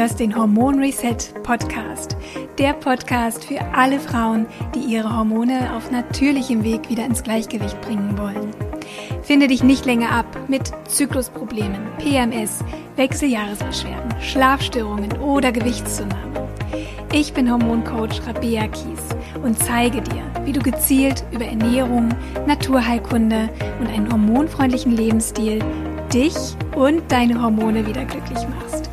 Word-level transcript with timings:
hörst 0.00 0.18
den 0.18 0.34
Hormon 0.34 0.78
Reset 0.78 1.18
Podcast. 1.42 2.16
Der 2.58 2.72
Podcast 2.72 3.44
für 3.44 3.60
alle 3.74 4.00
Frauen, 4.00 4.46
die 4.74 4.78
ihre 4.78 5.14
Hormone 5.14 5.74
auf 5.76 5.90
natürlichem 5.90 6.64
Weg 6.64 6.88
wieder 6.88 7.04
ins 7.04 7.22
Gleichgewicht 7.22 7.78
bringen 7.82 8.16
wollen. 8.16 8.50
Finde 9.22 9.46
dich 9.46 9.62
nicht 9.62 9.84
länger 9.84 10.10
ab 10.10 10.24
mit 10.48 10.72
Zyklusproblemen, 10.88 11.82
PMS, 11.98 12.64
Wechseljahresbeschwerden, 12.96 14.18
Schlafstörungen 14.22 15.12
oder 15.18 15.52
Gewichtszunahme. 15.52 16.48
Ich 17.12 17.34
bin 17.34 17.50
Hormoncoach 17.52 18.26
Rabea 18.26 18.68
Kies 18.68 19.02
und 19.44 19.58
zeige 19.58 20.00
dir, 20.00 20.22
wie 20.46 20.52
du 20.52 20.60
gezielt 20.60 21.24
über 21.30 21.44
Ernährung, 21.44 22.08
Naturheilkunde 22.46 23.50
und 23.78 23.88
einen 23.88 24.10
hormonfreundlichen 24.10 24.96
Lebensstil 24.96 25.62
dich 26.10 26.36
und 26.74 27.02
deine 27.12 27.42
Hormone 27.42 27.86
wieder 27.86 28.06
glücklich 28.06 28.48
machst. 28.48 28.90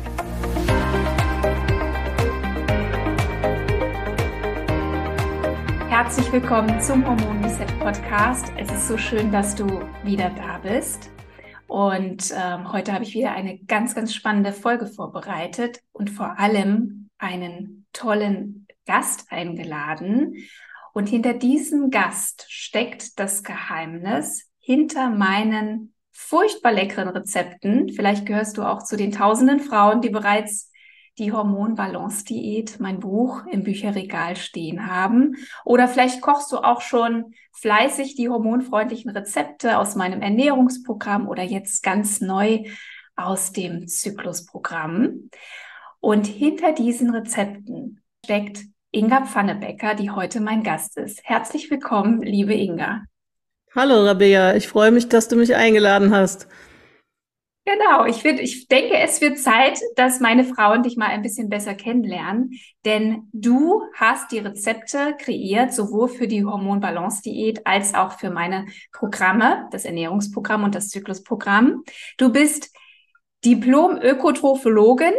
Herzlich 6.00 6.30
willkommen 6.30 6.80
zum 6.80 7.04
Hormon 7.04 7.42
Reset 7.42 7.66
Podcast. 7.80 8.52
Es 8.56 8.70
ist 8.70 8.86
so 8.86 8.96
schön, 8.96 9.32
dass 9.32 9.56
du 9.56 9.66
wieder 10.04 10.30
da 10.30 10.58
bist. 10.58 11.10
Und 11.66 12.32
ähm, 12.36 12.72
heute 12.72 12.92
habe 12.92 13.02
ich 13.02 13.14
wieder 13.14 13.32
eine 13.32 13.58
ganz, 13.64 13.96
ganz 13.96 14.14
spannende 14.14 14.52
Folge 14.52 14.86
vorbereitet 14.86 15.80
und 15.90 16.08
vor 16.10 16.38
allem 16.38 17.08
einen 17.18 17.84
tollen 17.92 18.68
Gast 18.86 19.32
eingeladen. 19.32 20.36
Und 20.94 21.08
hinter 21.08 21.34
diesem 21.34 21.90
Gast 21.90 22.46
steckt 22.48 23.18
das 23.18 23.42
Geheimnis 23.42 24.48
hinter 24.60 25.10
meinen 25.10 25.94
furchtbar 26.12 26.70
leckeren 26.70 27.08
Rezepten. 27.08 27.88
Vielleicht 27.88 28.24
gehörst 28.24 28.56
du 28.56 28.62
auch 28.62 28.84
zu 28.84 28.96
den 28.96 29.10
tausenden 29.10 29.58
Frauen, 29.58 30.00
die 30.00 30.10
bereits 30.10 30.67
die 31.18 31.32
Hormonbalance-Diät, 31.32 32.80
mein 32.80 33.00
Buch 33.00 33.44
im 33.46 33.64
Bücherregal 33.64 34.36
stehen 34.36 34.86
haben. 34.86 35.36
Oder 35.64 35.88
vielleicht 35.88 36.20
kochst 36.20 36.52
du 36.52 36.58
auch 36.58 36.80
schon 36.80 37.34
fleißig 37.52 38.14
die 38.14 38.28
hormonfreundlichen 38.28 39.10
Rezepte 39.10 39.78
aus 39.78 39.96
meinem 39.96 40.22
Ernährungsprogramm 40.22 41.28
oder 41.28 41.42
jetzt 41.42 41.82
ganz 41.82 42.20
neu 42.20 42.64
aus 43.16 43.52
dem 43.52 43.88
Zyklusprogramm. 43.88 45.30
Und 46.00 46.26
hinter 46.26 46.72
diesen 46.72 47.10
Rezepten 47.10 48.00
steckt 48.24 48.60
Inga 48.92 49.26
Pfannebecker, 49.26 49.94
die 49.94 50.10
heute 50.10 50.40
mein 50.40 50.62
Gast 50.62 50.96
ist. 50.96 51.20
Herzlich 51.24 51.70
willkommen, 51.70 52.22
liebe 52.22 52.54
Inga. 52.54 53.02
Hallo 53.74 54.04
Rabea, 54.06 54.54
ich 54.54 54.68
freue 54.68 54.92
mich, 54.92 55.08
dass 55.08 55.28
du 55.28 55.36
mich 55.36 55.54
eingeladen 55.54 56.14
hast. 56.14 56.48
Genau, 57.68 58.06
ich, 58.06 58.22
find, 58.22 58.40
ich 58.40 58.66
denke, 58.68 58.96
es 58.96 59.20
wird 59.20 59.38
Zeit, 59.38 59.78
dass 59.94 60.20
meine 60.20 60.44
Frauen 60.44 60.82
dich 60.82 60.96
mal 60.96 61.08
ein 61.08 61.20
bisschen 61.20 61.50
besser 61.50 61.74
kennenlernen, 61.74 62.58
denn 62.86 63.28
du 63.34 63.82
hast 63.94 64.32
die 64.32 64.38
Rezepte 64.38 65.14
kreiert, 65.18 65.74
sowohl 65.74 66.08
für 66.08 66.26
die 66.26 66.46
Hormonbalance-Diät 66.46 67.66
als 67.66 67.92
auch 67.92 68.12
für 68.12 68.30
meine 68.30 68.64
Programme, 68.90 69.68
das 69.70 69.84
Ernährungsprogramm 69.84 70.64
und 70.64 70.74
das 70.74 70.88
Zyklusprogramm. 70.88 71.82
Du 72.16 72.32
bist 72.32 72.74
Diplom-Ökotrophologin, 73.44 75.12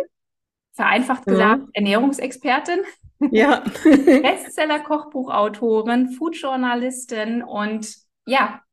vereinfacht 0.74 1.28
gesagt 1.28 1.62
ja. 1.62 1.68
Ernährungsexpertin, 1.74 2.80
ja. 3.30 3.64
Bestseller-Kochbuchautorin, 3.84 6.14
Foodjournalistin 6.14 7.44
und 7.44 7.94
ja, 8.26 8.64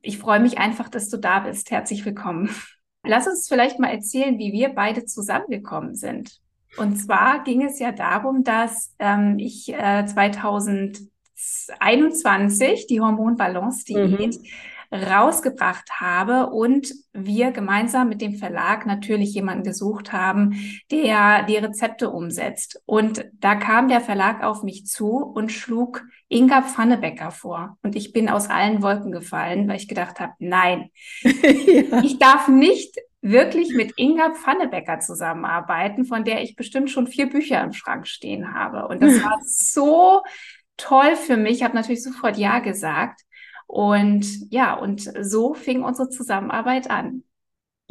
ich 0.00 0.18
freue 0.18 0.40
mich 0.40 0.58
einfach, 0.58 0.88
dass 0.88 1.08
du 1.08 1.18
da 1.18 1.38
bist. 1.38 1.70
Herzlich 1.70 2.04
willkommen. 2.04 2.50
Lass 3.04 3.26
uns 3.26 3.48
vielleicht 3.48 3.78
mal 3.78 3.90
erzählen, 3.90 4.38
wie 4.38 4.52
wir 4.52 4.70
beide 4.70 5.04
zusammengekommen 5.04 5.94
sind. 5.94 6.40
Und 6.76 6.96
zwar 6.96 7.44
ging 7.44 7.62
es 7.62 7.78
ja 7.78 7.92
darum, 7.92 8.44
dass 8.44 8.94
ähm, 8.98 9.38
ich 9.38 9.70
äh, 9.72 10.04
2021 10.06 12.86
die 12.86 13.00
Hormonbalance-Diät 13.00 14.40
mhm 14.40 14.46
rausgebracht 14.92 16.00
habe 16.00 16.50
und 16.50 16.92
wir 17.14 17.50
gemeinsam 17.50 18.10
mit 18.10 18.20
dem 18.20 18.34
Verlag 18.34 18.84
natürlich 18.84 19.32
jemanden 19.32 19.64
gesucht 19.64 20.12
haben, 20.12 20.54
der 20.90 21.44
die 21.44 21.56
Rezepte 21.56 22.10
umsetzt. 22.10 22.82
Und 22.84 23.24
da 23.32 23.54
kam 23.54 23.88
der 23.88 24.02
Verlag 24.02 24.44
auf 24.44 24.62
mich 24.62 24.86
zu 24.86 25.16
und 25.16 25.50
schlug 25.50 26.04
Inga 26.28 26.62
Pfannebecker 26.62 27.30
vor. 27.30 27.78
Und 27.82 27.96
ich 27.96 28.12
bin 28.12 28.28
aus 28.28 28.50
allen 28.50 28.82
Wolken 28.82 29.12
gefallen, 29.12 29.66
weil 29.66 29.76
ich 29.76 29.88
gedacht 29.88 30.20
habe, 30.20 30.34
nein, 30.38 30.90
ja. 31.22 32.02
ich 32.02 32.18
darf 32.18 32.48
nicht 32.48 32.94
wirklich 33.22 33.72
mit 33.74 33.94
Inga 33.96 34.34
Pfannebecker 34.34 35.00
zusammenarbeiten, 35.00 36.04
von 36.04 36.24
der 36.24 36.42
ich 36.42 36.54
bestimmt 36.54 36.90
schon 36.90 37.06
vier 37.06 37.30
Bücher 37.30 37.62
im 37.62 37.72
Schrank 37.72 38.06
stehen 38.06 38.52
habe. 38.52 38.88
Und 38.88 39.02
das 39.02 39.12
war 39.24 39.40
so 39.42 40.22
toll 40.76 41.16
für 41.16 41.38
mich. 41.38 41.58
Ich 41.58 41.62
habe 41.62 41.76
natürlich 41.76 42.02
sofort 42.02 42.36
Ja 42.36 42.58
gesagt. 42.58 43.22
Und 43.72 44.26
ja, 44.50 44.74
und 44.74 45.00
so 45.22 45.54
fing 45.54 45.82
unsere 45.82 46.10
Zusammenarbeit 46.10 46.90
an. 46.90 47.22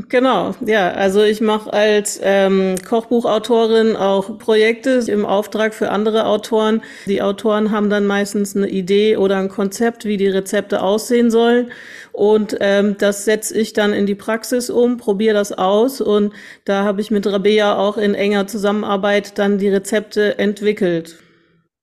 Genau, 0.09 0.53
ja. 0.63 0.91
Also 0.91 1.23
ich 1.23 1.41
mache 1.41 1.73
als 1.73 2.19
ähm, 2.21 2.75
Kochbuchautorin 2.87 3.95
auch 3.95 4.37
Projekte 4.37 5.03
im 5.07 5.25
Auftrag 5.25 5.73
für 5.73 5.89
andere 5.89 6.27
Autoren. 6.27 6.83
Die 7.07 7.23
Autoren 7.23 7.71
haben 7.71 7.89
dann 7.89 8.05
meistens 8.05 8.55
eine 8.55 8.69
Idee 8.69 9.17
oder 9.17 9.37
ein 9.37 9.49
Konzept, 9.49 10.05
wie 10.05 10.17
die 10.17 10.27
Rezepte 10.27 10.83
aussehen 10.83 11.31
sollen. 11.31 11.71
Und 12.11 12.57
ähm, 12.59 12.95
das 12.99 13.25
setze 13.25 13.57
ich 13.57 13.73
dann 13.73 13.91
in 13.91 14.05
die 14.05 14.13
Praxis 14.13 14.69
um, 14.69 14.97
probiere 14.97 15.33
das 15.33 15.51
aus. 15.51 15.99
Und 15.99 16.31
da 16.63 16.83
habe 16.83 17.01
ich 17.01 17.09
mit 17.09 17.25
Rabea 17.25 17.75
auch 17.75 17.97
in 17.97 18.13
enger 18.13 18.45
Zusammenarbeit 18.45 19.39
dann 19.39 19.57
die 19.57 19.69
Rezepte 19.69 20.37
entwickelt. 20.37 21.17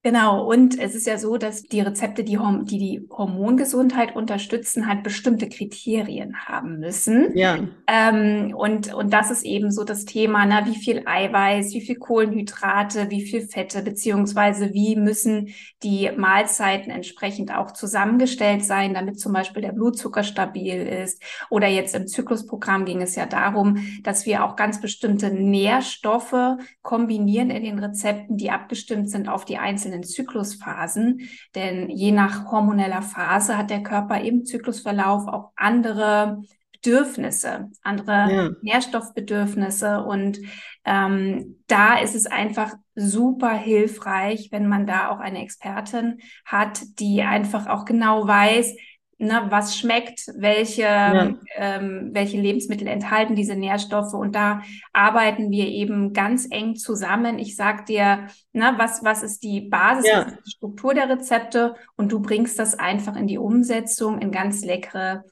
Genau, 0.08 0.42
und 0.50 0.78
es 0.78 0.94
ist 0.94 1.06
ja 1.06 1.18
so, 1.18 1.36
dass 1.36 1.64
die 1.64 1.82
Rezepte, 1.82 2.24
die, 2.24 2.38
die 2.62 2.78
die 2.78 3.06
Hormongesundheit 3.10 4.16
unterstützen, 4.16 4.86
halt 4.86 5.02
bestimmte 5.02 5.50
Kriterien 5.50 6.46
haben 6.46 6.78
müssen. 6.78 7.36
Ja. 7.36 7.58
Ähm, 7.86 8.54
und, 8.56 8.94
und 8.94 9.12
das 9.12 9.30
ist 9.30 9.44
eben 9.44 9.70
so 9.70 9.84
das 9.84 10.06
Thema, 10.06 10.46
na, 10.46 10.64
wie 10.64 10.76
viel 10.76 11.02
Eiweiß, 11.04 11.74
wie 11.74 11.82
viel 11.82 11.96
Kohlenhydrate, 11.96 13.10
wie 13.10 13.20
viel 13.20 13.42
Fette, 13.42 13.82
beziehungsweise 13.82 14.72
wie 14.72 14.96
müssen 14.96 15.48
die 15.82 16.10
Mahlzeiten 16.16 16.90
entsprechend 16.90 17.54
auch 17.54 17.72
zusammengestellt 17.72 18.64
sein, 18.64 18.94
damit 18.94 19.20
zum 19.20 19.34
Beispiel 19.34 19.60
der 19.60 19.72
Blutzucker 19.72 20.22
stabil 20.22 20.86
ist. 20.86 21.22
Oder 21.50 21.66
jetzt 21.66 21.94
im 21.94 22.06
Zyklusprogramm 22.06 22.86
ging 22.86 23.02
es 23.02 23.14
ja 23.14 23.26
darum, 23.26 23.76
dass 24.04 24.24
wir 24.24 24.46
auch 24.46 24.56
ganz 24.56 24.80
bestimmte 24.80 25.30
Nährstoffe 25.30 26.56
kombinieren 26.80 27.50
in 27.50 27.64
den 27.64 27.78
Rezepten, 27.78 28.38
die 28.38 28.50
abgestimmt 28.50 29.10
sind 29.10 29.28
auf 29.28 29.44
die 29.44 29.58
einzelnen 29.58 29.97
einzelnen 29.98 30.04
Zyklusphasen. 30.04 31.28
Denn 31.54 31.88
je 31.90 32.12
nach 32.12 32.50
hormoneller 32.50 33.02
Phase 33.02 33.56
hat 33.56 33.70
der 33.70 33.82
Körper 33.82 34.20
im 34.20 34.44
Zyklusverlauf 34.44 35.26
auch 35.26 35.52
andere 35.56 36.42
Bedürfnisse, 36.72 37.70
andere 37.82 38.12
ja. 38.12 38.50
Nährstoffbedürfnisse. 38.62 40.02
Und 40.04 40.38
ähm, 40.84 41.56
da 41.66 41.98
ist 41.98 42.14
es 42.14 42.26
einfach 42.26 42.74
super 42.94 43.52
hilfreich, 43.52 44.48
wenn 44.52 44.68
man 44.68 44.86
da 44.86 45.10
auch 45.10 45.18
eine 45.18 45.42
Expertin 45.42 46.18
hat, 46.44 46.80
die 46.98 47.22
einfach 47.22 47.66
auch 47.66 47.84
genau 47.84 48.26
weiß, 48.26 48.74
ne, 49.18 49.46
was 49.50 49.76
schmeckt, 49.76 50.30
welche, 50.36 50.82
ja. 50.82 51.34
ähm, 51.56 52.10
welche 52.12 52.40
Lebensmittel 52.40 52.86
enthalten 52.86 53.34
diese 53.34 53.56
Nährstoffe. 53.56 54.14
Und 54.14 54.34
da 54.34 54.62
arbeiten 54.92 55.50
wir 55.50 55.66
eben 55.66 56.12
ganz 56.12 56.46
eng 56.50 56.76
zusammen. 56.76 57.38
Ich 57.38 57.56
sag 57.56 57.86
dir, 57.86 58.28
ne, 58.52 58.74
was, 58.76 59.04
was 59.04 59.22
ist 59.22 59.42
die 59.42 59.62
Basis, 59.62 60.06
ja. 60.10 60.22
ist 60.22 60.38
die 60.46 60.50
Struktur 60.52 60.94
der 60.94 61.08
Rezepte 61.08 61.74
und 61.96 62.12
du 62.12 62.20
bringst 62.20 62.58
das 62.58 62.78
einfach 62.78 63.16
in 63.16 63.26
die 63.26 63.38
Umsetzung 63.38 64.20
in 64.20 64.30
ganz 64.30 64.64
leckere 64.64 65.24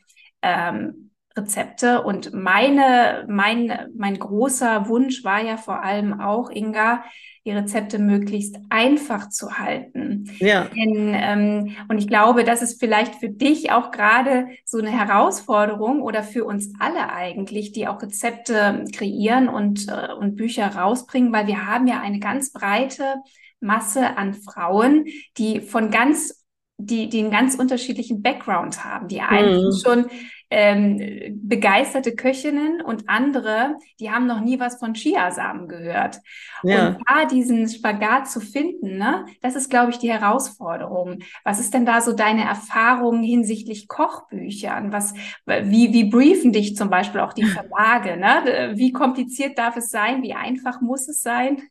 ähm, 0.43 1.11
Rezepte. 1.37 2.03
Und 2.03 2.33
meine, 2.33 3.25
mein, 3.29 3.89
mein 3.97 4.19
großer 4.19 4.89
Wunsch 4.89 5.23
war 5.23 5.43
ja 5.43 5.57
vor 5.57 5.83
allem 5.83 6.21
auch, 6.21 6.51
Inga, 6.51 7.05
die 7.47 7.53
Rezepte 7.53 8.01
möglichst 8.01 8.57
einfach 8.69 9.29
zu 9.29 9.59
halten. 9.59 10.31
Ja. 10.39 10.65
Denn, 10.65 11.13
ähm, 11.15 11.77
und 11.89 11.99
ich 11.99 12.09
glaube, 12.09 12.43
das 12.43 12.61
ist 12.61 12.81
vielleicht 12.81 13.15
für 13.15 13.29
dich 13.29 13.71
auch 13.71 13.93
gerade 13.93 14.49
so 14.65 14.79
eine 14.79 14.91
Herausforderung 14.91 16.03
oder 16.03 16.25
für 16.25 16.45
uns 16.45 16.73
alle 16.81 17.13
eigentlich, 17.13 17.71
die 17.71 17.87
auch 17.87 18.03
Rezepte 18.03 18.85
kreieren 18.93 19.49
und, 19.49 19.87
äh, 19.89 20.13
und 20.13 20.35
Bücher 20.35 20.67
rausbringen, 20.67 21.33
weil 21.33 21.47
wir 21.47 21.67
haben 21.67 21.87
ja 21.87 22.01
eine 22.01 22.19
ganz 22.19 22.53
breite 22.53 23.15
Masse 23.61 24.17
an 24.17 24.35
Frauen, 24.35 25.07
die 25.39 25.61
von 25.61 25.91
ganz 25.91 26.45
die, 26.79 27.09
die 27.09 27.21
einen 27.21 27.31
ganz 27.31 27.55
unterschiedlichen 27.55 28.21
Background 28.21 28.85
haben. 28.85 29.09
Die 29.09 29.21
einen 29.21 29.65
mhm. 29.65 29.73
schon 29.73 30.07
ähm, 30.51 31.41
begeisterte 31.43 32.15
Köchinnen 32.15 32.81
und 32.81 33.09
andere, 33.09 33.77
die 33.99 34.11
haben 34.11 34.27
noch 34.27 34.41
nie 34.41 34.61
was 34.61 34.79
von 34.79 34.95
Chiasamen 34.95 35.69
gehört. 35.69 36.21
Ja. 36.63 36.89
Und 36.89 36.99
da 37.09 37.25
diesen 37.25 37.69
Spagat 37.69 38.29
zu 38.29 38.41
finden, 38.41 38.97
ne, 38.97 39.27
das 39.43 39.57
ist, 39.57 39.71
glaube 39.71 39.91
ich, 39.91 39.99
die 39.99 40.13
Herausforderung. 40.13 41.19
Was 41.45 41.59
ist 41.59 41.75
denn 41.75 41.85
da 41.85 42.01
so 42.01 42.13
deine 42.13 42.45
Erfahrung 42.45 43.23
hinsichtlich 43.23 43.89
Kochbüchern? 43.89 44.93
Was, 44.93 45.15
wie, 45.47 45.93
wie 45.93 46.05
briefen 46.05 46.53
dich 46.53 46.77
zum 46.77 46.91
Beispiel 46.91 47.21
auch 47.21 47.33
die 47.33 47.45
Verlage? 47.47 48.17
Ne? 48.17 48.73
Wie 48.77 48.93
kompliziert 48.93 49.59
darf 49.59 49.77
es 49.77 49.91
sein? 49.91 50.23
Wie 50.23 50.35
einfach 50.35 50.81
muss 50.81 51.09
es 51.09 51.23
sein? 51.23 51.63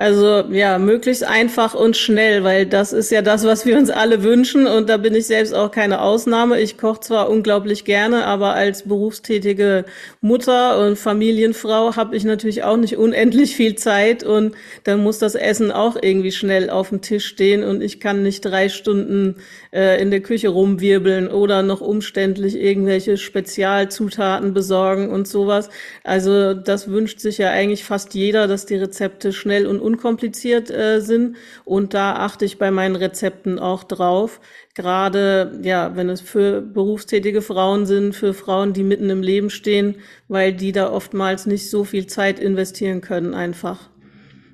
Also 0.00 0.44
ja, 0.52 0.78
möglichst 0.78 1.24
einfach 1.24 1.74
und 1.74 1.96
schnell, 1.96 2.44
weil 2.44 2.66
das 2.66 2.92
ist 2.92 3.10
ja 3.10 3.20
das, 3.20 3.42
was 3.44 3.66
wir 3.66 3.76
uns 3.76 3.90
alle 3.90 4.22
wünschen 4.22 4.68
und 4.68 4.88
da 4.88 4.96
bin 4.96 5.12
ich 5.12 5.26
selbst 5.26 5.52
auch 5.52 5.72
keine 5.72 6.00
Ausnahme. 6.02 6.60
Ich 6.60 6.78
koche 6.78 7.00
zwar 7.00 7.28
unglaublich 7.28 7.84
gerne, 7.84 8.24
aber 8.24 8.54
als 8.54 8.84
berufstätige 8.84 9.86
Mutter 10.20 10.78
und 10.86 10.96
Familienfrau 11.00 11.96
habe 11.96 12.14
ich 12.14 12.22
natürlich 12.22 12.62
auch 12.62 12.76
nicht 12.76 12.96
unendlich 12.96 13.56
viel 13.56 13.74
Zeit 13.74 14.22
und 14.22 14.54
dann 14.84 15.02
muss 15.02 15.18
das 15.18 15.34
Essen 15.34 15.72
auch 15.72 15.96
irgendwie 16.00 16.30
schnell 16.30 16.70
auf 16.70 16.90
dem 16.90 17.00
Tisch 17.00 17.26
stehen 17.26 17.64
und 17.64 17.82
ich 17.82 17.98
kann 17.98 18.22
nicht 18.22 18.42
drei 18.42 18.68
Stunden 18.68 19.34
äh, 19.72 20.00
in 20.00 20.12
der 20.12 20.20
Küche 20.20 20.50
rumwirbeln 20.50 21.26
oder 21.26 21.64
noch 21.64 21.80
umständlich 21.80 22.54
irgendwelche 22.54 23.16
Spezialzutaten 23.16 24.54
besorgen 24.54 25.10
und 25.10 25.26
sowas. 25.26 25.70
Also 26.04 26.54
das 26.54 26.88
wünscht 26.88 27.18
sich 27.18 27.38
ja 27.38 27.50
eigentlich 27.50 27.82
fast 27.82 28.14
jeder, 28.14 28.46
dass 28.46 28.64
die 28.64 28.76
Rezepte 28.76 29.32
schnell 29.32 29.66
und 29.66 29.87
unkompliziert 29.88 30.70
äh, 30.70 31.00
sind. 31.00 31.36
Und 31.64 31.94
da 31.94 32.16
achte 32.16 32.44
ich 32.44 32.58
bei 32.58 32.70
meinen 32.70 32.96
Rezepten 32.96 33.58
auch 33.58 33.84
drauf. 33.84 34.40
Gerade, 34.74 35.58
ja, 35.62 35.96
wenn 35.96 36.08
es 36.10 36.20
für 36.20 36.60
berufstätige 36.60 37.42
Frauen 37.42 37.86
sind, 37.86 38.14
für 38.14 38.34
Frauen, 38.34 38.74
die 38.74 38.84
mitten 38.84 39.08
im 39.10 39.22
Leben 39.22 39.50
stehen, 39.50 39.96
weil 40.28 40.52
die 40.52 40.72
da 40.72 40.92
oftmals 40.92 41.46
nicht 41.46 41.70
so 41.70 41.84
viel 41.84 42.06
Zeit 42.06 42.38
investieren 42.38 43.00
können 43.00 43.34
einfach. 43.34 43.88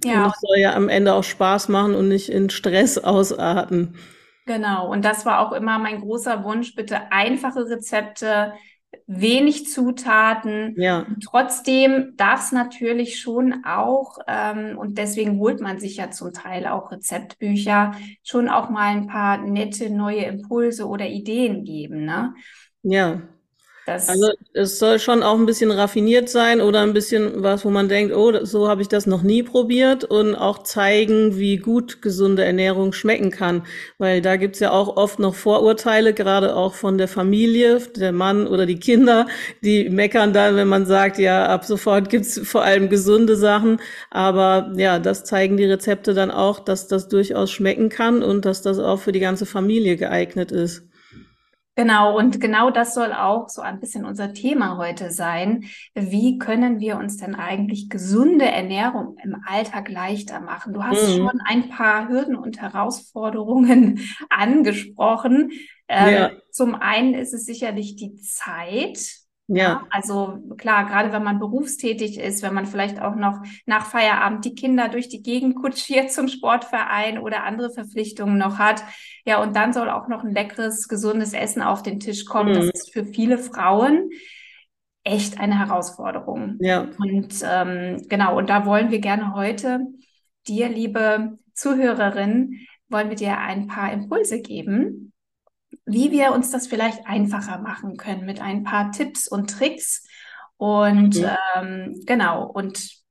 Ja. 0.04 0.24
Und 0.24 0.32
es 0.34 0.40
soll 0.40 0.58
ja 0.58 0.74
am 0.74 0.88
Ende 0.88 1.14
auch 1.14 1.24
Spaß 1.24 1.68
machen 1.68 1.94
und 1.94 2.08
nicht 2.08 2.28
in 2.28 2.48
Stress 2.50 2.98
ausarten. 3.14 3.96
Genau. 4.46 4.90
Und 4.90 5.04
das 5.04 5.26
war 5.26 5.40
auch 5.40 5.52
immer 5.52 5.78
mein 5.78 6.00
großer 6.00 6.44
Wunsch. 6.44 6.74
Bitte 6.74 7.10
einfache 7.10 7.68
Rezepte, 7.68 8.52
wenig 9.06 9.70
Zutaten. 9.70 10.74
Ja. 10.76 11.06
Trotzdem 11.22 12.14
darf 12.16 12.44
es 12.44 12.52
natürlich 12.52 13.20
schon 13.20 13.64
auch, 13.64 14.18
ähm, 14.26 14.78
und 14.78 14.98
deswegen 14.98 15.38
holt 15.38 15.60
man 15.60 15.78
sich 15.78 15.96
ja 15.96 16.10
zum 16.10 16.32
Teil 16.32 16.66
auch 16.66 16.90
Rezeptbücher, 16.92 17.92
schon 18.22 18.48
auch 18.48 18.70
mal 18.70 18.88
ein 18.96 19.06
paar 19.06 19.38
nette 19.38 19.90
neue 19.90 20.24
Impulse 20.24 20.86
oder 20.86 21.06
Ideen 21.06 21.64
geben. 21.64 22.04
Ne? 22.04 22.34
Ja. 22.82 23.22
Das 23.86 24.08
also 24.08 24.30
es 24.54 24.78
soll 24.78 24.98
schon 24.98 25.22
auch 25.22 25.34
ein 25.38 25.44
bisschen 25.44 25.70
raffiniert 25.70 26.30
sein 26.30 26.62
oder 26.62 26.80
ein 26.80 26.94
bisschen 26.94 27.42
was, 27.42 27.66
wo 27.66 27.70
man 27.70 27.86
denkt, 27.90 28.14
oh, 28.14 28.42
so 28.42 28.66
habe 28.66 28.80
ich 28.80 28.88
das 28.88 29.04
noch 29.04 29.22
nie 29.22 29.42
probiert 29.42 30.04
und 30.04 30.34
auch 30.34 30.62
zeigen, 30.62 31.36
wie 31.36 31.58
gut 31.58 32.00
gesunde 32.00 32.44
Ernährung 32.44 32.94
schmecken 32.94 33.30
kann. 33.30 33.66
Weil 33.98 34.22
da 34.22 34.36
gibt's 34.36 34.60
ja 34.60 34.70
auch 34.70 34.96
oft 34.96 35.18
noch 35.18 35.34
Vorurteile, 35.34 36.14
gerade 36.14 36.56
auch 36.56 36.72
von 36.72 36.96
der 36.96 37.08
Familie, 37.08 37.78
der 37.94 38.12
Mann 38.12 38.46
oder 38.46 38.64
die 38.64 38.78
Kinder, 38.78 39.26
die 39.62 39.90
meckern 39.90 40.32
dann, 40.32 40.56
wenn 40.56 40.68
man 40.68 40.86
sagt, 40.86 41.18
ja, 41.18 41.46
ab 41.46 41.66
sofort 41.66 42.08
gibt's 42.08 42.40
vor 42.42 42.62
allem 42.62 42.88
gesunde 42.88 43.36
Sachen. 43.36 43.82
Aber 44.10 44.72
ja, 44.76 44.98
das 44.98 45.24
zeigen 45.24 45.58
die 45.58 45.64
Rezepte 45.66 46.14
dann 46.14 46.30
auch, 46.30 46.58
dass 46.60 46.88
das 46.88 47.08
durchaus 47.08 47.50
schmecken 47.50 47.90
kann 47.90 48.22
und 48.22 48.46
dass 48.46 48.62
das 48.62 48.78
auch 48.78 49.00
für 49.00 49.12
die 49.12 49.20
ganze 49.20 49.44
Familie 49.44 49.96
geeignet 49.98 50.52
ist. 50.52 50.84
Genau, 51.76 52.16
und 52.16 52.40
genau 52.40 52.70
das 52.70 52.94
soll 52.94 53.12
auch 53.12 53.48
so 53.48 53.60
ein 53.60 53.80
bisschen 53.80 54.04
unser 54.04 54.32
Thema 54.32 54.76
heute 54.78 55.10
sein. 55.10 55.64
Wie 55.94 56.38
können 56.38 56.78
wir 56.78 56.98
uns 56.98 57.16
denn 57.16 57.34
eigentlich 57.34 57.90
gesunde 57.90 58.44
Ernährung 58.44 59.16
im 59.24 59.36
Alltag 59.44 59.88
leichter 59.88 60.40
machen? 60.40 60.72
Du 60.72 60.84
hast 60.84 61.08
mhm. 61.08 61.16
schon 61.16 61.40
ein 61.44 61.68
paar 61.70 62.08
Hürden 62.08 62.36
und 62.36 62.60
Herausforderungen 62.60 64.00
angesprochen. 64.30 65.50
Ähm, 65.88 66.14
ja. 66.14 66.30
Zum 66.50 66.76
einen 66.76 67.14
ist 67.14 67.34
es 67.34 67.44
sicherlich 67.44 67.96
die 67.96 68.14
Zeit, 68.16 69.23
ja. 69.46 69.86
Also 69.90 70.38
klar, 70.56 70.86
gerade 70.86 71.12
wenn 71.12 71.22
man 71.22 71.38
berufstätig 71.38 72.18
ist, 72.18 72.42
wenn 72.42 72.54
man 72.54 72.66
vielleicht 72.66 73.00
auch 73.00 73.14
noch 73.14 73.42
nach 73.66 73.86
Feierabend 73.86 74.44
die 74.44 74.54
Kinder 74.54 74.88
durch 74.88 75.08
die 75.08 75.22
Gegend 75.22 75.56
kutschiert 75.56 76.10
zum 76.10 76.28
Sportverein 76.28 77.18
oder 77.18 77.44
andere 77.44 77.70
Verpflichtungen 77.70 78.38
noch 78.38 78.58
hat. 78.58 78.82
Ja, 79.26 79.42
und 79.42 79.54
dann 79.54 79.72
soll 79.72 79.90
auch 79.90 80.08
noch 80.08 80.24
ein 80.24 80.32
leckeres, 80.32 80.88
gesundes 80.88 81.34
Essen 81.34 81.62
auf 81.62 81.82
den 81.82 82.00
Tisch 82.00 82.24
kommen. 82.24 82.52
Mhm. 82.52 82.54
Das 82.56 82.70
ist 82.70 82.92
für 82.92 83.04
viele 83.04 83.36
Frauen 83.38 84.10
echt 85.04 85.38
eine 85.38 85.58
Herausforderung. 85.58 86.56
Ja. 86.60 86.88
Und 86.98 87.34
ähm, 87.44 88.02
genau, 88.08 88.38
und 88.38 88.48
da 88.48 88.64
wollen 88.64 88.90
wir 88.90 89.00
gerne 89.00 89.34
heute 89.34 89.80
dir, 90.48 90.68
liebe 90.68 91.38
Zuhörerin, 91.52 92.60
wollen 92.88 93.10
wir 93.10 93.16
dir 93.16 93.38
ein 93.38 93.66
paar 93.66 93.92
Impulse 93.92 94.40
geben, 94.40 95.12
wie 95.86 96.10
wir 96.10 96.32
uns 96.32 96.50
das 96.50 96.66
vielleicht 96.66 97.06
einfacher 97.06 97.58
machen 97.58 97.96
können 97.96 98.24
mit 98.24 98.40
ein 98.40 98.64
paar 98.64 98.90
Tipps 98.92 99.28
und 99.28 99.50
Tricks. 99.50 100.06
Und 100.56 101.16
mhm. 101.16 101.30
ähm, 101.56 102.02
genau, 102.06 102.46
und 102.46 103.04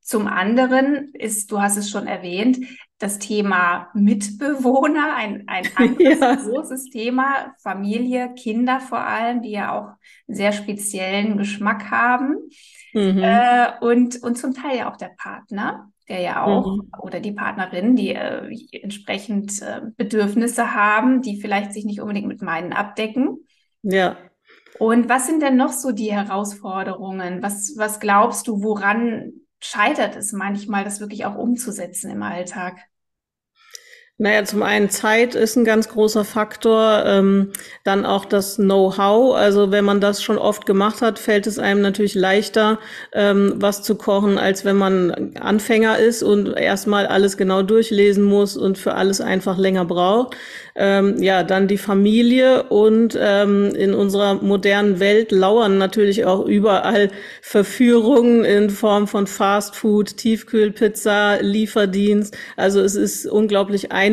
zum 0.00 0.26
anderen 0.26 1.12
ist, 1.12 1.52
du 1.52 1.60
hast 1.60 1.76
es 1.76 1.90
schon 1.90 2.06
erwähnt, 2.06 2.58
das 2.98 3.18
Thema 3.18 3.88
Mitbewohner, 3.94 5.14
ein, 5.14 5.44
ein 5.46 5.68
anderes 5.76 6.20
ja. 6.20 6.34
großes 6.34 6.90
Thema, 6.90 7.54
Familie, 7.62 8.32
Kinder 8.34 8.80
vor 8.80 9.00
allem, 9.00 9.42
die 9.42 9.50
ja 9.50 9.72
auch 9.72 9.88
einen 10.26 10.36
sehr 10.36 10.52
speziellen 10.52 11.36
Geschmack 11.36 11.90
haben. 11.90 12.36
Mhm. 12.94 13.18
Äh, 13.22 13.66
und, 13.80 14.22
und 14.22 14.36
zum 14.36 14.54
Teil 14.54 14.78
ja 14.78 14.90
auch 14.90 14.96
der 14.96 15.12
Partner 15.16 15.90
der 16.08 16.20
ja 16.20 16.44
auch, 16.44 16.76
mhm. 16.76 16.90
oder 17.00 17.20
die 17.20 17.32
Partnerin, 17.32 17.96
die 17.96 18.14
äh, 18.14 18.50
entsprechend 18.82 19.60
äh, 19.62 19.82
Bedürfnisse 19.96 20.74
haben, 20.74 21.22
die 21.22 21.40
vielleicht 21.40 21.72
sich 21.72 21.84
nicht 21.84 22.00
unbedingt 22.00 22.28
mit 22.28 22.42
meinen 22.42 22.72
abdecken. 22.72 23.46
Ja. 23.82 24.16
Und 24.78 25.08
was 25.08 25.26
sind 25.26 25.42
denn 25.42 25.56
noch 25.56 25.72
so 25.72 25.92
die 25.92 26.12
Herausforderungen? 26.12 27.42
Was, 27.42 27.74
was 27.76 28.00
glaubst 28.00 28.48
du, 28.48 28.62
woran 28.62 29.32
scheitert 29.60 30.16
es 30.16 30.32
manchmal, 30.32 30.84
das 30.84 31.00
wirklich 31.00 31.26
auch 31.26 31.36
umzusetzen 31.36 32.10
im 32.10 32.22
Alltag? 32.22 32.78
Naja, 34.20 34.44
zum 34.44 34.64
einen 34.64 34.90
Zeit 34.90 35.36
ist 35.36 35.54
ein 35.54 35.64
ganz 35.64 35.88
großer 35.88 36.24
Faktor, 36.24 37.04
ähm, 37.06 37.52
dann 37.84 38.04
auch 38.04 38.24
das 38.24 38.56
Know-how. 38.56 39.36
Also 39.36 39.70
wenn 39.70 39.84
man 39.84 40.00
das 40.00 40.24
schon 40.24 40.38
oft 40.38 40.66
gemacht 40.66 41.02
hat, 41.02 41.20
fällt 41.20 41.46
es 41.46 41.60
einem 41.60 41.82
natürlich 41.82 42.16
leichter, 42.16 42.80
ähm, 43.12 43.54
was 43.58 43.84
zu 43.84 43.94
kochen, 43.94 44.36
als 44.36 44.64
wenn 44.64 44.74
man 44.74 45.36
Anfänger 45.38 46.00
ist 46.00 46.24
und 46.24 46.48
erstmal 46.48 47.06
alles 47.06 47.36
genau 47.36 47.62
durchlesen 47.62 48.24
muss 48.24 48.56
und 48.56 48.76
für 48.76 48.94
alles 48.94 49.20
einfach 49.20 49.56
länger 49.56 49.84
braucht 49.84 50.36
ähm, 50.78 51.20
ja, 51.20 51.42
dann 51.42 51.66
die 51.66 51.76
Familie 51.76 52.62
und 52.62 53.18
ähm, 53.20 53.74
in 53.74 53.94
unserer 53.94 54.34
modernen 54.34 55.00
Welt 55.00 55.32
lauern 55.32 55.76
natürlich 55.76 56.24
auch 56.24 56.46
überall 56.46 57.10
Verführungen 57.42 58.44
in 58.44 58.70
Form 58.70 59.08
von 59.08 59.26
Fast 59.26 59.74
Food, 59.74 60.16
Tiefkühlpizza, 60.16 61.38
Lieferdienst. 61.40 62.36
Also 62.56 62.80
es 62.80 62.94
ist 62.94 63.26
unglaublich 63.26 63.90
einfach, 63.90 64.07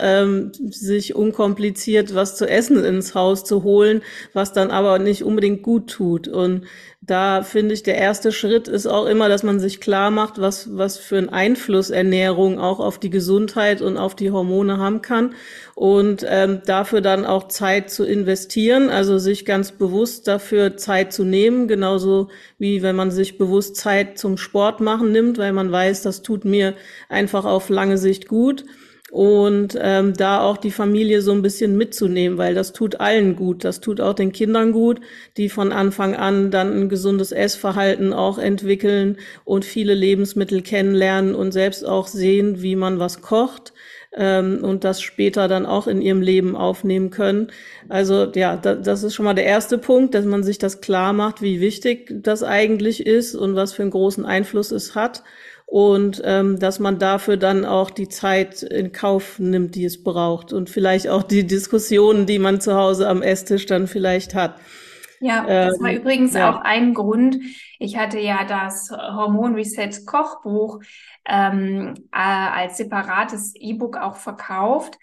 ähm, 0.00 0.52
sich 0.54 1.14
unkompliziert 1.14 2.14
was 2.14 2.36
zu 2.36 2.48
essen 2.48 2.84
ins 2.84 3.14
Haus 3.14 3.44
zu 3.44 3.62
holen, 3.62 4.02
was 4.32 4.52
dann 4.52 4.70
aber 4.70 4.98
nicht 4.98 5.22
unbedingt 5.22 5.62
gut 5.62 5.90
tut. 5.90 6.26
Und 6.26 6.66
da 7.06 7.42
finde 7.42 7.72
ich, 7.72 7.84
der 7.84 7.96
erste 7.96 8.32
Schritt 8.32 8.66
ist 8.66 8.86
auch 8.86 9.06
immer, 9.06 9.28
dass 9.28 9.44
man 9.44 9.60
sich 9.60 9.80
klar 9.80 10.10
macht, 10.10 10.40
was, 10.40 10.76
was 10.76 10.98
für 10.98 11.18
einen 11.18 11.28
Einfluss 11.28 11.90
Ernährung 11.90 12.58
auch 12.58 12.80
auf 12.80 12.98
die 12.98 13.10
Gesundheit 13.10 13.80
und 13.80 13.96
auf 13.96 14.16
die 14.16 14.32
Hormone 14.32 14.78
haben 14.78 15.02
kann. 15.02 15.34
Und 15.76 16.26
ähm, 16.28 16.62
dafür 16.66 17.02
dann 17.02 17.24
auch 17.24 17.46
Zeit 17.46 17.90
zu 17.90 18.04
investieren, 18.04 18.90
also 18.90 19.18
sich 19.18 19.44
ganz 19.44 19.70
bewusst 19.70 20.26
dafür 20.26 20.76
Zeit 20.76 21.12
zu 21.12 21.24
nehmen, 21.24 21.68
genauso 21.68 22.28
wie 22.58 22.82
wenn 22.82 22.96
man 22.96 23.12
sich 23.12 23.38
bewusst 23.38 23.76
Zeit 23.76 24.18
zum 24.18 24.36
Sport 24.36 24.80
machen 24.80 25.12
nimmt, 25.12 25.38
weil 25.38 25.52
man 25.52 25.70
weiß, 25.70 26.02
das 26.02 26.22
tut 26.22 26.44
mir 26.44 26.74
einfach 27.08 27.44
auf 27.44 27.68
lange 27.68 27.98
Sicht 27.98 28.26
gut 28.26 28.64
und 29.16 29.78
ähm, 29.80 30.12
da 30.12 30.42
auch 30.42 30.58
die 30.58 30.70
Familie 30.70 31.22
so 31.22 31.32
ein 31.32 31.40
bisschen 31.40 31.78
mitzunehmen, 31.78 32.36
weil 32.36 32.54
das 32.54 32.74
tut 32.74 33.00
allen 33.00 33.34
gut. 33.34 33.64
Das 33.64 33.80
tut 33.80 33.98
auch 33.98 34.12
den 34.12 34.30
Kindern 34.30 34.72
gut, 34.72 35.00
die 35.38 35.48
von 35.48 35.72
Anfang 35.72 36.14
an 36.14 36.50
dann 36.50 36.78
ein 36.78 36.88
gesundes 36.90 37.32
Essverhalten 37.32 38.12
auch 38.12 38.36
entwickeln 38.36 39.16
und 39.46 39.64
viele 39.64 39.94
Lebensmittel 39.94 40.60
kennenlernen 40.60 41.34
und 41.34 41.52
selbst 41.52 41.86
auch 41.86 42.08
sehen, 42.08 42.60
wie 42.60 42.76
man 42.76 42.98
was 42.98 43.22
kocht 43.22 43.72
ähm, 44.12 44.58
und 44.62 44.84
das 44.84 45.00
später 45.00 45.48
dann 45.48 45.64
auch 45.64 45.86
in 45.86 46.02
ihrem 46.02 46.20
Leben 46.20 46.54
aufnehmen 46.54 47.08
können. 47.08 47.48
Also 47.88 48.30
ja, 48.34 48.58
da, 48.58 48.74
das 48.74 49.02
ist 49.02 49.14
schon 49.14 49.24
mal 49.24 49.32
der 49.32 49.46
erste 49.46 49.78
Punkt, 49.78 50.14
dass 50.14 50.26
man 50.26 50.44
sich 50.44 50.58
das 50.58 50.82
klar 50.82 51.14
macht, 51.14 51.40
wie 51.40 51.62
wichtig 51.62 52.12
das 52.22 52.42
eigentlich 52.42 53.06
ist 53.06 53.34
und 53.34 53.54
was 53.54 53.72
für 53.72 53.80
einen 53.80 53.92
großen 53.92 54.26
Einfluss 54.26 54.72
es 54.72 54.94
hat 54.94 55.22
und 55.66 56.22
ähm, 56.24 56.58
dass 56.60 56.78
man 56.78 56.98
dafür 56.98 57.36
dann 57.36 57.64
auch 57.64 57.90
die 57.90 58.08
Zeit 58.08 58.62
in 58.62 58.92
Kauf 58.92 59.38
nimmt, 59.38 59.74
die 59.74 59.84
es 59.84 60.02
braucht 60.02 60.52
und 60.52 60.70
vielleicht 60.70 61.08
auch 61.08 61.24
die 61.24 61.46
Diskussionen, 61.46 62.24
die 62.24 62.38
man 62.38 62.60
zu 62.60 62.74
Hause 62.74 63.08
am 63.08 63.20
Esstisch 63.20 63.66
dann 63.66 63.88
vielleicht 63.88 64.34
hat. 64.34 64.54
Ja, 65.20 65.44
das 65.46 65.80
war 65.80 65.90
ähm, 65.90 65.96
übrigens 65.96 66.34
ja. 66.34 66.50
auch 66.50 66.60
ein 66.60 66.94
Grund. 66.94 67.38
Ich 67.78 67.96
hatte 67.96 68.20
ja 68.20 68.44
das 68.44 68.90
Hormon 68.90 69.54
Reset 69.54 70.04
Kochbuch 70.06 70.80
ähm, 71.24 71.94
äh, 72.12 72.18
als 72.18 72.76
separates 72.76 73.54
E-Book 73.56 73.96
auch 73.96 74.16
verkauft. 74.16 74.98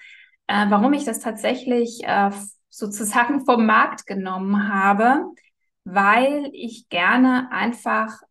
Äh, 0.47 0.65
warum 0.69 0.93
ich 0.93 1.03
das 1.03 1.19
tatsächlich 1.19 2.03
äh, 2.03 2.31
sozusagen 2.69 3.45
vom 3.45 3.65
Markt 3.65 4.05
genommen 4.05 4.71
habe, 4.71 5.25
weil 5.83 6.49
ich 6.53 6.89
gerne 6.89 7.49
einfach 7.51 8.21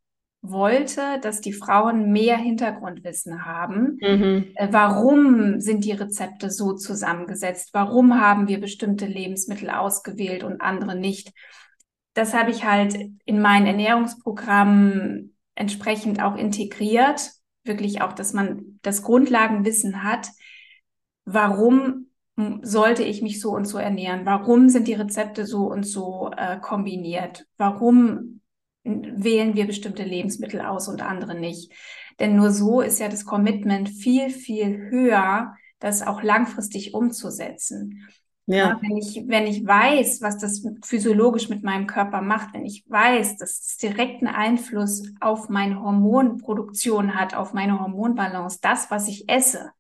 wollte, 0.43 1.21
dass 1.23 1.41
die 1.41 1.53
Frauen 1.53 2.11
mehr 2.11 2.37
Hintergrundwissen 2.37 3.45
haben. 3.47 3.99
Mhm. 4.01 4.47
Äh, 4.57 4.69
warum 4.73 5.61
sind 5.61 5.85
die 5.85 5.93
Rezepte 5.93 6.51
so 6.51 6.75
zusammengesetzt? 6.75 7.71
Warum 7.73 8.21
haben 8.21 8.49
wir 8.49 8.61
bestimmte 8.61 9.07
Lebensmittel 9.07 9.71
ausgewählt 9.71 10.43
und 10.43 10.61
andere 10.61 10.97
nicht? 10.97 11.33
Das 12.15 12.35
habe 12.35 12.51
ich 12.51 12.65
halt 12.65 12.99
in 13.25 13.41
mein 13.41 13.67
Ernährungsprogramm 13.67 15.31
entsprechend 15.55 16.21
auch 16.21 16.37
integriert. 16.37 17.31
Wirklich 17.65 18.03
auch, 18.03 18.13
dass 18.13 18.33
man 18.33 18.81
das 18.83 19.03
Grundlagenwissen 19.03 20.03
hat. 20.03 20.29
Warum 21.25 22.09
sollte 22.63 23.05
ich 23.05 23.23
mich 23.23 23.41
so 23.41 23.51
und 23.53 23.67
so 23.67 23.79
ernähren? 23.79 24.27
Warum 24.27 24.69
sind 24.69 24.89
die 24.89 24.95
Rezepte 24.95 25.47
so 25.47 25.71
und 25.71 25.85
so 25.85 26.33
äh, 26.37 26.59
kombiniert? 26.59 27.47
Warum 27.59 28.41
wählen 28.85 29.55
wir 29.55 29.67
bestimmte 29.67 30.03
Lebensmittel 30.03 30.61
aus 30.61 30.89
und 30.89 31.03
andere 31.03 31.39
nicht? 31.39 31.73
Denn 32.21 32.37
nur 32.37 32.51
so 32.51 32.81
ist 32.81 33.01
ja 33.01 33.09
das 33.09 33.25
Commitment 33.25 33.89
viel, 33.89 34.31
viel 34.31 34.91
höher, 34.91 35.55
das 35.79 36.03
auch 36.03 36.23
langfristig 36.23 36.95
umzusetzen. 36.95 38.09
Ja. 38.47 38.81
wenn 38.83 38.97
ich, 38.97 39.23
wenn 39.29 39.47
ich 39.47 39.65
weiß, 39.65 40.21
was 40.21 40.37
das 40.37 40.67
physiologisch 40.85 41.49
mit 41.49 41.63
meinem 41.63 41.87
Körper 41.87 42.21
macht, 42.21 42.53
wenn 42.55 42.65
ich 42.65 42.85
weiß, 42.89 43.37
dass 43.37 43.61
es 43.61 43.77
direkten 43.77 44.27
Einfluss 44.27 45.05
auf 45.21 45.49
meine 45.49 45.81
Hormonproduktion 45.81 47.15
hat, 47.15 47.35
auf 47.35 47.53
meine 47.53 47.79
Hormonbalance, 47.79 48.59
das, 48.61 48.91
was 48.91 49.07
ich 49.07 49.29
esse, 49.29 49.71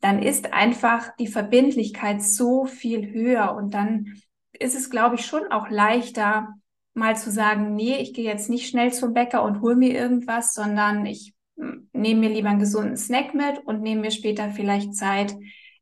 dann 0.00 0.20
ist 0.20 0.52
einfach 0.52 1.14
die 1.16 1.28
Verbindlichkeit 1.28 2.20
so 2.20 2.66
viel 2.66 3.12
höher 3.12 3.54
und 3.54 3.74
dann 3.74 4.14
ist 4.58 4.74
es, 4.74 4.90
glaube 4.90 5.14
ich, 5.14 5.24
schon 5.24 5.50
auch 5.52 5.70
leichter, 5.70 6.54
mal 6.94 7.16
zu 7.16 7.30
sagen, 7.30 7.74
nee, 7.74 7.96
ich 7.96 8.12
gehe 8.14 8.24
jetzt 8.24 8.50
nicht 8.50 8.68
schnell 8.68 8.92
zum 8.92 9.14
Bäcker 9.14 9.42
und 9.42 9.60
hol 9.60 9.76
mir 9.76 9.92
irgendwas, 9.92 10.54
sondern 10.54 11.06
ich 11.06 11.34
hm, 11.56 11.88
nehme 11.92 12.20
mir 12.20 12.30
lieber 12.30 12.50
einen 12.50 12.58
gesunden 12.58 12.96
Snack 12.96 13.34
mit 13.34 13.58
und 13.64 13.82
nehme 13.82 14.02
mir 14.02 14.10
später 14.10 14.50
vielleicht 14.50 14.94
Zeit, 14.94 15.34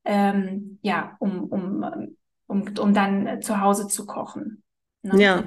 ähm, 0.04 0.78
ja, 0.82 1.16
um, 1.18 1.44
um, 1.44 2.16
um, 2.46 2.64
um 2.78 2.94
dann 2.94 3.42
zu 3.42 3.60
Hause 3.60 3.88
zu 3.88 4.06
kochen. 4.06 4.62
Ne? 5.02 5.20
Ja. 5.22 5.44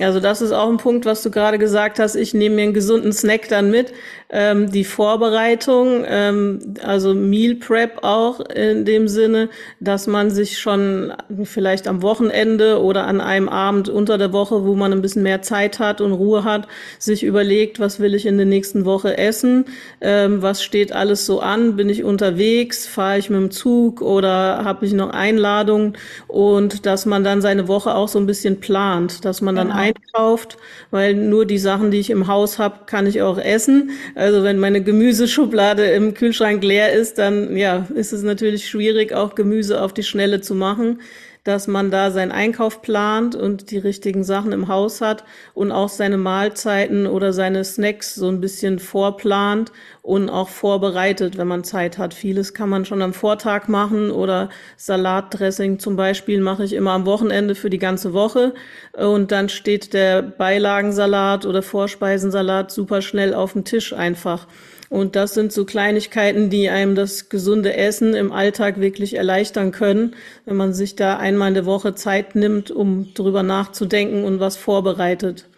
Also 0.00 0.20
das 0.20 0.40
ist 0.40 0.52
auch 0.52 0.70
ein 0.70 0.78
Punkt, 0.78 1.04
was 1.04 1.22
du 1.22 1.30
gerade 1.30 1.58
gesagt 1.58 1.98
hast. 1.98 2.14
Ich 2.14 2.32
nehme 2.32 2.54
mir 2.54 2.62
einen 2.62 2.72
gesunden 2.72 3.12
Snack 3.12 3.48
dann 3.48 3.70
mit. 3.70 3.92
Ähm, 4.30 4.70
die 4.70 4.84
Vorbereitung, 4.84 6.04
ähm, 6.08 6.76
also 6.82 7.12
Meal 7.12 7.56
Prep 7.56 7.98
auch 8.02 8.40
in 8.40 8.86
dem 8.86 9.06
Sinne, 9.06 9.50
dass 9.80 10.06
man 10.06 10.30
sich 10.30 10.58
schon 10.58 11.12
vielleicht 11.44 11.86
am 11.86 12.00
Wochenende 12.00 12.80
oder 12.80 13.06
an 13.06 13.20
einem 13.20 13.50
Abend 13.50 13.90
unter 13.90 14.16
der 14.16 14.32
Woche, 14.32 14.64
wo 14.64 14.74
man 14.74 14.92
ein 14.92 15.02
bisschen 15.02 15.22
mehr 15.22 15.42
Zeit 15.42 15.78
hat 15.78 16.00
und 16.00 16.12
Ruhe 16.12 16.44
hat, 16.44 16.66
sich 16.98 17.22
überlegt, 17.22 17.78
was 17.78 18.00
will 18.00 18.14
ich 18.14 18.24
in 18.24 18.38
der 18.38 18.46
nächsten 18.46 18.86
Woche 18.86 19.18
essen, 19.18 19.66
ähm, 20.00 20.40
was 20.40 20.62
steht 20.62 20.92
alles 20.92 21.26
so 21.26 21.40
an, 21.40 21.76
bin 21.76 21.90
ich 21.90 22.02
unterwegs, 22.02 22.86
fahre 22.86 23.18
ich 23.18 23.28
mit 23.28 23.38
dem 23.38 23.50
Zug 23.50 24.00
oder 24.00 24.64
habe 24.64 24.86
ich 24.86 24.94
noch 24.94 25.10
Einladungen? 25.10 25.98
Und 26.28 26.86
dass 26.86 27.04
man 27.04 27.22
dann 27.22 27.42
seine 27.42 27.68
Woche 27.68 27.94
auch 27.94 28.08
so 28.08 28.18
ein 28.18 28.26
bisschen 28.26 28.60
plant, 28.60 29.26
dass 29.26 29.42
man 29.42 29.54
dann 29.54 29.68
genau. 29.68 29.81
Einkauft, 29.82 30.58
weil 30.90 31.14
nur 31.14 31.46
die 31.46 31.58
Sachen, 31.58 31.90
die 31.90 31.98
ich 31.98 32.10
im 32.10 32.26
Haus 32.26 32.58
habe, 32.58 32.86
kann 32.86 33.06
ich 33.06 33.22
auch 33.22 33.38
essen. 33.38 33.90
Also 34.14 34.42
wenn 34.44 34.58
meine 34.58 34.82
Gemüseschublade 34.82 35.84
im 35.92 36.14
Kühlschrank 36.14 36.62
leer 36.62 36.92
ist, 36.92 37.18
dann 37.18 37.56
ja, 37.56 37.86
ist 37.94 38.12
es 38.12 38.22
natürlich 38.22 38.68
schwierig, 38.68 39.12
auch 39.12 39.34
Gemüse 39.34 39.82
auf 39.82 39.92
die 39.94 40.02
Schnelle 40.02 40.40
zu 40.40 40.54
machen, 40.54 41.00
dass 41.44 41.66
man 41.66 41.90
da 41.90 42.10
seinen 42.10 42.30
Einkauf 42.30 42.82
plant 42.82 43.34
und 43.34 43.70
die 43.70 43.78
richtigen 43.78 44.22
Sachen 44.22 44.52
im 44.52 44.68
Haus 44.68 45.00
hat 45.00 45.24
und 45.54 45.72
auch 45.72 45.88
seine 45.88 46.16
Mahlzeiten 46.16 47.06
oder 47.06 47.32
seine 47.32 47.64
Snacks 47.64 48.14
so 48.14 48.28
ein 48.28 48.40
bisschen 48.40 48.78
vorplant 48.78 49.72
und 50.02 50.28
auch 50.28 50.48
vorbereitet, 50.48 51.36
wenn 51.38 51.48
man 51.48 51.64
Zeit 51.64 51.98
hat. 51.98 52.14
Vieles 52.14 52.54
kann 52.54 52.68
man 52.68 52.84
schon 52.84 53.02
am 53.02 53.12
Vortag 53.12 53.68
machen 53.68 54.10
oder 54.10 54.50
Salatdressing 54.76 55.78
zum 55.78 55.96
Beispiel 55.96 56.40
mache 56.40 56.64
ich 56.64 56.74
immer 56.74 56.92
am 56.92 57.06
Wochenende 57.06 57.54
für 57.54 57.70
die 57.70 57.78
ganze 57.78 58.12
Woche 58.12 58.54
und 58.92 59.32
dann 59.32 59.48
steht 59.48 59.94
der 59.94 60.22
Beilagensalat 60.22 61.44
oder 61.44 61.62
Vorspeisensalat 61.62 62.70
super 62.70 63.02
schnell 63.02 63.34
auf 63.34 63.52
dem 63.52 63.64
Tisch 63.64 63.92
einfach. 63.92 64.46
Und 64.92 65.16
das 65.16 65.32
sind 65.32 65.54
so 65.54 65.64
Kleinigkeiten, 65.64 66.50
die 66.50 66.68
einem 66.68 66.94
das 66.94 67.30
gesunde 67.30 67.74
Essen 67.74 68.12
im 68.12 68.30
Alltag 68.30 68.78
wirklich 68.78 69.14
erleichtern 69.16 69.72
können, 69.72 70.14
wenn 70.44 70.56
man 70.56 70.74
sich 70.74 70.96
da 70.96 71.16
einmal 71.16 71.48
in 71.48 71.54
der 71.54 71.64
Woche 71.64 71.94
Zeit 71.94 72.34
nimmt, 72.34 72.70
um 72.70 73.14
drüber 73.14 73.42
nachzudenken 73.42 74.22
und 74.22 74.38
was 74.38 74.58
vorbereitet. 74.58 75.48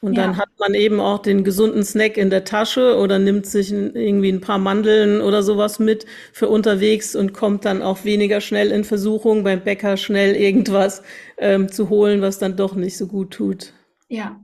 Und 0.00 0.14
ja. 0.14 0.22
dann 0.22 0.36
hat 0.36 0.50
man 0.60 0.74
eben 0.74 1.00
auch 1.00 1.18
den 1.18 1.42
gesunden 1.42 1.82
Snack 1.82 2.16
in 2.16 2.30
der 2.30 2.44
Tasche 2.44 2.96
oder 2.96 3.18
nimmt 3.18 3.46
sich 3.46 3.72
irgendwie 3.72 4.30
ein 4.30 4.40
paar 4.40 4.58
Mandeln 4.58 5.20
oder 5.20 5.42
sowas 5.42 5.80
mit 5.80 6.06
für 6.32 6.48
unterwegs 6.48 7.16
und 7.16 7.32
kommt 7.32 7.64
dann 7.64 7.82
auch 7.82 8.04
weniger 8.04 8.40
schnell 8.40 8.70
in 8.70 8.84
Versuchung, 8.84 9.42
beim 9.42 9.64
Bäcker 9.64 9.96
schnell 9.96 10.36
irgendwas 10.36 11.02
ähm, 11.36 11.68
zu 11.68 11.88
holen, 11.88 12.20
was 12.20 12.38
dann 12.38 12.56
doch 12.56 12.76
nicht 12.76 12.96
so 12.96 13.08
gut 13.08 13.32
tut. 13.32 13.72
Ja, 14.06 14.40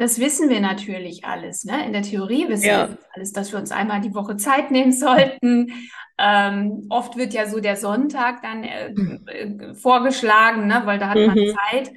das 0.00 0.18
wissen 0.18 0.48
wir 0.48 0.60
natürlich 0.60 1.26
alles. 1.26 1.64
Ne? 1.64 1.84
In 1.84 1.92
der 1.92 2.00
Theorie 2.00 2.48
wissen 2.48 2.66
ja. 2.66 2.88
wir 2.88 2.98
alles, 3.12 3.32
dass 3.32 3.52
wir 3.52 3.58
uns 3.58 3.70
einmal 3.70 4.00
die 4.00 4.14
Woche 4.14 4.38
Zeit 4.38 4.70
nehmen 4.70 4.92
sollten. 4.92 5.72
Ähm, 6.16 6.86
oft 6.88 7.18
wird 7.18 7.34
ja 7.34 7.46
so 7.46 7.60
der 7.60 7.76
Sonntag 7.76 8.40
dann 8.40 8.64
äh, 8.64 8.92
äh, 8.92 9.74
vorgeschlagen, 9.74 10.66
ne? 10.66 10.82
weil 10.86 10.98
da 10.98 11.10
hat 11.10 11.16
man 11.18 11.36
mhm. 11.36 11.54
Zeit. 11.54 11.92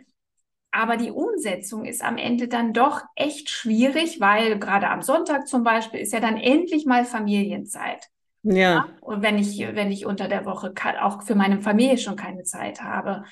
Aber 0.72 0.98
die 0.98 1.12
Umsetzung 1.12 1.86
ist 1.86 2.04
am 2.04 2.18
Ende 2.18 2.50
dann 2.50 2.74
doch 2.74 3.02
echt 3.16 3.50
schwierig, 3.50 4.20
weil 4.20 4.60
gerade 4.60 4.90
am 4.90 5.02
Sonntag 5.02 5.48
zum 5.48 5.64
Beispiel 5.64 6.02
ist 6.02 6.12
ja 6.12 6.20
dann 6.20 6.36
endlich 6.36 6.86
mal 6.86 7.06
Familienzeit. 7.06 8.10
Ja. 8.42 8.54
ja? 8.54 8.88
Und 9.00 9.22
wenn 9.22 9.38
ich, 9.38 9.60
wenn 9.60 9.92
ich 9.92 10.06
unter 10.06 10.28
der 10.28 10.46
Woche 10.46 10.74
auch 11.02 11.24
für 11.24 11.36
meine 11.36 11.62
Familie 11.62 11.98
schon 11.98 12.18
keine 12.18 12.44
Zeit 12.44 12.82
habe. 12.82 13.24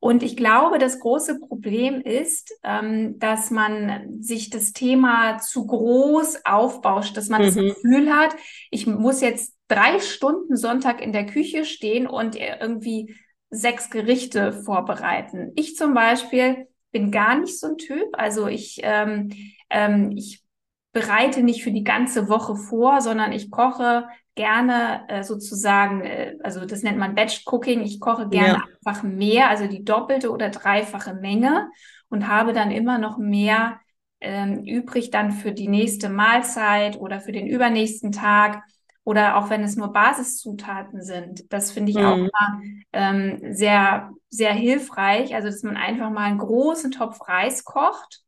Und 0.00 0.22
ich 0.22 0.36
glaube, 0.36 0.78
das 0.78 1.00
große 1.00 1.40
Problem 1.40 2.00
ist, 2.00 2.52
ähm, 2.62 3.18
dass 3.18 3.50
man 3.50 4.22
sich 4.22 4.50
das 4.50 4.72
Thema 4.72 5.38
zu 5.38 5.66
groß 5.66 6.44
aufbauscht, 6.44 7.16
dass 7.16 7.28
man 7.28 7.42
mhm. 7.42 7.46
das 7.46 7.54
Gefühl 7.56 8.14
hat, 8.14 8.36
ich 8.70 8.86
muss 8.86 9.20
jetzt 9.20 9.56
drei 9.66 9.98
Stunden 9.98 10.56
Sonntag 10.56 11.02
in 11.02 11.12
der 11.12 11.26
Küche 11.26 11.64
stehen 11.64 12.06
und 12.06 12.36
irgendwie 12.36 13.16
sechs 13.50 13.90
Gerichte 13.90 14.52
vorbereiten. 14.52 15.52
Ich 15.56 15.76
zum 15.76 15.94
Beispiel 15.94 16.68
bin 16.92 17.10
gar 17.10 17.38
nicht 17.38 17.58
so 17.58 17.68
ein 17.68 17.76
Typ. 17.76 18.08
Also 18.12 18.46
ich, 18.46 18.80
ähm, 18.82 19.30
ähm, 19.68 20.12
ich 20.16 20.44
bereite 20.92 21.42
nicht 21.42 21.62
für 21.62 21.70
die 21.70 21.84
ganze 21.84 22.28
Woche 22.28 22.56
vor, 22.56 23.00
sondern 23.00 23.32
ich 23.32 23.50
koche 23.50 24.06
gerne 24.38 25.02
äh, 25.08 25.24
sozusagen, 25.24 26.02
äh, 26.02 26.36
also 26.44 26.64
das 26.64 26.84
nennt 26.84 26.96
man 26.96 27.16
Batch 27.16 27.42
Cooking, 27.44 27.82
ich 27.82 27.98
koche 27.98 28.28
gerne 28.28 28.58
ja. 28.58 28.64
einfach 28.84 29.02
mehr, 29.02 29.50
also 29.50 29.66
die 29.66 29.84
doppelte 29.84 30.30
oder 30.30 30.48
dreifache 30.48 31.12
Menge 31.12 31.68
und 32.08 32.28
habe 32.28 32.52
dann 32.52 32.70
immer 32.70 32.98
noch 32.98 33.18
mehr 33.18 33.80
ähm, 34.20 34.62
übrig 34.64 35.10
dann 35.10 35.32
für 35.32 35.50
die 35.50 35.66
nächste 35.66 36.08
Mahlzeit 36.08 36.98
oder 36.98 37.20
für 37.20 37.32
den 37.32 37.48
übernächsten 37.48 38.12
Tag 38.12 38.62
oder 39.02 39.36
auch 39.36 39.50
wenn 39.50 39.64
es 39.64 39.74
nur 39.74 39.92
Basiszutaten 39.92 41.02
sind. 41.02 41.52
Das 41.52 41.72
finde 41.72 41.90
ich 41.90 41.98
mhm. 41.98 42.04
auch 42.04 42.16
immer 42.16 42.62
ähm, 42.92 43.40
sehr, 43.52 44.12
sehr 44.28 44.52
hilfreich. 44.52 45.34
Also, 45.34 45.48
dass 45.48 45.64
man 45.64 45.76
einfach 45.76 46.10
mal 46.10 46.26
einen 46.26 46.38
großen 46.38 46.92
Topf 46.92 47.26
Reis 47.26 47.64
kocht 47.64 48.22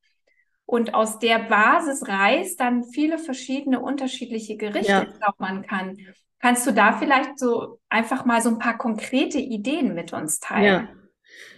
und 0.70 0.94
aus 0.94 1.18
der 1.18 1.40
Basis 1.40 2.06
Reis 2.06 2.54
dann 2.54 2.84
viele 2.84 3.18
verschiedene 3.18 3.80
unterschiedliche 3.80 4.56
Gerichte 4.56 4.92
ja. 4.92 5.06
zaubern 5.20 5.66
kann. 5.66 5.98
Kannst 6.38 6.64
du 6.64 6.70
da 6.72 6.92
vielleicht 6.92 7.40
so 7.40 7.80
einfach 7.88 8.24
mal 8.24 8.40
so 8.40 8.50
ein 8.50 8.58
paar 8.58 8.78
konkrete 8.78 9.38
Ideen 9.38 9.94
mit 9.94 10.12
uns 10.12 10.38
teilen? 10.38 10.88
Ja. 10.88 10.99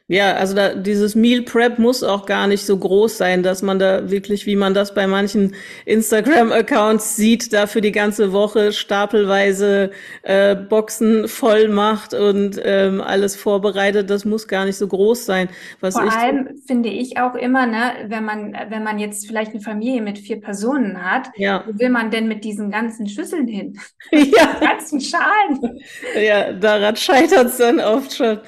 Ja, 0.09 0.35
also 0.35 0.55
da, 0.55 0.75
dieses 0.75 1.15
Meal 1.15 1.43
Prep 1.43 1.79
muss 1.79 2.03
auch 2.03 2.27
gar 2.27 2.47
nicht 2.47 2.67
so 2.67 2.77
groß 2.77 3.17
sein, 3.17 3.43
dass 3.43 3.63
man 3.63 3.79
da 3.79 4.11
wirklich, 4.11 4.47
wie 4.47 4.57
man 4.57 4.75
das 4.75 4.95
bei 4.95 5.07
manchen 5.07 5.55
Instagram-Accounts 5.87 7.17
sieht, 7.17 7.53
da 7.53 7.67
für 7.67 7.81
die 7.81 7.93
ganze 7.93 8.33
Woche 8.33 8.73
stapelweise 8.73 9.91
äh, 10.23 10.57
Boxen 10.57 11.29
voll 11.29 11.69
macht 11.69 12.15
und 12.15 12.61
ähm, 12.63 13.01
alles 13.01 13.37
vorbereitet. 13.37 14.11
Das 14.11 14.25
muss 14.25 14.49
gar 14.49 14.65
nicht 14.65 14.77
so 14.77 14.89
groß 14.89 15.25
sein. 15.25 15.49
Was 15.81 15.95
Vor 15.95 16.13
allem 16.13 16.59
finde 16.67 16.89
ich 16.89 17.19
auch 17.19 17.35
immer, 17.35 17.67
ne, 17.67 17.93
wenn 18.09 18.25
man, 18.25 18.57
wenn 18.69 18.83
man 18.83 18.99
jetzt 18.99 19.27
vielleicht 19.27 19.53
eine 19.53 19.61
Familie 19.61 20.03
mit 20.03 20.19
vier 20.19 20.41
Personen 20.41 21.03
hat, 21.03 21.31
ja. 21.37 21.65
wo 21.67 21.79
will 21.79 21.91
man 21.91 22.11
denn 22.11 22.29
mit 22.29 22.45
diesen 22.45 22.71
ganzen 22.71 23.07
Schüsseln 23.07 23.47
hin? 23.47 23.79
Ja. 24.33 24.59
ganzen 24.61 25.01
Schalen. 25.01 25.81
Ja, 26.15 26.53
daran 26.53 26.97
scheitert 26.97 27.49
es 27.49 27.59
dann 27.59 27.81
oft 27.81 28.15
schon. 28.15 28.41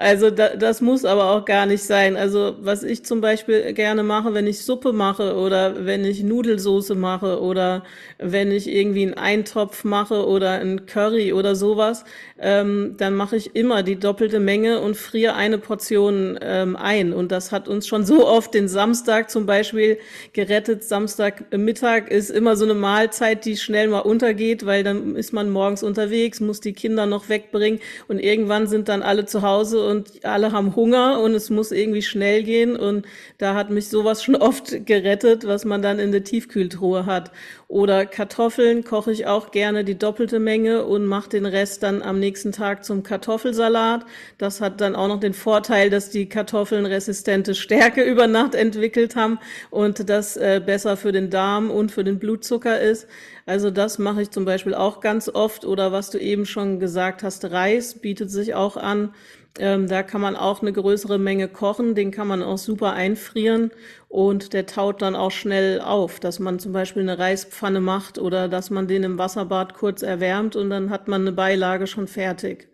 Also 0.00 0.30
da, 0.30 0.56
das 0.56 0.80
muss 0.80 1.04
aber 1.04 1.30
auch 1.30 1.44
gar 1.44 1.66
nicht 1.66 1.82
sein. 1.82 2.16
Also 2.16 2.56
was 2.60 2.82
ich 2.82 3.04
zum 3.04 3.20
Beispiel 3.20 3.74
gerne 3.74 4.02
mache, 4.02 4.32
wenn 4.32 4.46
ich 4.46 4.64
Suppe 4.64 4.94
mache 4.94 5.36
oder 5.36 5.84
wenn 5.84 6.06
ich 6.06 6.22
Nudelsoße 6.22 6.94
mache 6.94 7.38
oder 7.42 7.84
wenn 8.16 8.50
ich 8.50 8.66
irgendwie 8.66 9.02
einen 9.02 9.12
Eintopf 9.12 9.84
mache 9.84 10.26
oder 10.26 10.52
ein 10.52 10.86
Curry 10.86 11.34
oder 11.34 11.54
sowas, 11.54 12.06
ähm, 12.38 12.94
dann 12.96 13.14
mache 13.14 13.36
ich 13.36 13.54
immer 13.54 13.82
die 13.82 13.96
doppelte 13.96 14.40
Menge 14.40 14.80
und 14.80 14.96
friere 14.96 15.34
eine 15.34 15.58
Portion 15.58 16.38
ähm, 16.40 16.76
ein. 16.76 17.12
Und 17.12 17.30
das 17.30 17.52
hat 17.52 17.68
uns 17.68 17.86
schon 17.86 18.06
so 18.06 18.26
oft 18.26 18.54
den 18.54 18.68
Samstag 18.68 19.30
zum 19.30 19.44
Beispiel 19.44 19.98
gerettet. 20.32 20.82
Samstagmittag 20.82 22.08
ist 22.08 22.30
immer 22.30 22.56
so 22.56 22.64
eine 22.64 22.72
Mahlzeit, 22.72 23.44
die 23.44 23.58
schnell 23.58 23.88
mal 23.88 23.98
untergeht, 23.98 24.64
weil 24.64 24.82
dann 24.82 25.14
ist 25.14 25.34
man 25.34 25.50
morgens 25.50 25.82
unterwegs, 25.82 26.40
muss 26.40 26.60
die 26.60 26.72
Kinder 26.72 27.04
noch 27.04 27.28
wegbringen 27.28 27.80
und 28.08 28.18
irgendwann 28.18 28.66
sind 28.66 28.88
dann 28.88 29.02
alle 29.02 29.26
zu 29.26 29.42
Hause 29.42 29.89
und 29.90 30.24
alle 30.24 30.52
haben 30.52 30.74
Hunger 30.76 31.20
und 31.20 31.34
es 31.34 31.50
muss 31.50 31.72
irgendwie 31.72 32.02
schnell 32.02 32.42
gehen. 32.42 32.76
Und 32.76 33.06
da 33.38 33.54
hat 33.54 33.70
mich 33.70 33.88
sowas 33.88 34.22
schon 34.22 34.36
oft 34.36 34.86
gerettet, 34.86 35.46
was 35.46 35.64
man 35.64 35.82
dann 35.82 35.98
in 35.98 36.12
der 36.12 36.24
Tiefkühltruhe 36.24 37.04
hat. 37.04 37.30
Oder 37.68 38.04
Kartoffeln 38.06 38.82
koche 38.82 39.12
ich 39.12 39.26
auch 39.26 39.52
gerne 39.52 39.84
die 39.84 39.96
doppelte 39.96 40.40
Menge 40.40 40.84
und 40.84 41.06
mache 41.06 41.28
den 41.28 41.46
Rest 41.46 41.82
dann 41.82 42.02
am 42.02 42.18
nächsten 42.18 42.50
Tag 42.50 42.84
zum 42.84 43.02
Kartoffelsalat. 43.02 44.04
Das 44.38 44.60
hat 44.60 44.80
dann 44.80 44.96
auch 44.96 45.06
noch 45.06 45.20
den 45.20 45.34
Vorteil, 45.34 45.90
dass 45.90 46.10
die 46.10 46.28
Kartoffeln 46.28 46.86
resistente 46.86 47.54
Stärke 47.54 48.02
über 48.10 48.26
Nacht 48.26 48.54
entwickelt 48.54 49.14
haben 49.14 49.38
und 49.70 50.08
das 50.08 50.36
äh, 50.36 50.60
besser 50.64 50.96
für 50.96 51.12
den 51.12 51.30
Darm 51.30 51.70
und 51.70 51.92
für 51.92 52.02
den 52.02 52.18
Blutzucker 52.18 52.80
ist. 52.80 53.06
Also 53.46 53.70
das 53.70 53.98
mache 53.98 54.22
ich 54.22 54.30
zum 54.30 54.44
Beispiel 54.44 54.74
auch 54.74 55.00
ganz 55.00 55.28
oft. 55.28 55.64
Oder 55.64 55.92
was 55.92 56.10
du 56.10 56.18
eben 56.18 56.46
schon 56.46 56.78
gesagt 56.78 57.22
hast, 57.22 57.50
Reis 57.50 57.94
bietet 57.94 58.30
sich 58.30 58.54
auch 58.54 58.76
an. 58.76 59.14
Ähm, 59.58 59.88
da 59.88 60.02
kann 60.02 60.20
man 60.20 60.36
auch 60.36 60.62
eine 60.62 60.72
größere 60.72 61.18
Menge 61.18 61.48
kochen, 61.48 61.94
den 61.94 62.10
kann 62.10 62.28
man 62.28 62.42
auch 62.42 62.58
super 62.58 62.92
einfrieren 62.92 63.72
und 64.08 64.52
der 64.52 64.66
taut 64.66 65.02
dann 65.02 65.16
auch 65.16 65.32
schnell 65.32 65.80
auf, 65.80 66.20
dass 66.20 66.38
man 66.38 66.58
zum 66.58 66.72
Beispiel 66.72 67.02
eine 67.02 67.18
Reispfanne 67.18 67.80
macht 67.80 68.18
oder 68.18 68.48
dass 68.48 68.70
man 68.70 68.86
den 68.86 69.02
im 69.02 69.18
Wasserbad 69.18 69.74
kurz 69.74 70.02
erwärmt 70.02 70.54
und 70.54 70.70
dann 70.70 70.90
hat 70.90 71.08
man 71.08 71.22
eine 71.22 71.32
Beilage 71.32 71.86
schon 71.86 72.06
fertig. 72.06 72.68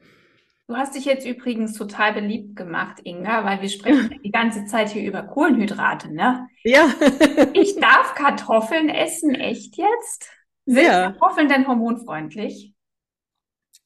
Du 0.68 0.74
hast 0.74 0.96
dich 0.96 1.04
jetzt 1.04 1.24
übrigens 1.24 1.74
total 1.74 2.12
beliebt 2.12 2.56
gemacht, 2.56 3.00
Inga, 3.04 3.44
weil 3.44 3.62
wir 3.62 3.68
sprechen 3.68 4.20
die 4.24 4.32
ganze 4.32 4.64
Zeit 4.66 4.90
hier 4.90 5.06
über 5.06 5.22
Kohlenhydrate, 5.22 6.12
ne? 6.12 6.48
Ja. 6.64 6.88
ich 7.52 7.76
darf 7.76 8.14
Kartoffeln 8.16 8.88
essen, 8.88 9.34
echt 9.36 9.76
jetzt? 9.76 10.28
Sind 10.66 10.84
ja. 10.84 11.12
Kartoffeln 11.12 11.48
denn 11.48 11.68
hormonfreundlich? 11.68 12.74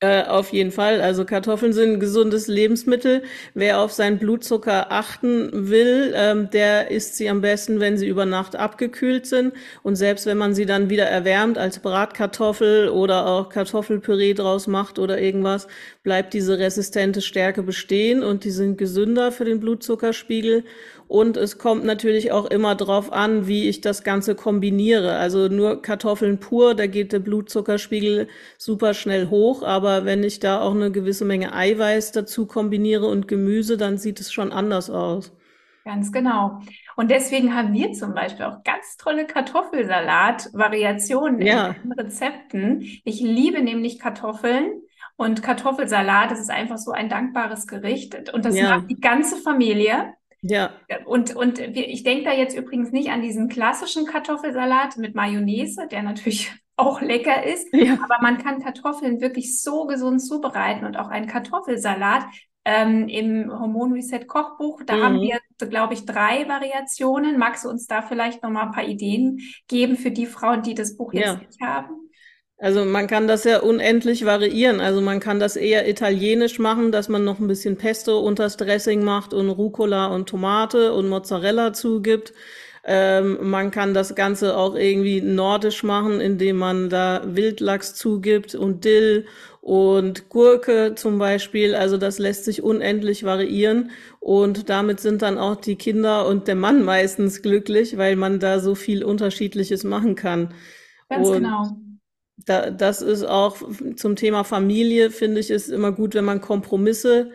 Äh, 0.02 0.23
auf 0.25 0.50
jeden 0.54 0.71
Fall. 0.71 1.02
Also 1.02 1.26
Kartoffeln 1.26 1.75
sind 1.75 1.92
ein 1.95 2.00
gesundes 2.00 2.47
Lebensmittel. 2.47 3.23
Wer 3.52 3.80
auf 3.80 3.92
seinen 3.92 4.19
Blutzucker 4.19 4.90
achten 4.90 5.50
will, 5.69 6.14
ähm, 6.16 6.49
der 6.50 6.90
isst 6.90 7.16
sie 7.16 7.28
am 7.28 7.42
besten, 7.42 7.80
wenn 7.80 7.99
sie 7.99 8.09
über 8.09 8.25
Nacht 8.25 8.57
abgekühlt 8.57 9.26
sind. 9.26 9.52
Und 9.83 9.97
selbst 9.97 10.25
wenn 10.25 10.38
man 10.38 10.54
sie 10.54 10.64
dann 10.64 10.88
wieder 10.88 11.04
erwärmt 11.04 11.59
als 11.59 11.80
Bratkartoffel 11.80 12.88
oder 12.88 13.26
auch 13.26 13.50
Kartoffelpüree 13.50 14.33
draus 14.33 14.66
macht 14.66 14.99
oder 14.99 15.21
irgendwas, 15.21 15.66
bleibt 16.02 16.33
diese 16.33 16.59
resistente 16.59 17.21
Stärke 17.21 17.62
bestehen 17.62 18.23
und 18.23 18.45
die 18.45 18.50
sind 18.52 18.78
gesünder 18.78 19.33
für 19.33 19.45
den 19.45 19.61
Blutzuckerspiegel. 19.61 20.64
Und 21.11 21.37
es 21.37 21.59
kommt 21.59 21.85
natürlich 21.85 22.31
auch 22.31 22.47
immer 22.47 22.76
drauf 22.76 23.12
an, 23.12 23.49
wie 23.49 23.69
ich 23.69 23.81
das 23.81 24.05
Ganze 24.05 24.37
kombiniere. 24.37 25.17
Also 25.17 25.49
nur 25.49 25.83
Kartoffeln 25.83 26.38
pur, 26.38 26.76
da 26.76 26.87
geht 26.87 27.12
der 27.12 27.19
Blutzuckerspiegel 27.19 28.29
super 28.59 28.95
schnell 28.95 29.29
hoch. 29.29 29.64
Aber 29.64 30.05
wenn 30.05 30.23
ich 30.23 30.38
da 30.38 30.61
auch 30.61 30.73
eine 30.73 30.93
gewisse 30.93 31.25
Menge 31.25 31.52
Eiweiß 31.52 32.12
dazu 32.12 32.47
kombiniere 32.47 33.09
und 33.09 33.26
Gemüse, 33.26 33.76
dann 33.76 33.99
sieht 33.99 34.21
es 34.21 34.33
schon 34.33 34.52
anders 34.52 34.88
aus. 34.88 35.33
Ganz 35.85 36.12
genau. 36.12 36.61
Und 36.95 37.11
deswegen 37.11 37.57
haben 37.57 37.73
wir 37.73 37.93
zum 37.93 38.14
Beispiel 38.14 38.45
auch 38.45 38.62
ganz 38.62 38.97
tolle 38.97 39.26
Kartoffelsalat-Variationen 39.26 41.43
ja. 41.43 41.75
in 41.83 41.90
Rezepten. 41.90 42.83
Ich 43.05 43.21
liebe 43.21 43.62
nämlich 43.62 43.99
Kartoffeln. 43.99 44.81
Und 45.17 45.43
Kartoffelsalat, 45.43 46.31
das 46.31 46.38
ist 46.38 46.52
einfach 46.52 46.79
so 46.79 46.93
ein 46.93 47.09
dankbares 47.09 47.67
Gericht. 47.67 48.33
Und 48.33 48.45
das 48.45 48.57
ja. 48.57 48.76
macht 48.76 48.88
die 48.88 49.00
ganze 49.00 49.35
Familie. 49.37 50.14
Ja. 50.42 50.73
Und, 51.04 51.37
und 51.37 51.59
ich 51.59 52.02
denke 52.02 52.25
da 52.25 52.32
jetzt 52.32 52.56
übrigens 52.56 52.92
nicht 52.92 53.11
an 53.11 53.23
diesen 53.23 53.49
klassischen 53.49 54.06
Kartoffelsalat 54.06 54.97
mit 54.97 55.14
Mayonnaise, 55.14 55.87
der 55.90 56.02
natürlich 56.02 56.52
auch 56.76 57.00
lecker 57.00 57.44
ist. 57.44 57.69
Ja. 57.73 57.99
Aber 58.02 58.17
man 58.23 58.38
kann 58.38 58.62
Kartoffeln 58.62 59.21
wirklich 59.21 59.60
so 59.60 59.86
gesund 59.86 60.23
zubereiten 60.23 60.86
und 60.86 60.97
auch 60.97 61.08
einen 61.08 61.26
Kartoffelsalat 61.26 62.25
ähm, 62.65 63.08
im 63.08 63.50
Hormon 63.50 63.93
Reset 63.93 64.26
Kochbuch. 64.26 64.82
Da 64.84 64.97
mhm. 64.97 65.02
haben 65.02 65.21
wir, 65.21 65.38
glaube 65.69 65.95
ich, 65.95 66.06
drei 66.06 66.49
Variationen. 66.49 67.38
Magst 67.38 67.65
du 67.65 67.69
uns 67.69 67.86
da 67.86 68.02
vielleicht 68.02 68.43
noch 68.43 68.50
mal 68.50 68.65
ein 68.65 68.73
paar 68.73 68.84
Ideen 68.84 69.41
geben 69.69 69.97
für 69.97 70.10
die 70.10 70.26
Frauen, 70.26 70.62
die 70.62 70.75
das 70.75 70.97
Buch 70.97 71.12
jetzt 71.12 71.26
ja. 71.26 71.34
nicht 71.36 71.60
haben? 71.60 72.09
Also 72.60 72.84
man 72.84 73.06
kann 73.06 73.26
das 73.26 73.44
ja 73.44 73.60
unendlich 73.60 74.26
variieren. 74.26 74.80
Also 74.80 75.00
man 75.00 75.18
kann 75.18 75.40
das 75.40 75.56
eher 75.56 75.88
italienisch 75.88 76.58
machen, 76.58 76.92
dass 76.92 77.08
man 77.08 77.25
noch 77.25 77.40
ein 77.40 77.49
bisschen 77.49 77.76
Pesto 77.76 78.20
unters 78.20 78.58
Dressing 78.58 79.02
macht 79.02 79.32
und 79.32 79.49
Rucola 79.49 80.08
und 80.08 80.28
Tomate 80.28 80.92
und 80.92 81.08
Mozzarella 81.08 81.73
zugibt. 81.73 82.34
Ähm, 82.84 83.38
man 83.49 83.70
kann 83.70 83.94
das 83.94 84.14
Ganze 84.14 84.58
auch 84.58 84.75
irgendwie 84.75 85.23
nordisch 85.23 85.82
machen, 85.84 86.20
indem 86.20 86.58
man 86.58 86.90
da 86.90 87.23
Wildlachs 87.25 87.94
zugibt 87.94 88.54
und 88.54 88.84
Dill 88.84 89.25
und 89.62 90.28
Gurke 90.28 90.94
zum 90.96 91.18
Beispiel. 91.18 91.75
Also 91.75 91.96
das 91.96 92.18
lässt 92.18 92.44
sich 92.44 92.62
unendlich 92.62 93.25
variieren 93.25 93.90
und 94.18 94.68
damit 94.68 95.00
sind 95.00 95.23
dann 95.23 95.38
auch 95.38 95.56
die 95.56 95.76
Kinder 95.76 96.26
und 96.26 96.46
der 96.46 96.56
Mann 96.56 96.84
meistens 96.84 97.40
glücklich, 97.40 97.96
weil 97.96 98.16
man 98.16 98.38
da 98.38 98.60
so 98.60 98.75
viel 98.75 99.02
Unterschiedliches 99.02 99.82
machen 99.82 100.14
kann. 100.14 100.52
Ganz 101.08 101.26
und 101.26 101.34
genau 101.36 101.90
da, 102.47 102.71
das 102.71 103.03
ist 103.03 103.25
auch 103.25 103.57
zum 103.97 104.17
Thema 104.17 104.45
Familie, 104.45 105.11
finde 105.11 105.41
ich, 105.41 105.50
ist 105.50 105.69
immer 105.69 105.93
gut, 105.93 106.15
wenn 106.15 106.25
man 106.25 106.41
Kompromisse 106.41 107.31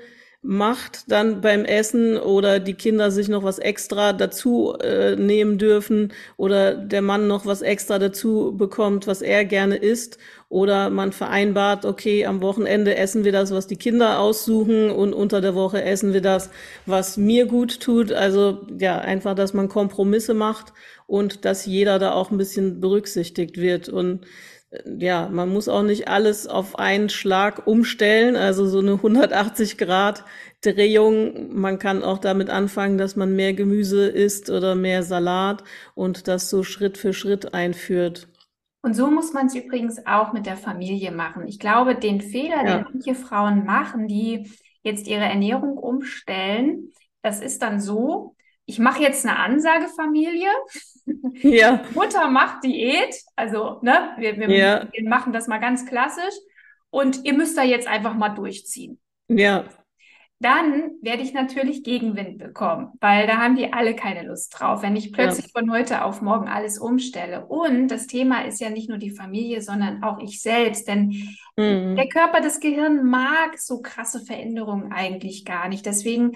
macht 0.46 1.12
dann 1.12 1.42
beim 1.42 1.66
Essen 1.66 2.18
oder 2.18 2.60
die 2.60 2.76
Kinder 2.76 3.10
sich 3.10 3.28
noch 3.30 3.44
was 3.44 3.58
extra 3.58 4.14
dazu 4.14 4.76
äh, 4.80 5.16
nehmen 5.16 5.58
dürfen 5.58 6.14
oder 6.38 6.76
der 6.76 7.02
Mann 7.02 7.28
noch 7.28 7.46
was 7.48 7.64
extra 7.64 7.98
dazu 7.98 8.54
bekommt, 8.56 9.08
was 9.08 9.24
er 9.24 9.46
gerne 9.46 9.76
isst 9.78 10.20
oder 10.48 10.92
man 10.92 11.12
vereinbart, 11.12 11.84
okay, 11.86 12.26
am 12.28 12.42
Wochenende 12.42 12.96
essen 12.96 13.24
wir 13.24 13.32
das, 13.32 13.52
was 13.52 13.66
die 13.66 13.76
Kinder 13.76 14.20
aussuchen 14.20 14.92
und 14.92 15.14
unter 15.14 15.42
der 15.42 15.56
Woche 15.56 15.82
essen 15.82 16.14
wir 16.14 16.22
das, 16.22 16.52
was 16.86 17.18
mir 17.18 17.48
gut 17.48 17.80
tut. 17.80 18.12
Also 18.12 18.68
ja, 18.80 19.00
einfach, 19.00 19.34
dass 19.34 19.54
man 19.56 19.68
Kompromisse 19.68 20.36
macht 20.36 20.74
und 21.08 21.44
dass 21.46 21.66
jeder 21.66 21.98
da 21.98 22.14
auch 22.14 22.30
ein 22.30 22.38
bisschen 22.38 22.80
berücksichtigt 22.80 23.58
wird 23.58 23.90
und 23.90 24.26
ja, 25.00 25.30
man 25.30 25.50
muss 25.50 25.68
auch 25.68 25.84
nicht 25.84 26.08
alles 26.08 26.48
auf 26.48 26.78
einen 26.78 27.10
Schlag 27.10 27.68
umstellen, 27.68 28.36
also 28.36 28.68
so 28.68 28.80
eine 28.80 28.94
180 28.94 29.78
Grad 29.78 30.24
Drehung. 30.62 31.56
Man 31.56 31.80
kann 31.80 32.04
auch 32.04 32.18
damit 32.18 32.50
anfangen, 32.50 32.98
dass 32.98 33.16
man 33.16 33.36
mehr 33.36 33.54
Gemüse 33.54 34.08
isst 34.08 34.50
oder 34.50 34.76
mehr 34.76 35.04
Salat 35.04 35.64
und 35.94 36.28
das 36.28 36.50
so 36.50 36.64
Schritt 36.64 36.98
für 36.98 37.14
Schritt 37.14 37.54
einführt. 37.54 38.28
Und 38.82 38.94
so 38.96 39.10
muss 39.10 39.34
man 39.34 39.48
es 39.48 39.56
übrigens 39.56 40.06
auch 40.06 40.32
mit 40.34 40.46
der 40.46 40.58
Familie 40.58 41.12
machen. 41.12 41.48
Ich 41.48 41.60
glaube, 41.60 41.96
den 41.96 42.22
Fehler, 42.22 42.64
ja. 42.66 42.78
den 42.78 42.86
manche 42.94 43.16
Frauen 43.16 43.66
machen, 43.66 44.08
die 44.08 44.52
jetzt 44.84 45.08
ihre 45.08 45.24
Ernährung 45.24 45.78
umstellen, 45.78 46.92
das 47.24 47.42
ist 47.42 47.64
dann 47.64 47.80
so, 47.80 48.36
ich 48.68 48.78
mache 48.78 49.02
jetzt 49.02 49.26
eine 49.26 49.38
Ansagefamilie. 49.38 50.50
Ja. 51.42 51.84
Mutter 51.94 52.30
macht 52.30 52.64
Diät, 52.64 53.16
also 53.36 53.80
ne, 53.82 54.12
wir, 54.18 54.38
wir, 54.38 54.50
ja. 54.50 54.88
wir 54.92 55.10
machen 55.10 55.34
das 55.34 55.48
mal 55.48 55.60
ganz 55.60 55.86
klassisch 55.86 56.34
und 56.90 57.26
ihr 57.26 57.34
müsst 57.34 57.58
da 57.58 57.64
jetzt 57.64 57.88
einfach 57.88 58.16
mal 58.16 58.30
durchziehen. 58.30 59.00
Ja. 59.28 59.66
Dann 60.40 60.92
werde 61.02 61.24
ich 61.24 61.34
natürlich 61.34 61.84
Gegenwind 61.84 62.38
bekommen, 62.38 62.92
weil 63.00 63.26
da 63.26 63.38
haben 63.38 63.56
die 63.56 63.72
alle 63.72 63.96
keine 63.96 64.28
Lust 64.28 64.60
drauf, 64.60 64.82
wenn 64.82 64.98
ich 64.98 65.14
plötzlich 65.14 65.46
ja. 65.46 65.60
von 65.60 65.72
heute 65.72 66.04
auf 66.04 66.22
morgen 66.22 66.50
alles 66.50 66.78
umstelle. 66.78 67.46
Und 67.46 67.88
das 67.88 68.08
Thema 68.08 68.46
ist 68.46 68.60
ja 68.60 68.70
nicht 68.70 68.90
nur 68.90 68.98
die 68.98 69.12
Familie, 69.12 69.62
sondern 69.62 70.04
auch 70.04 70.20
ich 70.20 70.42
selbst, 70.42 70.90
denn 70.90 71.08
mhm. 71.56 71.96
der 71.96 72.10
Körper, 72.10 72.42
das 72.42 72.60
Gehirn 72.60 73.06
mag 73.06 73.58
so 73.58 73.82
krasse 73.82 74.26
Veränderungen 74.26 74.92
eigentlich 74.92 75.46
gar 75.46 75.70
nicht. 75.70 75.86
Deswegen 75.86 76.34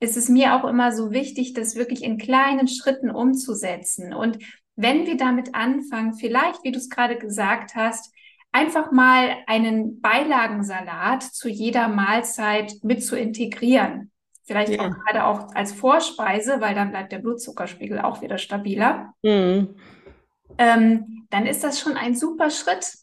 ist 0.00 0.16
es 0.16 0.28
mir 0.28 0.54
auch 0.54 0.68
immer 0.68 0.92
so 0.92 1.12
wichtig, 1.12 1.52
das 1.52 1.76
wirklich 1.76 2.02
in 2.02 2.18
kleinen 2.18 2.68
Schritten 2.68 3.10
umzusetzen. 3.10 4.14
Und 4.14 4.38
wenn 4.74 5.06
wir 5.06 5.18
damit 5.18 5.54
anfangen, 5.54 6.14
vielleicht, 6.14 6.64
wie 6.64 6.72
du 6.72 6.78
es 6.78 6.88
gerade 6.88 7.18
gesagt 7.18 7.74
hast, 7.74 8.12
einfach 8.50 8.90
mal 8.90 9.36
einen 9.46 10.00
Beilagensalat 10.00 11.22
zu 11.22 11.48
jeder 11.48 11.88
Mahlzeit 11.88 12.74
mit 12.82 13.04
zu 13.04 13.16
integrieren. 13.16 14.10
Vielleicht 14.44 14.72
ja. 14.72 14.80
auch 14.80 14.90
gerade 14.90 15.24
auch 15.24 15.54
als 15.54 15.72
Vorspeise, 15.72 16.60
weil 16.60 16.74
dann 16.74 16.90
bleibt 16.90 17.12
der 17.12 17.18
Blutzuckerspiegel 17.18 18.00
auch 18.00 18.22
wieder 18.22 18.38
stabiler. 18.38 19.14
Mhm. 19.22 19.76
Ähm, 20.58 21.26
dann 21.30 21.46
ist 21.46 21.62
das 21.62 21.78
schon 21.78 21.96
ein 21.96 22.16
super 22.16 22.50
Schritt. 22.50 22.94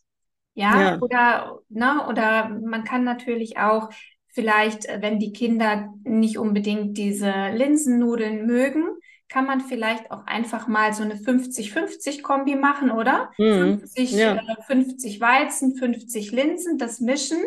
Ja, 0.55 0.81
ja. 0.81 0.97
oder, 0.99 1.59
ne, 1.69 2.05
oder 2.09 2.49
man 2.49 2.83
kann 2.83 3.03
natürlich 3.03 3.59
auch 3.59 3.89
vielleicht, 4.37 4.85
äh, 4.85 5.01
wenn 5.01 5.17
die 5.17 5.33
Kinder 5.33 5.91
nicht 6.03 6.37
unbedingt 6.37 6.95
diese 6.95 7.31
Linsennudeln 7.53 8.45
mögen, 8.45 8.83
kann 9.29 9.47
man 9.47 9.61
vielleicht 9.61 10.11
auch 10.11 10.25
einfach 10.27 10.67
mal 10.67 10.93
so 10.93 11.01
eine 11.01 11.15
50-50-Kombi 11.15 12.55
machen, 12.55 12.91
oder? 12.91 13.31
Mhm. 13.39 13.79
50, 13.79 14.11
Ja, 14.11 14.35
äh, 14.35 14.61
50 14.67 15.19
Weizen, 15.19 15.75
50 15.75 16.31
Linsen, 16.31 16.77
das 16.77 16.99
mischen. 17.01 17.39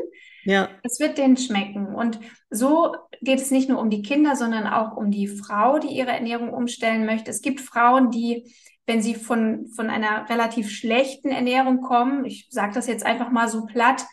ja, 0.45 0.69
Es 0.83 0.99
wird 0.99 1.17
denen 1.17 1.37
schmecken. 1.37 1.95
Und 1.95 2.19
so 2.51 2.95
geht 3.23 3.39
es 3.39 3.53
nicht 3.53 3.69
nur 3.69 3.79
um 3.79 3.89
die 3.89 4.03
Kinder, 4.03 4.35
sondern 4.35 4.67
auch 4.67 4.97
um 4.97 5.13
die 5.13 5.29
Frau, 5.29 5.79
die 5.79 5.95
ihre 5.97 6.11
Ernährung 6.11 6.53
umstellen 6.53 7.07
möchte. 7.07 7.31
Es 7.31 7.41
gibt 7.41 7.61
Frauen, 7.61 8.11
die, 8.11 8.53
wenn 8.87 9.01
sie 9.01 9.15
von, 9.15 9.69
von 9.69 9.89
einer 9.91 10.29
relativ 10.29 10.69
schlechten 10.71 11.31
Ernährung 11.31 11.81
kommen, 11.83 12.25
ich 12.25 12.49
sage 12.51 12.75
das 12.75 12.89
jetzt 12.89 13.07
einfach 13.07 13.31
mal 13.31 13.49
so 13.49 13.65
platt, 13.65 14.05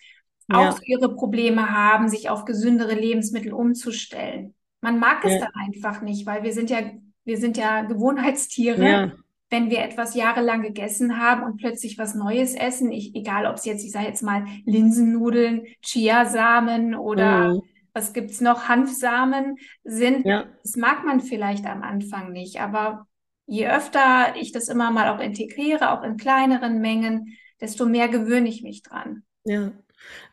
ja, 0.50 0.72
so 0.72 0.82
ihre 0.84 1.14
Probleme 1.14 1.72
haben, 1.72 2.10
sich 2.10 2.30
auf 2.30 2.46
gesündere 2.46 2.94
Lebensmittel 2.94 3.54
umzustellen. 3.54 4.54
Man 4.82 5.00
mag 5.00 5.24
es 5.26 5.34
ja, 5.34 5.40
dann 5.40 5.52
einfach 5.56 6.02
nicht, 6.02 6.26
weil 6.26 6.44
wir 6.44 6.54
sind 6.54 6.70
ja, 6.70 6.80
wir 7.26 7.38
sind 7.38 7.58
ja 7.58 7.82
Gewohnheitstiere 7.82 8.90
ja, 8.90 9.12
wenn 9.50 9.70
wir 9.70 9.80
etwas 9.80 10.16
jahrelang 10.16 10.62
gegessen 10.62 11.20
haben 11.20 11.44
und 11.44 11.58
plötzlich 11.58 11.98
was 11.98 12.16
Neues 12.16 12.54
essen, 12.54 12.92
ich, 12.92 13.16
egal 13.16 13.46
ob 13.46 13.56
es 13.56 13.66
jetzt, 13.66 13.84
ich 13.86 13.92
sage 13.92 14.08
jetzt 14.08 14.24
mal 14.24 14.46
Linsennudeln, 14.66 15.66
Chiasamen 15.82 16.96
oder 16.96 17.54
mhm. 17.54 17.62
was 17.94 18.14
gibt's 18.14 18.42
noch, 18.42 18.68
Hanfsamen 18.68 19.56
sind, 19.84 20.26
das 20.64 20.76
mag 20.76 21.06
man 21.06 21.22
vielleicht 21.22 21.66
am 21.66 21.82
Anfang 21.82 22.34
nicht, 22.34 22.60
aber 22.60 23.08
je 23.46 23.70
öfter 23.70 24.36
ich 24.36 24.52
das 24.52 24.68
immer 24.68 24.92
mal 24.92 25.16
auch 25.16 25.22
integriere, 25.22 25.92
auch 25.92 26.04
in 26.04 26.18
kleineren 26.18 26.82
Mengen, 26.82 27.38
desto 27.62 27.86
mehr 27.86 28.10
gewöhne 28.10 28.50
ich 28.50 28.64
mich 28.64 28.84
dran. 28.84 29.24
ja. 29.46 29.72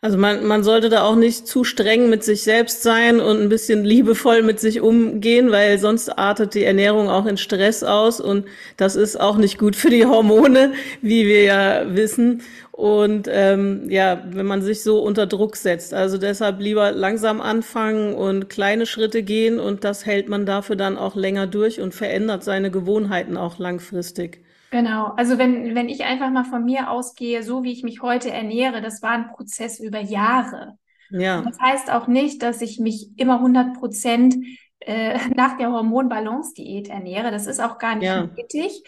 Also 0.05 0.19
man, 0.19 0.47
man 0.47 0.63
sollte 0.63 0.91
da 0.91 1.03
auch 1.05 1.17
nicht 1.17 1.47
zu 1.47 1.65
streng 1.65 2.11
mit 2.11 2.23
sich 2.23 2.43
selbst 2.43 2.83
sein 2.83 3.21
und 3.21 3.41
ein 3.41 3.49
bisschen 3.49 3.85
liebevoll 3.87 4.43
mit 4.43 4.61
sich 4.61 4.83
umgehen, 4.83 5.51
weil 5.51 5.79
sonst 5.79 6.11
artet 6.11 6.55
die 6.55 6.65
Ernährung 6.65 7.09
auch 7.09 7.25
in 7.25 7.39
Stress 7.39 7.83
aus 7.83 8.21
und 8.21 8.45
das 8.77 8.97
ist 8.97 9.19
auch 9.19 9.39
nicht 9.39 9.59
gut 9.59 9.77
für 9.77 9.89
die 9.89 10.05
Hormone, 10.05 10.75
wie 11.01 11.27
wir 11.27 11.43
ja 11.45 11.95
wissen. 11.95 12.43
Und 12.71 13.29
ähm, 13.31 13.89
ja, 13.89 14.23
wenn 14.31 14.45
man 14.45 14.61
sich 14.61 14.83
so 14.83 14.99
unter 15.01 15.27
Druck 15.27 15.57
setzt. 15.57 15.95
Also 15.95 16.19
deshalb 16.19 16.61
lieber 16.61 16.93
langsam 16.93 17.41
anfangen 17.41 18.15
und 18.15 18.51
kleine 18.51 18.85
Schritte 18.85 19.23
gehen 19.23 19.59
und 19.59 19.85
das 19.85 20.05
hält 20.05 20.29
man 20.29 20.45
dafür 20.45 20.77
dann 20.77 20.99
auch 20.99 21.15
länger 21.15 21.47
durch 21.47 21.81
und 21.81 21.95
verändert 21.95 22.45
seine 22.45 22.71
Gewohnheiten 22.71 23.39
auch 23.39 23.59
langfristig. 23.59 24.44
Genau, 24.75 25.13
also 25.17 25.39
wenn, 25.39 25.77
wenn 25.77 25.89
ich 25.89 26.03
einfach 26.03 26.31
mal 26.31 26.43
von 26.43 26.65
mir 26.65 26.91
ausgehe, 26.91 27.45
so 27.45 27.63
wie 27.63 27.71
ich 27.71 27.85
mich 27.85 28.03
heute 28.03 28.33
ernähre, 28.33 28.83
das 28.83 29.03
war 29.03 29.13
ein 29.13 29.29
Prozess 29.29 29.79
über 29.79 30.01
Jahre. 30.01 30.77
Ja, 31.11 31.43
das 31.43 31.61
heißt 31.61 31.93
auch 31.93 32.09
nicht, 32.09 32.43
dass 32.43 32.61
ich 32.61 32.81
mich 32.81 33.11
immer 33.17 33.41
hundert 33.41 33.75
Prozent 33.79 34.35
äh, 34.81 35.17
nach 35.37 35.57
der 35.59 35.71
Hormon-Balance-Diät 35.71 36.89
ernähre. 36.89 37.31
Das 37.31 37.47
ist 37.47 37.61
auch 37.61 37.79
gar 37.79 37.95
nicht 37.95 38.07
ja, 38.07 38.27
nötig. 38.27 38.83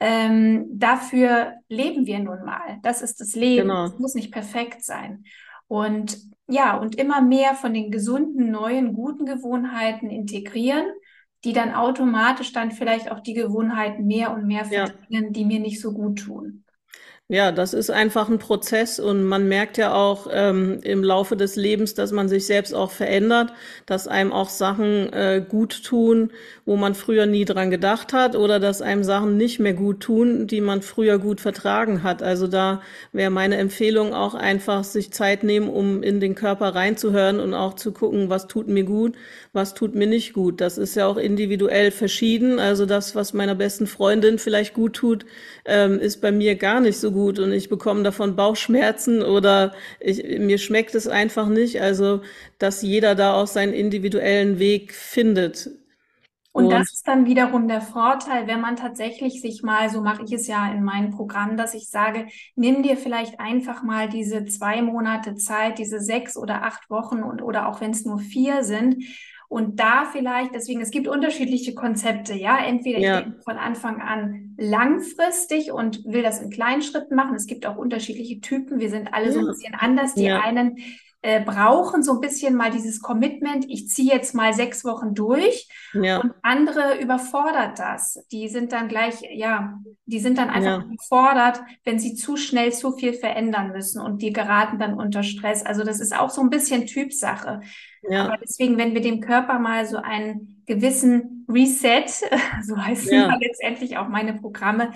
Ähm, 0.00 0.66
dafür 0.70 1.54
leben 1.70 2.04
wir 2.04 2.18
nun 2.18 2.44
mal. 2.44 2.78
Das 2.82 3.00
ist 3.00 3.18
das 3.18 3.34
Leben. 3.34 3.70
Es 3.70 3.92
genau. 3.92 4.00
muss 4.00 4.14
nicht 4.14 4.32
perfekt 4.32 4.84
sein. 4.84 5.24
Und 5.66 6.18
ja, 6.46 6.76
und 6.76 6.96
immer 6.96 7.22
mehr 7.22 7.54
von 7.54 7.72
den 7.72 7.90
gesunden, 7.90 8.50
neuen, 8.50 8.92
guten 8.92 9.24
Gewohnheiten 9.24 10.10
integrieren, 10.10 10.84
die 11.44 11.52
dann 11.52 11.74
automatisch 11.74 12.52
dann 12.52 12.70
vielleicht 12.72 13.10
auch 13.10 13.20
die 13.20 13.34
Gewohnheiten 13.34 14.06
mehr 14.06 14.32
und 14.34 14.46
mehr 14.46 14.64
Ja. 14.68 14.86
verdrängen, 15.10 15.32
die 15.32 15.44
mir 15.44 15.60
nicht 15.60 15.80
so 15.80 15.92
gut 15.92 16.20
tun. 16.20 16.61
Ja, 17.32 17.50
das 17.50 17.72
ist 17.72 17.90
einfach 17.90 18.28
ein 18.28 18.38
Prozess 18.38 19.00
und 19.00 19.24
man 19.24 19.48
merkt 19.48 19.78
ja 19.78 19.94
auch 19.94 20.28
ähm, 20.30 20.80
im 20.82 21.02
Laufe 21.02 21.34
des 21.34 21.56
Lebens, 21.56 21.94
dass 21.94 22.12
man 22.12 22.28
sich 22.28 22.44
selbst 22.44 22.74
auch 22.74 22.90
verändert, 22.90 23.54
dass 23.86 24.06
einem 24.06 24.34
auch 24.34 24.50
Sachen 24.50 25.10
äh, 25.14 25.42
gut 25.48 25.82
tun, 25.82 26.30
wo 26.66 26.76
man 26.76 26.94
früher 26.94 27.24
nie 27.24 27.46
dran 27.46 27.70
gedacht 27.70 28.12
hat 28.12 28.36
oder 28.36 28.60
dass 28.60 28.82
einem 28.82 29.02
Sachen 29.02 29.38
nicht 29.38 29.60
mehr 29.60 29.72
gut 29.72 30.00
tun, 30.00 30.46
die 30.46 30.60
man 30.60 30.82
früher 30.82 31.18
gut 31.18 31.40
vertragen 31.40 32.02
hat. 32.02 32.22
Also 32.22 32.48
da 32.48 32.82
wäre 33.12 33.30
meine 33.30 33.56
Empfehlung 33.56 34.12
auch 34.12 34.34
einfach, 34.34 34.84
sich 34.84 35.10
Zeit 35.10 35.42
nehmen, 35.42 35.70
um 35.70 36.02
in 36.02 36.20
den 36.20 36.34
Körper 36.34 36.74
reinzuhören 36.74 37.40
und 37.40 37.54
auch 37.54 37.76
zu 37.76 37.92
gucken, 37.92 38.28
was 38.28 38.46
tut 38.46 38.68
mir 38.68 38.84
gut, 38.84 39.14
was 39.54 39.72
tut 39.72 39.94
mir 39.94 40.06
nicht 40.06 40.34
gut. 40.34 40.60
Das 40.60 40.76
ist 40.76 40.96
ja 40.96 41.06
auch 41.06 41.16
individuell 41.16 41.92
verschieden. 41.92 42.58
Also 42.58 42.84
das, 42.84 43.14
was 43.16 43.32
meiner 43.32 43.54
besten 43.54 43.86
Freundin 43.86 44.38
vielleicht 44.38 44.74
gut 44.74 44.92
tut, 44.92 45.24
ähm, 45.64 45.98
ist 45.98 46.20
bei 46.20 46.30
mir 46.30 46.56
gar 46.56 46.80
nicht 46.80 46.98
so 46.98 47.10
gut 47.22 47.38
und 47.38 47.52
ich 47.52 47.68
bekomme 47.68 48.02
davon 48.02 48.36
Bauchschmerzen 48.36 49.22
oder 49.22 49.72
ich, 50.00 50.22
mir 50.40 50.58
schmeckt 50.58 50.94
es 50.94 51.08
einfach 51.08 51.48
nicht. 51.48 51.80
Also, 51.80 52.22
dass 52.58 52.82
jeder 52.82 53.14
da 53.14 53.34
auch 53.34 53.46
seinen 53.46 53.72
individuellen 53.74 54.58
Weg 54.58 54.94
findet. 54.94 55.70
Und 56.54 56.68
Und 56.68 56.70
das 56.70 56.92
ist 56.92 57.08
dann 57.08 57.24
wiederum 57.24 57.66
der 57.66 57.80
Vorteil, 57.80 58.46
wenn 58.46 58.60
man 58.60 58.76
tatsächlich 58.76 59.40
sich 59.40 59.62
mal, 59.62 59.88
so 59.88 60.02
mache 60.02 60.22
ich 60.24 60.32
es 60.32 60.46
ja 60.46 60.70
in 60.70 60.84
meinem 60.84 61.10
Programm, 61.10 61.56
dass 61.56 61.72
ich 61.72 61.88
sage, 61.88 62.26
nimm 62.56 62.82
dir 62.82 62.98
vielleicht 62.98 63.40
einfach 63.40 63.82
mal 63.82 64.06
diese 64.10 64.44
zwei 64.44 64.82
Monate 64.82 65.34
Zeit, 65.36 65.78
diese 65.78 65.98
sechs 66.00 66.36
oder 66.36 66.62
acht 66.64 66.90
Wochen 66.90 67.22
und 67.22 67.40
oder 67.40 67.68
auch 67.68 67.80
wenn 67.80 67.92
es 67.92 68.04
nur 68.04 68.18
vier 68.18 68.64
sind. 68.64 69.02
Und 69.52 69.80
da 69.80 70.06
vielleicht, 70.10 70.54
deswegen, 70.54 70.80
es 70.80 70.90
gibt 70.90 71.06
unterschiedliche 71.06 71.74
Konzepte, 71.74 72.32
ja. 72.32 72.56
Entweder 72.64 72.98
ich 72.98 73.04
ja, 73.04 73.20
denke 73.20 73.42
von 73.42 73.58
Anfang 73.58 74.00
an 74.00 74.54
langfristig 74.56 75.72
und 75.72 76.06
will 76.06 76.22
das 76.22 76.40
in 76.40 76.48
kleinen 76.48 76.80
Schritten 76.80 77.14
machen. 77.16 77.34
Es 77.34 77.46
gibt 77.46 77.66
auch 77.66 77.76
unterschiedliche 77.76 78.40
Typen. 78.40 78.80
Wir 78.80 78.88
sind 78.88 79.12
alle 79.12 79.30
so 79.30 79.40
ein 79.40 79.44
ja, 79.44 79.50
bisschen 79.50 79.74
anders. 79.74 80.14
Die 80.14 80.22
ja, 80.22 80.40
einen 80.40 80.78
äh, 81.24 81.40
brauchen 81.40 82.02
so 82.02 82.14
ein 82.14 82.20
bisschen 82.20 82.56
mal 82.56 82.72
dieses 82.72 83.00
Commitment. 83.00 83.64
Ich 83.68 83.88
ziehe 83.88 84.12
jetzt 84.12 84.34
mal 84.34 84.52
sechs 84.52 84.84
Wochen 84.84 85.14
durch. 85.14 85.68
ja, 85.94 86.18
Und 86.18 86.34
andere 86.42 87.00
überfordert 87.00 87.78
das. 87.78 88.24
Die 88.32 88.48
sind 88.48 88.72
dann 88.72 88.88
gleich, 88.88 89.22
ja, 89.32 89.78
die 90.04 90.18
sind 90.18 90.36
dann 90.36 90.50
einfach 90.50 90.80
ja, 90.80 90.84
überfordert, 90.84 91.62
wenn 91.84 92.00
sie 92.00 92.14
zu 92.14 92.36
schnell 92.36 92.72
zu 92.72 92.92
viel 92.92 93.12
verändern 93.12 93.70
müssen 93.70 94.00
und 94.00 94.20
die 94.20 94.32
geraten 94.32 94.80
dann 94.80 94.94
unter 94.94 95.22
Stress. 95.22 95.64
Also 95.64 95.84
das 95.84 96.00
ist 96.00 96.12
auch 96.12 96.30
so 96.30 96.40
ein 96.40 96.50
bisschen 96.50 96.86
Typsache. 96.86 97.60
Aber 98.04 98.12
ja, 98.12 98.36
deswegen, 98.42 98.76
wenn 98.76 98.94
wir 98.94 99.00
dem 99.00 99.20
Körper 99.20 99.60
mal 99.60 99.86
so 99.86 99.98
einen 99.98 100.62
gewissen 100.66 101.46
Reset, 101.48 102.06
so 102.66 102.76
heißen 102.76 103.12
ja, 103.12 103.36
letztendlich 103.40 103.96
auch 103.96 104.08
meine 104.08 104.34
Programme, 104.34 104.90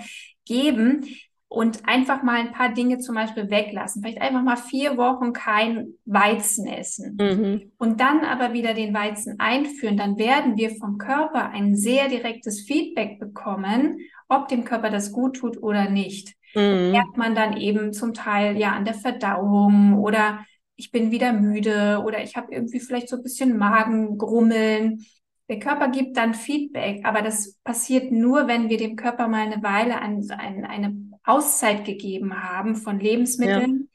geben 0.45 1.05
und 1.49 1.87
einfach 1.87 2.23
mal 2.23 2.39
ein 2.39 2.51
paar 2.51 2.73
Dinge 2.73 2.99
zum 2.99 3.15
Beispiel 3.15 3.49
weglassen. 3.49 4.01
Vielleicht 4.01 4.21
einfach 4.21 4.43
mal 4.43 4.57
vier 4.57 4.97
Wochen 4.97 5.31
kein 5.31 5.93
Weizen 6.05 6.67
essen 6.67 7.17
mhm, 7.19 7.71
und 7.77 8.01
dann 8.01 8.25
aber 8.25 8.53
wieder 8.53 8.73
den 8.73 8.93
Weizen 8.93 9.39
einführen, 9.39 9.97
dann 9.97 10.17
werden 10.17 10.57
wir 10.57 10.71
vom 10.71 10.97
Körper 10.97 11.49
ein 11.49 11.75
sehr 11.75 12.09
direktes 12.09 12.61
Feedback 12.61 13.19
bekommen, 13.19 13.99
ob 14.27 14.49
dem 14.49 14.65
Körper 14.65 14.89
das 14.89 15.11
gut 15.11 15.37
tut 15.37 15.61
oder 15.63 15.89
nicht. 15.89 16.35
Mhm, 16.53 16.91
merkt 16.91 17.17
man 17.17 17.33
dann 17.33 17.55
eben 17.55 17.93
zum 17.93 18.13
Teil 18.13 18.57
ja 18.57 18.73
an 18.73 18.85
der 18.85 18.93
Verdauung 18.93 19.97
oder 19.99 20.45
ich 20.75 20.91
bin 20.91 21.11
wieder 21.11 21.33
müde 21.33 22.03
oder 22.05 22.21
ich 22.21 22.35
habe 22.35 22.53
irgendwie 22.53 22.79
vielleicht 22.79 23.09
so 23.09 23.15
ein 23.15 23.23
bisschen 23.23 23.57
Magengrummeln. 23.57 25.05
Der 25.49 25.59
Körper 25.59 25.87
gibt 25.87 26.17
dann 26.17 26.33
Feedback, 26.33 27.05
aber 27.05 27.21
das 27.21 27.55
passiert 27.63 28.11
nur, 28.11 28.47
wenn 28.47 28.69
wir 28.69 28.77
dem 28.77 28.97
Körper 28.97 29.27
mal 29.29 29.45
eine 29.45 29.63
Weile 29.63 29.99
ein, 29.99 30.23
ein, 30.29 30.65
eine 30.65 31.06
Auszeit 31.27 31.85
gegeben 31.85 32.41
haben 32.41 32.75
von 32.75 32.99
ja, 32.99 33.11
Lebensmitteln, 33.11 33.89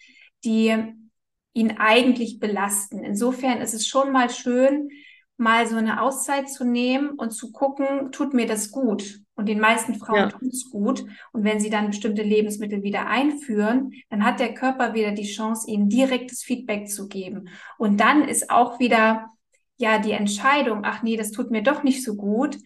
die 0.45 0.75
ihn 1.55 1.77
eigentlich 1.79 2.38
belasten. 2.38 3.05
Insofern 3.05 3.61
ist 3.61 3.75
es 3.75 3.87
schon 3.87 4.12
mal 4.12 4.31
schön, 4.31 4.90
mal 5.37 5.66
so 5.66 5.77
eine 5.77 6.01
Auszeit 6.01 6.49
zu 6.49 6.64
nehmen 6.64 7.11
und 7.11 7.31
zu 7.31 7.53
gucken, 7.53 8.12
tut 8.12 8.33
mir 8.33 8.47
das 8.47 8.71
gut? 8.71 9.21
Und 9.35 9.49
den 9.49 9.61
meisten 9.61 9.95
Frauen 9.95 10.16
ja, 10.16 10.29
tut 10.29 10.53
es 10.53 10.71
gut. 10.71 11.05
Und 11.33 11.45
wenn 11.45 11.59
sie 11.59 11.71
dann 11.71 11.88
bestimmte 11.88 12.23
Lebensmittel 12.23 12.83
wieder 12.83 13.07
einführen, 13.07 13.92
dann 14.11 14.25
hat 14.25 14.40
der 14.40 14.55
Körper 14.55 14.95
wieder 14.95 15.12
die 15.12 15.27
Chance, 15.27 15.71
ihnen 15.71 15.88
direktes 15.88 16.42
Feedback 16.42 16.88
zu 16.88 17.09
geben. 17.09 17.49
Und 17.79 17.99
dann 17.99 18.29
ist 18.29 18.51
auch 18.51 18.79
wieder, 18.79 19.31
ja, 19.79 19.99
die 19.99 20.12
Entscheidung, 20.12 20.83
ach 20.85 21.03
nee, 21.03 21.16
das 21.16 21.33
tut 21.33 21.51
mir 21.51 21.62
doch 21.62 21.83
nicht 21.83 22.05
so 22.05 22.14
gut, 22.14 22.57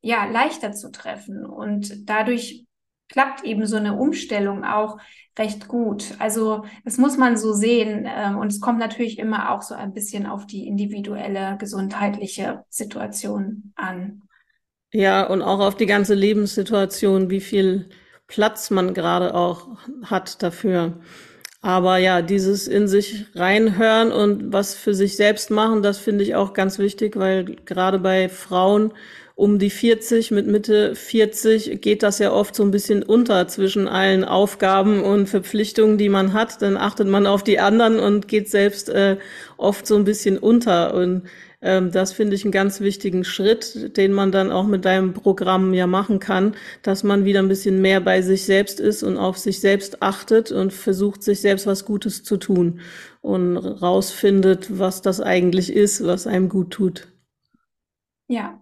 ja, 0.00 0.24
leichter 0.24 0.72
zu 0.72 0.90
treffen. 0.90 1.44
Und 1.44 2.08
dadurch 2.08 2.64
klappt 3.08 3.44
eben 3.44 3.66
so 3.66 3.76
eine 3.76 3.96
Umstellung 3.96 4.64
auch 4.64 4.98
recht 5.38 5.68
gut. 5.68 6.14
Also 6.18 6.64
das 6.84 6.98
muss 6.98 7.16
man 7.16 7.36
so 7.36 7.52
sehen. 7.52 8.06
ähm, 8.08 8.38
Und 8.38 8.48
es 8.52 8.60
kommt 8.60 8.78
natürlich 8.78 9.18
immer 9.18 9.50
auch 9.52 9.62
so 9.62 9.74
ein 9.74 9.94
bisschen 9.94 10.26
auf 10.26 10.46
die 10.46 10.66
individuelle 10.66 11.56
gesundheitliche 11.58 12.64
Situation 12.70 13.72
an. 13.76 14.22
ja, 14.92 15.26
und 15.26 15.42
auch 15.42 15.60
auf 15.60 15.76
die 15.76 15.86
ganze 15.86 16.14
Lebenssituation, 16.14 17.30
wie 17.30 17.40
viel 17.40 17.88
Platz 18.26 18.70
man 18.70 18.94
gerade 18.94 19.34
auch 19.34 19.68
hat 20.04 20.42
dafür. 20.42 21.00
Aber 21.62 21.98
ja, 21.98 22.22
dieses 22.22 22.68
in 22.68 22.88
sich 22.88 23.26
reinhören 23.34 24.12
und 24.12 24.52
was 24.52 24.74
für 24.74 24.94
sich 24.94 25.16
selbst 25.16 25.50
machen, 25.50 25.82
das 25.82 25.98
finde 25.98 26.24
ich 26.24 26.34
auch 26.36 26.54
ganz 26.54 26.78
wichtig, 26.78 27.16
weil 27.16 27.44
gerade 27.66 27.98
bei 27.98 28.28
Frauen 28.28 28.92
um 29.38 29.60
die 29.60 29.70
40, 29.70 30.32
mit 30.32 30.48
Mitte 30.48 30.96
40 30.96 31.80
geht 31.80 32.02
das 32.02 32.18
ja 32.18 32.32
oft 32.32 32.56
so 32.56 32.64
ein 32.64 32.72
bisschen 32.72 33.04
unter 33.04 33.46
zwischen 33.46 33.86
allen 33.86 34.24
Aufgaben 34.24 35.00
und 35.04 35.28
Verpflichtungen, 35.28 35.96
die 35.96 36.08
man 36.08 36.32
hat. 36.32 36.60
Dann 36.60 36.76
achtet 36.76 37.06
man 37.06 37.24
auf 37.24 37.44
die 37.44 37.60
anderen 37.60 38.00
und 38.00 38.26
geht 38.26 38.50
selbst 38.50 38.88
äh, 38.88 39.16
oft 39.56 39.86
so 39.86 39.94
ein 39.94 40.02
bisschen 40.02 40.38
unter. 40.38 40.92
Und 40.92 41.22
ähm, 41.62 41.92
das 41.92 42.12
finde 42.12 42.34
ich 42.34 42.42
einen 42.42 42.50
ganz 42.50 42.80
wichtigen 42.80 43.22
Schritt, 43.22 43.96
den 43.96 44.12
man 44.12 44.32
dann 44.32 44.50
auch 44.50 44.66
mit 44.66 44.84
deinem 44.84 45.14
Programm 45.14 45.72
ja 45.72 45.86
machen 45.86 46.18
kann, 46.18 46.56
dass 46.82 47.04
man 47.04 47.24
wieder 47.24 47.38
ein 47.38 47.48
bisschen 47.48 47.80
mehr 47.80 48.00
bei 48.00 48.22
sich 48.22 48.42
selbst 48.42 48.80
ist 48.80 49.04
und 49.04 49.18
auf 49.18 49.38
sich 49.38 49.60
selbst 49.60 50.02
achtet 50.02 50.50
und 50.50 50.72
versucht, 50.72 51.22
sich 51.22 51.40
selbst 51.40 51.64
was 51.64 51.84
Gutes 51.84 52.24
zu 52.24 52.38
tun 52.38 52.80
und 53.20 53.56
rausfindet, 53.56 54.80
was 54.80 55.00
das 55.00 55.20
eigentlich 55.20 55.72
ist, 55.72 56.04
was 56.04 56.26
einem 56.26 56.48
gut 56.48 56.72
tut. 56.72 57.06
Ja, 58.26 58.60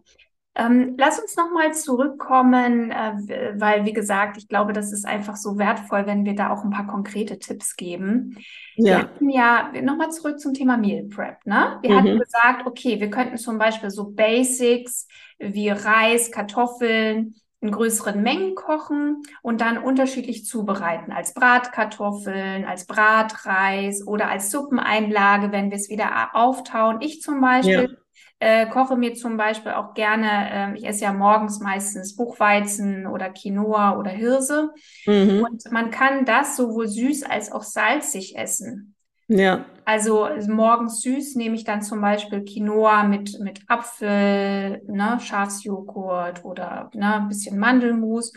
ähm, 0.59 0.95
lass 0.97 1.19
uns 1.19 1.37
nochmal 1.37 1.75
zurückkommen, 1.75 2.91
äh, 2.91 3.55
weil, 3.57 3.85
wie 3.85 3.93
gesagt, 3.93 4.39
ich 4.39 4.49
glaube, 4.49 4.73
das 4.73 4.91
ist 4.91 5.05
einfach 5.05 5.37
so 5.37 5.59
wertvoll, 5.59 6.07
wenn 6.07 6.25
wir 6.25 6.35
da 6.35 6.51
auch 6.51 6.65
ein 6.65 6.71
paar 6.71 6.87
konkrete 6.87 7.39
Tipps 7.39 7.77
geben. 7.77 8.39
Ja. 8.77 8.85
Wir 8.85 8.99
hatten 8.99 9.31
ja, 9.31 9.83
nochmal 9.83 10.11
zurück 10.11 10.41
zum 10.41 10.55
Thema 10.55 10.79
Meal 10.79 11.05
Prep, 11.05 11.45
ne? 11.45 11.79
Wir 11.83 11.91
mhm. 11.91 11.97
hatten 11.97 12.19
gesagt, 12.19 12.67
okay, 12.67 13.01
wir 13.01 13.11
könnten 13.11 13.37
zum 13.37 13.59
Beispiel 13.59 13.91
so 13.91 14.11
Basics 14.13 15.07
wie 15.39 15.69
Reis, 15.69 16.31
Kartoffeln 16.31 17.35
in 17.61 17.71
größeren 17.71 18.23
Mengen 18.23 18.55
kochen 18.55 19.23
und 19.43 19.61
dann 19.61 19.77
unterschiedlich 19.77 20.47
zubereiten, 20.47 21.13
als 21.13 21.35
Bratkartoffeln, 21.35 22.65
als 22.65 22.87
Bratreis 22.87 24.07
oder 24.07 24.31
als 24.31 24.51
Suppeneinlage, 24.51 25.53
wenn 25.53 25.71
wir 25.71 25.77
es 25.77 25.91
wieder 25.91 26.31
auftauen. 26.35 26.99
Ich 27.01 27.21
zum 27.21 27.41
Beispiel 27.43 27.91
ja 27.91 28.06
äh, 28.39 28.67
koche 28.67 28.97
mir 28.97 29.15
zum 29.15 29.37
Beispiel 29.37 29.73
auch 29.73 29.95
gerne, 29.95 30.75
äh, 30.75 30.77
ich 30.77 30.87
esse 30.87 31.05
ja 31.05 31.13
morgens 31.13 31.61
meistens 31.61 32.17
Buchweizen 32.17 33.07
oder 33.07 33.31
Quinoa 33.31 33.99
oder 33.99 34.11
Hirse. 34.11 34.71
Mhm. 35.07 35.45
Und 35.45 35.73
man 35.73 35.91
kann 35.91 36.25
das 36.25 36.57
sowohl 36.57 36.87
süß 36.89 37.23
als 37.23 37.51
auch 37.51 37.63
salzig 37.63 38.37
essen. 38.37 38.95
Ja. 39.29 39.65
Also 39.85 40.29
morgens 40.49 41.01
süß 41.01 41.35
nehme 41.37 41.57
ich 41.57 41.65
dann 41.65 41.83
zum 41.83 42.01
Beispiel 42.01 42.45
Quinoa 42.45 43.05
mit, 43.05 43.41
mit 43.41 43.61
Apfel, 43.67 44.83
ne, 44.87 45.19
Schafsjoghurt 45.21 46.45
oder 46.45 46.91
ne, 46.95 47.17
ein 47.17 47.29
bisschen 47.29 47.59
Mandelmus. 47.59 48.33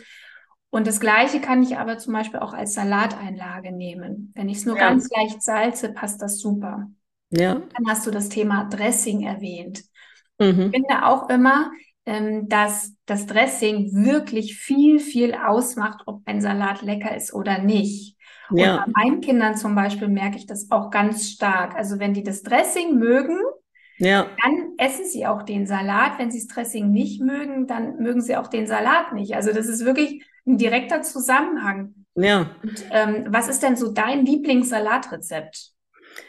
Und 0.70 0.86
das 0.86 1.00
Gleiche 1.00 1.40
kann 1.40 1.62
ich 1.62 1.76
aber 1.76 1.98
zum 1.98 2.12
Beispiel 2.12 2.40
auch 2.40 2.54
als 2.54 2.74
Salateinlage 2.74 3.72
nehmen. 3.72 4.32
Wenn 4.34 4.48
ich 4.48 4.58
es 4.58 4.66
nur 4.66 4.76
ja. 4.76 4.88
ganz 4.88 5.08
leicht 5.10 5.42
salze, 5.42 5.92
passt 5.92 6.22
das 6.22 6.38
super. 6.38 6.88
Ja. 7.30 7.54
Dann 7.54 7.88
hast 7.88 8.06
du 8.06 8.10
das 8.10 8.28
Thema 8.28 8.64
Dressing 8.64 9.22
erwähnt. 9.22 9.84
Mhm. 10.40 10.70
Ich 10.72 10.80
finde 10.80 11.06
auch 11.06 11.28
immer, 11.28 11.70
ähm, 12.06 12.48
dass 12.48 12.94
das 13.06 13.26
Dressing 13.26 13.90
wirklich 13.92 14.56
viel, 14.56 14.98
viel 14.98 15.34
ausmacht, 15.34 16.02
ob 16.06 16.22
ein 16.24 16.40
Salat 16.40 16.82
lecker 16.82 17.14
ist 17.14 17.32
oder 17.32 17.58
nicht. 17.58 18.16
Ja. 18.50 18.78
Und 18.84 18.94
bei 18.94 19.02
meinen 19.04 19.20
Kindern 19.20 19.56
zum 19.56 19.74
Beispiel 19.74 20.08
merke 20.08 20.36
ich 20.36 20.46
das 20.46 20.70
auch 20.70 20.90
ganz 20.90 21.28
stark. 21.28 21.76
Also 21.76 21.98
wenn 21.98 22.14
die 22.14 22.24
das 22.24 22.42
Dressing 22.42 22.98
mögen, 22.98 23.38
ja. 23.98 24.26
dann 24.42 24.72
essen 24.78 25.04
sie 25.04 25.26
auch 25.26 25.42
den 25.42 25.66
Salat. 25.66 26.18
Wenn 26.18 26.30
sie 26.30 26.38
das 26.38 26.48
Dressing 26.48 26.90
nicht 26.90 27.20
mögen, 27.20 27.66
dann 27.66 27.98
mögen 27.98 28.22
sie 28.22 28.36
auch 28.36 28.48
den 28.48 28.66
Salat 28.66 29.12
nicht. 29.12 29.34
Also 29.36 29.52
das 29.52 29.66
ist 29.66 29.84
wirklich 29.84 30.24
ein 30.46 30.58
direkter 30.58 31.02
Zusammenhang. 31.02 31.94
Ja. 32.16 32.50
Und, 32.62 32.84
ähm, 32.90 33.26
was 33.28 33.48
ist 33.48 33.62
denn 33.62 33.76
so 33.76 33.92
dein 33.92 34.24
Lieblingssalatrezept? 34.24 35.72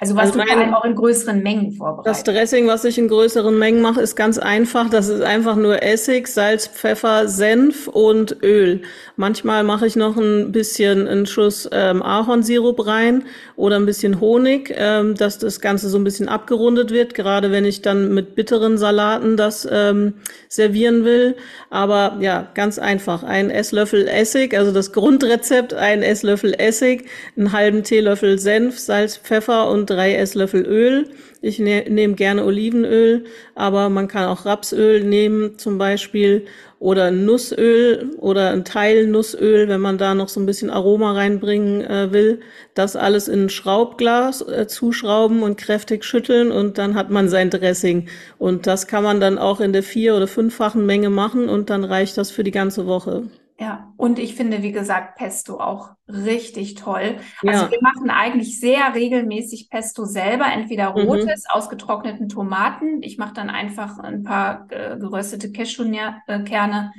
Also 0.02 0.16
was 0.16 0.32
also 0.32 0.40
du 0.40 0.48
vor 0.48 0.58
allem 0.58 0.74
auch 0.74 0.84
in 0.84 0.96
größeren 0.96 1.44
Mengen 1.44 1.74
vorbereitest. 1.74 2.28
Das 2.28 2.34
Dressing, 2.34 2.66
was 2.66 2.84
ich 2.86 2.98
in 2.98 3.08
größeren 3.08 3.56
Mengen 3.56 3.84
mache, 3.84 4.02
ist 4.02 4.16
ganz 4.16 4.40
einfach. 4.40 4.90
Das 4.90 5.10
ist 5.10 5.22
einfach 5.22 5.56
nur 5.56 5.84
Essig, 5.84 6.28
Salz, 6.28 6.66
Pfeffer, 6.66 7.28
Senf 7.28 7.88
und 7.88 8.42
Öl. 8.42 8.82
Manchmal 9.16 9.64
mache 9.64 9.86
ich 9.86 9.96
noch 9.96 10.18
ein 10.18 10.52
bisschen 10.52 11.08
einen 11.08 11.28
Schuss 11.28 11.70
ähm, 11.72 12.02
Ahornsirup 12.02 12.88
rein 12.88 13.26
oder 13.56 13.76
ein 13.76 13.86
bisschen 13.86 14.20
Honig, 14.20 14.74
ähm, 14.76 15.14
dass 15.14 15.38
das 15.38 15.62
Ganze 15.62 15.88
so 15.88 16.00
ein 16.00 16.04
bisschen 16.04 16.30
abgerundet 16.30 16.90
wird, 16.90 17.14
gerade 17.14 17.52
wenn 17.52 17.64
ich 17.64 17.84
dann 17.84 18.12
mit 18.12 18.34
bitteren 18.34 18.80
Salaten 18.80 19.38
das 19.38 19.68
ähm, 19.72 20.16
servieren 20.50 21.06
will. 21.06 21.36
Aber 21.70 22.18
ja, 22.22 22.48
ganz 22.56 22.80
einfach. 22.80 23.22
Ein 23.22 23.52
Esslöffel 23.52 24.08
Essig, 24.08 24.58
also 24.58 24.72
das 24.72 24.94
Grundrezept, 24.94 25.76
ein 25.76 26.02
Esslöffel 26.02 26.56
Essig, 26.58 27.06
einen 27.38 27.52
halben 27.52 27.84
Teelöffel 27.84 28.40
Senf, 28.40 28.80
Salz, 28.80 29.18
Pfeffer 29.18 29.70
und 29.70 29.91
drei 29.92 30.16
Esslöffel 30.16 30.66
Öl. 30.66 31.10
Ich 31.42 31.60
ne 31.60 31.86
nehme 31.90 32.16
gerne 32.16 32.46
Olivenöl, 32.46 33.26
aber 33.56 33.90
man 33.90 34.08
kann 34.08 34.26
auch 34.26 34.46
Rapsöl 34.46 35.04
nehmen 35.04 35.58
zum 35.58 35.78
Beispiel 35.78 36.46
oder 36.80 37.12
Nussöl 37.12 38.12
oder 38.18 38.50
ein 38.52 38.66
Teil 38.66 39.06
Nussöl, 39.08 39.68
wenn 39.68 39.82
man 39.82 39.98
da 39.98 40.16
noch 40.16 40.30
so 40.30 40.40
ein 40.40 40.46
bisschen 40.46 40.70
Aroma 40.70 41.14
reinbringen 41.14 41.82
äh, 41.82 42.12
will. 42.12 42.40
Das 42.74 42.96
alles 42.96 43.28
in 43.28 43.46
ein 43.46 43.50
Schraubglas 43.50 44.42
äh, 44.42 44.68
zuschrauben 44.68 45.44
und 45.44 45.58
kräftig 45.58 46.04
schütteln 46.04 46.52
und 46.52 46.78
dann 46.78 46.96
hat 46.96 47.10
man 47.10 47.30
sein 47.30 47.50
Dressing. 47.50 48.08
Und 48.40 48.66
das 48.66 48.88
kann 48.88 49.04
man 49.04 49.20
dann 49.20 49.38
auch 49.38 49.60
in 49.60 49.74
der 49.74 49.84
vier- 49.84 50.16
oder 50.16 50.28
fünffachen 50.28 50.86
Menge 50.86 51.10
machen 51.10 51.50
und 51.50 51.70
dann 51.70 51.84
reicht 51.84 52.18
das 52.18 52.32
für 52.32 52.44
die 52.44 52.52
ganze 52.52 52.88
Woche. 52.88 53.24
Ja, 53.62 53.94
und 53.96 54.18
ich 54.18 54.34
finde, 54.34 54.64
wie 54.64 54.72
gesagt, 54.72 55.18
Pesto 55.18 55.60
auch 55.60 55.92
richtig 56.08 56.74
toll. 56.74 57.18
Also 57.46 57.66
ja. 57.66 57.72
wir 57.72 57.78
machen 57.84 58.10
eigentlich 58.10 58.60
sehr 58.60 58.96
regelmäßig 58.96 59.70
Pesto 59.70 60.06
selber, 60.06 60.46
entweder 60.52 60.98
mhm. 60.98 61.08
rotes, 61.08 61.44
mhm. 61.44 61.52
ausgetrockneten 61.52 62.28
Tomaten. 62.28 63.04
Ich 63.04 63.20
mache 63.20 63.36
dann 63.36 63.52
einfach 63.52 64.00
ein 64.00 64.24
paar 64.24 64.66
äh, 64.72 64.98
geröstete 64.98 65.52
Cashewkerne, 65.52 66.92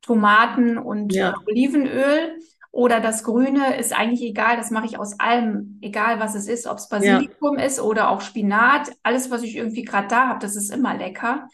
Tomaten 0.00 0.78
und 0.78 1.12
ja. 1.12 1.30
äh, 1.30 1.50
Olivenöl. 1.50 2.38
Oder 2.70 3.00
das 3.00 3.24
Grüne 3.24 3.76
ist 3.76 3.92
eigentlich 3.92 4.22
egal, 4.22 4.56
das 4.56 4.70
mache 4.70 4.86
ich 4.86 4.96
aus 4.96 5.18
allem, 5.18 5.80
egal 5.82 6.20
was 6.20 6.36
es 6.36 6.46
ist, 6.46 6.68
ob 6.68 6.78
es 6.78 6.88
Basilikum 6.88 7.58
ja. 7.58 7.64
ist 7.64 7.80
oder 7.80 8.10
auch 8.10 8.20
Spinat. 8.20 8.92
Alles, 9.02 9.32
was 9.32 9.42
ich 9.42 9.56
irgendwie 9.56 9.82
gerade 9.82 10.06
da 10.06 10.28
habe, 10.28 10.38
das 10.38 10.54
ist 10.54 10.70
immer 10.70 10.94
lecker. 10.94 11.48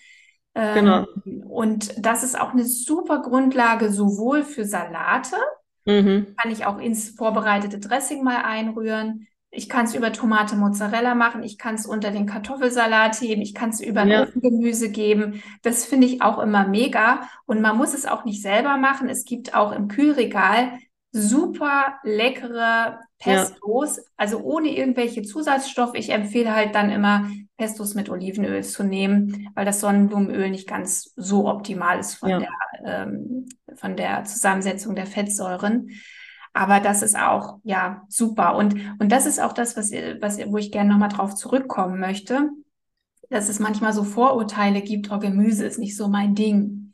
Genau. 0.57 1.07
Ähm, 1.27 1.43
und 1.43 1.93
das 1.99 2.23
ist 2.23 2.41
auch 2.41 2.53
eine 2.53 2.65
super 2.65 3.21
Grundlage 3.21 3.91
sowohl 3.91 4.43
für 4.43 4.65
Salate, 4.65 5.37
mhm. 5.85 6.35
kann 6.37 6.51
ich 6.51 6.65
auch 6.65 6.79
ins 6.79 7.11
vorbereitete 7.11 7.79
Dressing 7.79 8.25
mal 8.25 8.43
einrühren. 8.43 9.27
Ich 9.51 9.69
kann 9.69 9.85
es 9.85 9.95
über 9.95 10.13
Tomate 10.13 10.57
Mozzarella 10.57 11.15
machen, 11.15 11.43
ich 11.43 11.57
kann 11.57 11.77
es 11.77 11.87
unter 11.87 12.11
den 12.11 12.27
Kartoffelsalat 12.27 13.21
heben, 13.21 13.43
ich 13.43 13.55
kann 13.55 13.71
es 13.71 13.81
über 13.81 14.05
ja. 14.05 14.23
Ofengemüse 14.23 14.91
geben. 14.91 15.43
Das 15.63 15.85
finde 15.85 16.07
ich 16.07 16.23
auch 16.23 16.39
immer 16.39 16.67
mega. 16.67 17.29
Und 17.47 17.61
man 17.61 17.77
muss 17.77 17.95
es 17.95 18.07
auch 18.07 18.25
nicht 18.25 18.43
selber 18.43 18.77
machen. 18.77 19.09
Es 19.09 19.25
gibt 19.25 19.55
auch 19.55 19.73
im 19.73 19.89
Kühlregal 19.89 20.73
super 21.17 21.99
leckere 22.03 23.01
Pestos, 23.19 23.97
ja. 23.97 24.03
also 24.17 24.41
ohne 24.41 24.69
irgendwelche 24.69 25.23
Zusatzstoffe. 25.23 25.95
Ich 25.95 26.11
empfehle 26.11 26.55
halt 26.55 26.75
dann 26.75 26.91
immer, 26.91 27.29
Pestos 27.57 27.95
mit 27.95 28.11
Olivenöl 28.11 28.63
zu 28.63 28.85
nehmen, 28.85 29.49
weil 29.55 29.65
das 29.65 29.81
Sonnenblumenöl 29.81 30.51
nicht 30.51 30.69
ganz 30.69 31.13
so 31.17 31.49
optimal 31.49 31.99
ist 31.99 32.17
von, 32.17 32.29
ja. 32.29 32.39
der, 32.41 32.51
ähm, 32.85 33.47
von 33.75 33.97
der 33.97 34.25
Zusammensetzung 34.25 34.95
der 34.95 35.07
Fettsäuren. 35.07 35.91
Aber 36.53 36.81
das 36.81 37.03
ist 37.03 37.17
auch, 37.19 37.59
ja, 37.65 38.03
super. 38.09 38.57
Und, 38.57 38.75
und 38.99 39.11
das 39.11 39.27
ist 39.27 39.41
auch 39.41 39.53
das, 39.53 39.77
was, 39.77 39.91
was, 39.93 40.39
wo 40.47 40.59
ich 40.59 40.73
gerne 40.73 40.91
nochmal 40.91 41.09
drauf 41.09 41.35
zurückkommen 41.35 41.99
möchte, 41.99 42.51
dass 43.31 43.49
es 43.49 43.59
manchmal 43.59 43.93
so 43.93 44.05
Vorurteile 44.05 44.83
gibt, 44.83 45.11
oh, 45.11 45.19
Gemüse 45.19 45.65
ist 45.67 45.79
nicht 45.79 45.97
so 45.97 46.09
mein 46.09 46.35
Ding. 46.35 46.86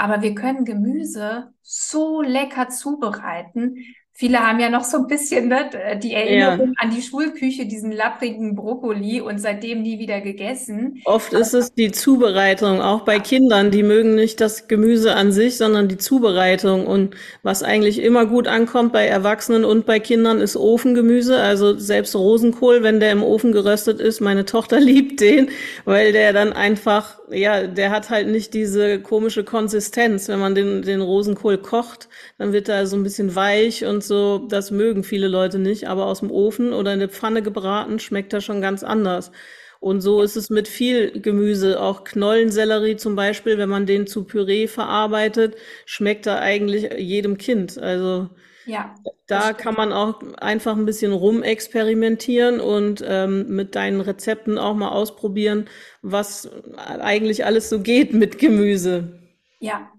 Aber 0.00 0.22
wir 0.22 0.34
können 0.34 0.64
Gemüse 0.64 1.48
so 1.62 2.22
lecker 2.22 2.70
zubereiten. 2.70 3.76
Viele 4.14 4.40
haben 4.40 4.58
ja 4.58 4.70
noch 4.70 4.84
so 4.84 4.96
ein 4.96 5.06
bisschen 5.06 5.48
ne, 5.48 5.98
die 6.02 6.14
Erinnerung 6.14 6.68
ja. 6.68 6.74
an 6.78 6.90
die 6.90 7.02
Schulküche, 7.02 7.66
diesen 7.66 7.92
lapprigen 7.92 8.54
Brokkoli 8.54 9.20
und 9.20 9.38
seitdem 9.38 9.82
nie 9.82 9.98
wieder 9.98 10.22
gegessen. 10.22 11.02
Oft 11.04 11.34
ist 11.34 11.52
es 11.52 11.74
die 11.74 11.90
Zubereitung, 11.90 12.80
auch 12.80 13.02
bei 13.02 13.18
Kindern, 13.18 13.70
die 13.70 13.82
mögen 13.82 14.14
nicht 14.14 14.40
das 14.40 14.68
Gemüse 14.68 15.14
an 15.14 15.32
sich, 15.32 15.58
sondern 15.58 15.88
die 15.88 15.98
Zubereitung. 15.98 16.86
Und 16.86 17.14
was 17.42 17.62
eigentlich 17.62 18.02
immer 18.02 18.24
gut 18.24 18.48
ankommt 18.48 18.94
bei 18.94 19.06
Erwachsenen 19.06 19.66
und 19.66 19.84
bei 19.84 20.00
Kindern 20.00 20.40
ist 20.40 20.56
Ofengemüse. 20.56 21.38
Also 21.38 21.76
selbst 21.76 22.16
Rosenkohl, 22.16 22.82
wenn 22.82 23.00
der 23.00 23.12
im 23.12 23.22
Ofen 23.22 23.52
geröstet 23.52 24.00
ist, 24.00 24.20
meine 24.20 24.46
Tochter 24.46 24.80
liebt 24.80 25.20
den, 25.20 25.50
weil 25.84 26.12
der 26.12 26.32
dann 26.32 26.54
einfach 26.54 27.19
ja, 27.32 27.66
der 27.66 27.90
hat 27.90 28.10
halt 28.10 28.28
nicht 28.28 28.54
diese 28.54 29.00
komische 29.00 29.44
Konsistenz. 29.44 30.28
Wenn 30.28 30.38
man 30.38 30.54
den, 30.54 30.82
den 30.82 31.00
Rosenkohl 31.00 31.58
kocht, 31.58 32.08
dann 32.38 32.52
wird 32.52 32.68
er 32.68 32.86
so 32.86 32.96
ein 32.96 33.02
bisschen 33.02 33.34
weich 33.34 33.84
und 33.84 34.02
so. 34.04 34.46
Das 34.48 34.70
mögen 34.70 35.04
viele 35.04 35.28
Leute 35.28 35.58
nicht. 35.58 35.88
Aber 35.88 36.06
aus 36.06 36.20
dem 36.20 36.30
Ofen 36.30 36.72
oder 36.72 36.92
in 36.92 37.00
der 37.00 37.08
Pfanne 37.08 37.42
gebraten 37.42 37.98
schmeckt 37.98 38.32
er 38.32 38.40
schon 38.40 38.60
ganz 38.60 38.82
anders. 38.82 39.32
Und 39.80 40.02
so 40.02 40.22
ist 40.22 40.36
es 40.36 40.50
mit 40.50 40.68
viel 40.68 41.20
Gemüse. 41.20 41.80
Auch 41.80 42.04
Knollensellerie 42.04 42.96
zum 42.96 43.16
Beispiel, 43.16 43.58
wenn 43.58 43.68
man 43.68 43.86
den 43.86 44.06
zu 44.06 44.24
Püree 44.24 44.66
verarbeitet, 44.68 45.56
schmeckt 45.86 46.26
er 46.26 46.40
eigentlich 46.40 46.90
jedem 46.98 47.38
Kind. 47.38 47.78
Also 47.78 48.28
Ja, 48.66 48.94
da 49.26 49.52
kann 49.52 49.74
man 49.74 49.92
auch 49.92 50.22
einfach 50.38 50.76
ein 50.76 50.86
bisschen 50.86 51.12
rumexperimentieren 51.12 52.60
und 52.60 53.02
ähm, 53.06 53.46
mit 53.48 53.74
deinen 53.74 54.00
Rezepten 54.00 54.58
auch 54.58 54.74
mal 54.74 54.90
ausprobieren, 54.90 55.68
was 56.02 56.48
eigentlich 56.76 57.44
alles 57.44 57.68
so 57.70 57.80
geht 57.80 58.12
mit 58.12 58.38
Gemüse. 58.38 59.18
Ja. 59.60 59.90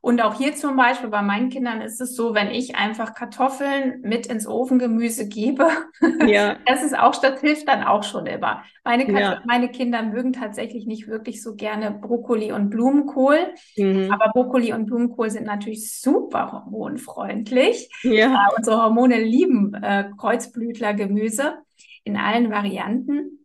Und 0.00 0.22
auch 0.22 0.34
hier 0.34 0.54
zum 0.54 0.76
Beispiel 0.76 1.08
bei 1.08 1.22
meinen 1.22 1.50
Kindern 1.50 1.80
ist 1.80 2.00
es 2.00 2.14
so, 2.14 2.34
wenn 2.34 2.50
ich 2.50 2.76
einfach 2.76 3.14
Kartoffeln 3.14 4.00
mit 4.02 4.26
ins 4.26 4.46
Ofengemüse 4.46 5.28
gebe, 5.28 5.68
Ja, 6.26 6.56
das 6.66 6.82
ist 6.82 6.98
auch, 6.98 7.16
das 7.16 7.40
hilft 7.40 7.68
dann 7.68 7.82
auch 7.82 8.02
schon 8.02 8.26
immer. 8.26 8.62
Meine, 8.84 9.10
ja, 9.10 9.42
meine 9.46 9.68
Kinder 9.68 10.02
mögen 10.02 10.32
tatsächlich 10.32 10.86
nicht 10.86 11.08
wirklich 11.08 11.42
so 11.42 11.54
gerne 11.54 11.90
Brokkoli 11.90 12.52
und 12.52 12.70
Blumenkohl, 12.70 13.54
mhm. 13.76 14.10
aber 14.12 14.30
Brokkoli 14.32 14.72
und 14.72 14.86
Blumenkohl 14.86 15.30
sind 15.30 15.46
natürlich 15.46 16.00
super 16.00 16.52
hormonfreundlich. 16.52 17.90
Ja, 18.02 18.28
Äh, 18.28 18.56
unsere 18.56 18.82
Hormone 18.82 19.20
lieben 19.20 19.74
äh, 19.74 20.10
Kreuzblütlergemüse 20.16 21.58
in 22.04 22.16
allen 22.16 22.50
Varianten. 22.50 23.37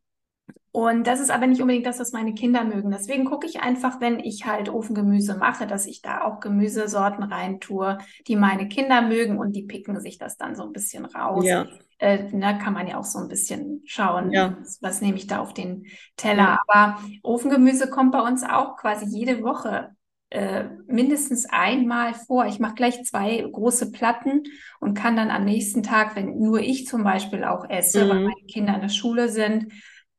Und 0.75 1.05
das 1.05 1.19
ist 1.19 1.29
aber 1.29 1.45
nicht 1.45 1.62
unbedingt 1.62 1.86
das, 1.86 1.99
was 1.99 2.13
meine 2.13 2.33
Kinder 2.33 2.63
mögen. 2.63 2.89
Deswegen 2.89 3.25
gucke 3.25 3.45
ich 3.45 3.62
einfach, 3.62 4.01
wenn 4.01 4.19
ich 4.19 4.47
halt 4.47 4.69
Ofengemüse 4.69 5.38
mache, 5.38 5.67
dass 5.67 5.86
ich 5.86 6.01
da 6.01 6.23
auch 6.23 6.39
Gemüsesorten 6.39 7.23
reintue, 7.23 7.99
die 8.27 8.36
meine 8.36 8.67
Kinder 8.67 9.03
mögen 9.03 9.38
und 9.38 9.55
die 9.55 9.67
picken 9.67 9.99
sich 10.01 10.17
das 10.17 10.36
dann 10.36 10.55
so 10.55 10.63
ein 10.63 10.73
bisschen 10.73 11.05
raus. 11.05 11.45
ja, 11.45 11.67
Äh, 11.99 12.23
ne, 12.31 12.57
kann 12.57 12.73
man 12.73 12.88
ja 12.88 12.97
auch 12.97 13.03
so 13.03 13.19
ein 13.19 13.27
bisschen 13.27 13.83
schauen, 13.86 14.31
ja, 14.31 14.57
was, 14.59 14.79
was 14.81 15.01
nehme 15.01 15.17
ich 15.17 15.27
da 15.27 15.41
auf 15.41 15.53
den 15.53 15.86
Teller. 16.17 16.57
Aber 16.67 16.97
Ofengemüse 17.21 17.88
kommt 17.88 18.12
bei 18.12 18.21
uns 18.21 18.43
auch 18.43 18.75
quasi 18.75 19.05
jede 19.05 19.43
Woche 19.43 19.91
äh, 20.31 20.63
mindestens 20.88 21.45
einmal 21.51 22.15
vor. 22.15 22.47
Ich 22.47 22.57
mache 22.57 22.73
gleich 22.73 23.03
zwei 23.03 23.38
große 23.47 23.91
Platten 23.91 24.41
und 24.79 24.95
kann 24.95 25.15
dann 25.15 25.29
am 25.29 25.45
nächsten 25.45 25.83
Tag, 25.83 26.15
wenn 26.15 26.39
nur 26.39 26.62
ich 26.62 26.88
zum 26.88 27.03
Beispiel 27.03 27.43
auch 27.43 27.69
esse, 27.69 28.09
weil 28.09 28.21
mhm. 28.21 28.25
meine 28.25 28.47
Kinder 28.47 28.73
in 28.73 28.81
der 28.81 28.89
Schule 28.89 29.29
sind, 29.29 29.71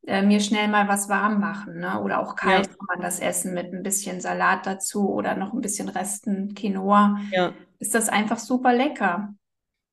äh, 0.07 0.23
mir 0.23 0.41
schnell 0.41 0.69
mal 0.69 0.89
was 0.89 1.09
warm 1.09 1.41
machen, 1.41 1.79
ne? 1.81 2.01
Oder 2.03 2.21
auch 2.21 2.37
kalt 2.37 2.69
Ja, 2.69 2.75
kann 2.77 2.87
man 2.89 3.01
das 3.01 3.21
essen 3.21 3.55
mit 3.55 3.73
ein 3.73 3.83
bisschen 3.83 4.21
Salat 4.21 4.67
dazu 4.67 5.11
oder 5.11 5.35
noch 5.35 5.53
ein 5.53 5.61
bisschen 5.61 5.89
Resten 5.89 6.55
Quinoa. 6.55 7.19
ja. 7.31 7.53
Ist 7.79 7.95
das 7.95 8.09
einfach 8.09 8.39
super 8.39 8.73
lecker. 8.73 9.35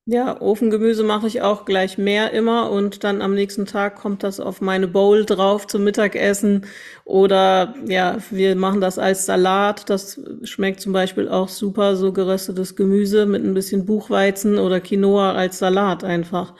Ja, 0.06 0.42
Ofengemüse 0.42 1.04
mache 1.04 1.28
ich 1.28 1.42
auch 1.44 1.64
gleich 1.64 1.98
mehr 2.00 2.32
immer 2.32 2.72
und 2.72 3.04
dann 3.04 3.22
am 3.22 3.36
nächsten 3.36 3.68
Tag 3.68 3.96
kommt 3.98 4.24
das 4.24 4.40
auf 4.40 4.60
meine 4.60 4.88
Bowl 4.88 5.26
drauf 5.26 5.68
zum 5.68 5.84
Mittagessen. 5.84 6.66
Oder 7.06 7.76
ja, 7.86 8.18
wir 8.32 8.56
machen 8.56 8.82
das 8.82 8.98
als 8.98 9.28
Salat. 9.28 9.90
Das 9.92 10.20
schmeckt 10.44 10.82
zum 10.82 10.92
Beispiel 10.92 11.30
auch 11.30 11.50
super, 11.50 11.96
so 11.96 12.12
geröstetes 12.14 12.76
Gemüse 12.76 13.28
mit 13.28 13.44
ein 13.44 13.54
bisschen 13.54 13.86
Buchweizen 13.86 14.58
oder 14.58 14.82
Quinoa 14.82 15.34
als 15.34 15.60
Salat 15.60 16.04
einfach. 16.04 16.56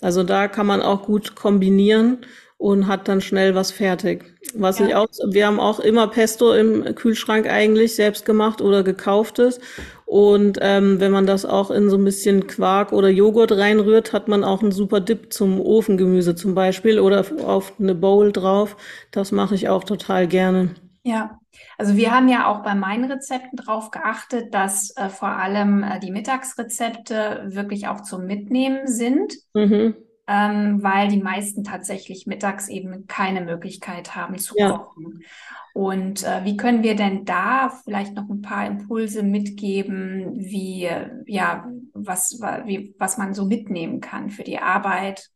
Also 0.00 0.22
da 0.22 0.46
kann 0.46 0.66
man 0.66 0.80
auch 0.80 1.02
gut 1.02 1.34
kombinieren 1.34 2.18
und 2.58 2.86
hat 2.86 3.08
dann 3.08 3.20
schnell 3.20 3.54
was 3.54 3.70
fertig. 3.72 4.24
Was 4.54 4.80
ich 4.80 4.94
Ja, 4.94 4.94
auch, 4.94 5.08
wir 5.30 5.46
haben 5.46 5.60
auch 5.60 5.80
immer 5.80 6.06
Pesto 6.08 6.52
im 6.54 6.94
Kühlschrank 6.94 7.46
eigentlich 7.48 7.94
selbst 7.94 8.24
gemacht 8.24 8.60
oder 8.60 8.82
gekauftes. 8.84 9.60
Und 10.06 10.58
ähm, 10.62 11.00
wenn 11.00 11.10
man 11.12 11.26
das 11.26 11.44
auch 11.44 11.70
in 11.70 11.90
so 11.90 11.96
ein 11.96 12.04
bisschen 12.04 12.46
Quark 12.46 12.92
oder 12.92 13.08
Joghurt 13.08 13.52
reinrührt, 13.52 14.12
hat 14.12 14.28
man 14.28 14.44
auch 14.44 14.62
einen 14.62 14.72
super 14.72 15.00
Dip 15.00 15.32
zum 15.32 15.60
Ofengemüse 15.60 16.34
zum 16.36 16.54
Beispiel 16.54 17.00
oder 17.00 17.24
auf 17.44 17.72
eine 17.80 17.94
Bowl 17.94 18.32
drauf. 18.32 18.76
Das 19.10 19.32
mache 19.32 19.54
ich 19.54 19.68
auch 19.68 19.84
total 19.84 20.28
gerne. 20.28 20.70
ja. 21.02 21.38
Also 21.78 21.96
wir 21.96 22.10
haben 22.12 22.28
ja 22.28 22.46
auch 22.48 22.62
bei 22.64 22.74
meinen 22.74 23.10
Rezepten 23.10 23.56
darauf 23.56 23.90
geachtet, 23.90 24.52
dass 24.54 24.90
äh, 24.96 25.08
vor 25.08 25.28
allem 25.28 25.82
äh, 25.84 26.00
die 26.00 26.10
Mittagsrezepte 26.10 27.44
wirklich 27.48 27.86
auch 27.88 28.00
zum 28.02 28.26
Mitnehmen 28.26 28.86
sind. 28.88 29.34
Mhm. 29.54 29.94
Ähm, 30.26 30.82
weil 30.82 31.08
die 31.08 31.22
meisten 31.22 31.64
tatsächlich 31.64 32.26
mittags 32.26 32.68
eben 32.68 33.06
keine 33.06 33.42
Möglichkeit 33.42 34.14
haben 34.16 34.38
zu 34.38 34.56
Ja, 34.56 34.70
kochen. 34.70 35.24
Und 35.72 36.22
äh, 36.24 36.44
wie 36.44 36.56
können 36.56 36.82
wir 36.82 36.94
denn 36.96 37.24
da 37.24 37.70
vielleicht 37.84 38.14
noch 38.14 38.28
ein 38.30 38.42
paar 38.42 38.66
Impulse 38.66 39.22
mitgeben, 39.22 40.34
wie, 40.36 40.88
ja, 41.26 41.68
was, 41.94 42.40
wa- 42.40 42.62
wie, 42.66 42.94
was 42.98 43.18
man 43.18 43.34
so 43.34 43.46
mitnehmen 43.46 44.00
kann 44.00 44.30
für 44.30 44.44
die 44.44 44.58
Arbeit? 44.58 45.30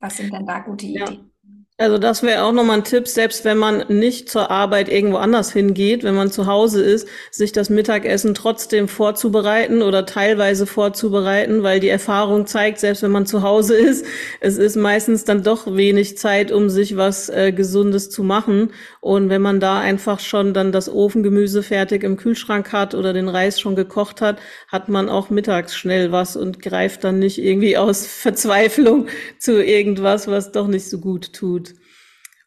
Was 0.00 0.16
sind 0.16 0.32
denn 0.32 0.46
da 0.46 0.60
gute 0.60 0.86
ja. 0.92 1.06
Ideen? 1.06 1.31
Also 1.82 1.98
das 1.98 2.22
wäre 2.22 2.44
auch 2.44 2.52
nochmal 2.52 2.76
ein 2.76 2.84
Tipp, 2.84 3.08
selbst 3.08 3.44
wenn 3.44 3.58
man 3.58 3.86
nicht 3.88 4.28
zur 4.28 4.52
Arbeit 4.52 4.88
irgendwo 4.88 5.16
anders 5.16 5.52
hingeht, 5.52 6.04
wenn 6.04 6.14
man 6.14 6.30
zu 6.30 6.46
Hause 6.46 6.80
ist, 6.80 7.08
sich 7.32 7.50
das 7.50 7.70
Mittagessen 7.70 8.34
trotzdem 8.34 8.86
vorzubereiten 8.86 9.82
oder 9.82 10.06
teilweise 10.06 10.66
vorzubereiten, 10.66 11.64
weil 11.64 11.80
die 11.80 11.88
Erfahrung 11.88 12.46
zeigt, 12.46 12.78
selbst 12.78 13.02
wenn 13.02 13.10
man 13.10 13.26
zu 13.26 13.42
Hause 13.42 13.74
ist, 13.76 14.06
es 14.38 14.58
ist 14.58 14.76
meistens 14.76 15.24
dann 15.24 15.42
doch 15.42 15.74
wenig 15.74 16.16
Zeit, 16.18 16.52
um 16.52 16.70
sich 16.70 16.96
was 16.96 17.28
äh, 17.28 17.50
Gesundes 17.50 18.10
zu 18.10 18.22
machen. 18.22 18.70
Und 19.00 19.28
wenn 19.28 19.42
man 19.42 19.58
da 19.58 19.80
einfach 19.80 20.20
schon 20.20 20.54
dann 20.54 20.70
das 20.70 20.88
Ofengemüse 20.88 21.64
fertig 21.64 22.04
im 22.04 22.16
Kühlschrank 22.16 22.72
hat 22.72 22.94
oder 22.94 23.12
den 23.12 23.28
Reis 23.28 23.58
schon 23.58 23.74
gekocht 23.74 24.20
hat, 24.20 24.38
hat 24.68 24.88
man 24.88 25.08
auch 25.08 25.30
mittags 25.30 25.74
schnell 25.74 26.12
was 26.12 26.36
und 26.36 26.62
greift 26.62 27.02
dann 27.02 27.18
nicht 27.18 27.38
irgendwie 27.38 27.76
aus 27.76 28.06
Verzweiflung 28.22 29.08
zu 29.40 29.60
irgendwas, 29.60 30.28
was 30.28 30.52
doch 30.52 30.68
nicht 30.68 30.88
so 30.88 31.00
gut 31.00 31.32
tut. 31.32 31.71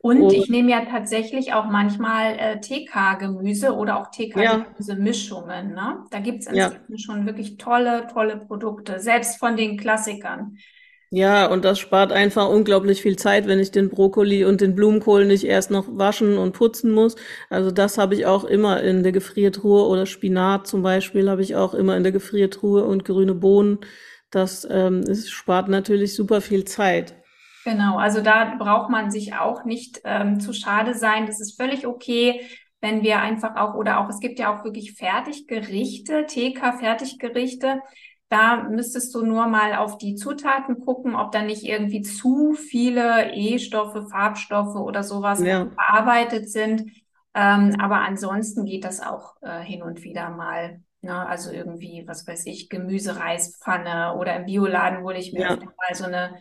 Und 0.06 0.22
Und 0.22 0.34
ich 0.34 0.50
nehme 0.50 0.70
ja 0.70 0.86
tatsächlich 0.86 1.54
auch 1.54 1.65
manchmal 1.65 2.38
äh, 2.38 2.60
TK-Gemüse 2.62 3.74
oder 3.74 4.00
auch 4.00 4.12
TK-Gemüse-Mischungen, 4.12 5.74
ne? 5.74 6.06
Da 6.12 6.20
gibt 6.20 6.41
es 6.46 6.56
ja, 6.56 6.72
schon 6.96 7.26
wirklich 7.26 7.58
tolle, 7.58 8.06
tolle 8.13 8.38
Produkte, 8.38 9.00
selbst 9.00 9.38
von 9.39 9.58
den 9.58 9.78
Klassikern. 9.78 10.58
ja, 11.10 11.48
und 11.48 11.65
das 11.65 11.80
spart 11.80 12.12
einfach 12.12 12.48
unglaublich 12.50 13.02
viel 13.02 13.15
Zeit, 13.15 13.48
wenn 13.48 13.60
ich 13.60 13.72
den 13.72 13.89
Brokkoli 13.89 14.46
und 14.46 14.62
den 14.62 14.76
Blumenkohl 14.76 15.26
nicht 15.26 15.44
erst 15.44 15.72
noch 15.72 15.86
waschen 15.89 16.38
und 16.38 16.54
putzen 16.54 16.91
muss. 16.91 17.15
Also 17.50 17.72
das 17.72 17.98
habe 17.98 18.13
ich 18.13 18.28
auch 18.28 18.44
immer 18.44 18.84
in 18.84 19.02
der 19.02 19.12
Gefriertruhe 19.12 19.88
oder 19.88 20.06
Spinat 20.06 20.68
zum 20.68 20.84
Beispiel 20.84 21.32
habe 21.32 21.41
ich 21.41 21.56
auch 21.56 21.74
immer 21.74 21.98
in 21.98 22.04
der 22.04 22.12
Gefriertruhe 22.12 22.84
und 22.84 23.06
grüne 23.06 23.34
Bohnen. 23.34 23.80
Das 24.30 24.68
ähm, 24.70 25.00
es 25.10 25.32
spart 25.32 25.68
natürlich 25.68 26.13
super 26.15 26.41
viel 26.41 26.63
Zeit. 26.65 27.15
Genau, 27.65 27.97
also 27.97 28.21
da 28.21 28.54
braucht 28.60 28.91
man 28.91 29.10
sich 29.10 29.34
auch 29.34 29.65
nicht 29.65 29.99
ähm, 30.06 30.39
zu 30.39 30.54
schade 30.54 30.93
sein. 30.93 31.25
Das 31.25 31.41
ist 31.41 31.60
völlig 31.60 31.88
okay, 31.88 32.41
wenn 32.80 33.01
wir 33.01 33.19
einfach 33.19 33.56
auch, 33.56 33.73
oder 33.73 33.99
auch, 33.99 34.08
es 34.08 34.19
gibt 34.19 34.38
ja 34.38 34.56
auch 34.56 34.63
wirklich 34.63 34.93
Fertiggerichte, 34.93 36.28
TK-Fertiggerichte. 36.28 37.82
Da 38.30 38.63
müsstest 38.63 39.15
du 39.15 39.25
nur 39.25 39.47
mal 39.47 39.73
auf 39.73 39.97
die 39.97 40.13
Zutaten 40.13 40.80
gucken, 40.80 41.15
ob 41.15 41.32
da 41.32 41.41
nicht 41.41 41.63
irgendwie 41.63 42.04
zu 42.04 42.54
viele 42.54 43.34
E-Stoffe, 43.34 44.08
Farbstoffe 44.12 44.75
oder 44.75 45.01
sowas 45.01 45.41
Ja, 45.41 45.67
verarbeitet 45.71 46.51
sind. 46.51 46.84
Ähm, 47.34 47.75
aber 47.80 48.01
ansonsten 48.01 48.65
geht 48.65 48.84
das 48.84 49.01
auch 49.01 49.38
äh, 49.41 49.62
hin 49.62 49.82
und 49.82 50.04
wieder 50.04 50.30
mal. 50.30 50.82
Ne? 51.01 51.28
Also 51.28 51.51
irgendwie, 51.51 52.04
was 52.06 52.28
weiß 52.28 52.45
ich, 52.45 52.69
Gemüsereispfanne 52.69 54.15
oder 54.17 54.36
im 54.36 54.45
Bioladen 54.45 55.04
hole 55.04 55.17
ich 55.17 55.34
mir 55.34 55.41
ja. 55.41 55.56
mal 55.56 55.95
so 55.95 56.06
eine 56.06 56.36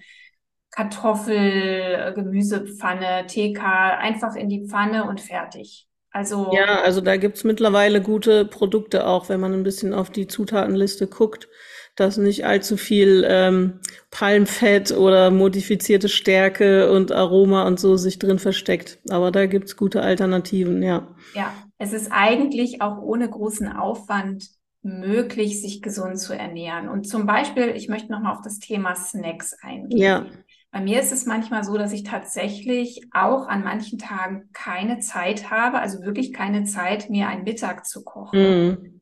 Kartoffel, 0.74 1.36
äh, 1.36 2.12
Gemüsepfanne, 2.14 3.26
TK, 3.28 3.96
einfach 3.98 4.34
in 4.34 4.48
die 4.48 4.66
Pfanne 4.66 5.08
und 5.08 5.20
fertig. 5.20 5.86
Also 6.10 6.50
Ja, 6.52 6.80
also 6.82 7.00
da 7.00 7.16
gibt's 7.16 7.44
mittlerweile 7.44 8.02
gute 8.02 8.44
Produkte 8.44 9.06
auch, 9.06 9.28
wenn 9.28 9.40
man 9.40 9.52
ein 9.52 9.62
bisschen 9.62 9.94
auf 9.94 10.10
die 10.10 10.26
Zutatenliste 10.26 11.06
guckt, 11.06 11.48
dass 11.94 12.16
nicht 12.16 12.44
allzu 12.44 12.76
viel 12.76 13.24
ähm, 13.28 13.80
Palmfett 14.10 14.90
oder 14.90 15.30
modifizierte 15.30 16.08
Stärke 16.08 16.90
und 16.90 17.12
Aroma 17.12 17.66
und 17.68 17.78
so 17.78 17.96
sich 17.96 18.18
drin 18.18 18.40
versteckt. 18.40 18.98
Aber 19.10 19.30
da 19.30 19.46
gibt's 19.46 19.76
gute 19.76 20.02
Alternativen, 20.02 20.82
ja. 20.82 21.06
ja, 21.34 21.52
es 21.78 21.92
ist 21.92 22.10
eigentlich 22.10 22.82
auch 22.82 23.00
ohne 23.00 23.30
großen 23.30 23.68
Aufwand 23.72 24.48
möglich, 24.84 25.62
sich 25.62 25.82
gesund 25.82 26.18
zu 26.18 26.36
ernähren. 26.36 26.88
Und 26.88 27.08
zum 27.08 27.26
Beispiel, 27.26 27.70
ich 27.74 27.88
möchte 27.88 28.12
nochmal 28.12 28.34
auf 28.34 28.42
das 28.42 28.58
Thema 28.58 28.94
Snacks 28.94 29.56
eingehen. 29.62 29.98
Ja, 29.98 30.26
Bei 30.74 30.80
mir 30.80 30.98
ist 30.98 31.12
es 31.12 31.24
manchmal 31.24 31.62
so, 31.62 31.78
dass 31.78 31.92
ich 31.92 32.02
tatsächlich 32.02 33.06
auch 33.12 33.46
an 33.46 33.62
manchen 33.62 33.96
Tagen 33.96 34.48
keine 34.52 34.98
Zeit 34.98 35.48
habe, 35.48 35.78
also 35.78 36.02
wirklich 36.02 36.32
keine 36.32 36.64
Zeit, 36.64 37.08
mir 37.10 37.28
einen 37.28 37.44
Mittag 37.44 37.86
zu 37.86 38.02
kochen. 38.02 38.40
mhm. 38.40 39.00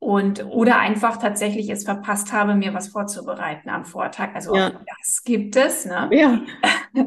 Und 0.00 0.44
oder 0.46 0.80
einfach 0.80 1.18
tatsächlich 1.18 1.70
es 1.70 1.84
verpasst 1.84 2.32
habe, 2.32 2.56
mir 2.56 2.74
was 2.74 2.88
vorzubereiten 2.88 3.70
am 3.70 3.84
Vortag. 3.84 4.34
Also 4.34 4.52
Ja, 4.56 4.72
das 4.98 5.22
gibt 5.22 5.54
es, 5.54 5.84
ne? 5.84 6.10
ja, 6.10 6.40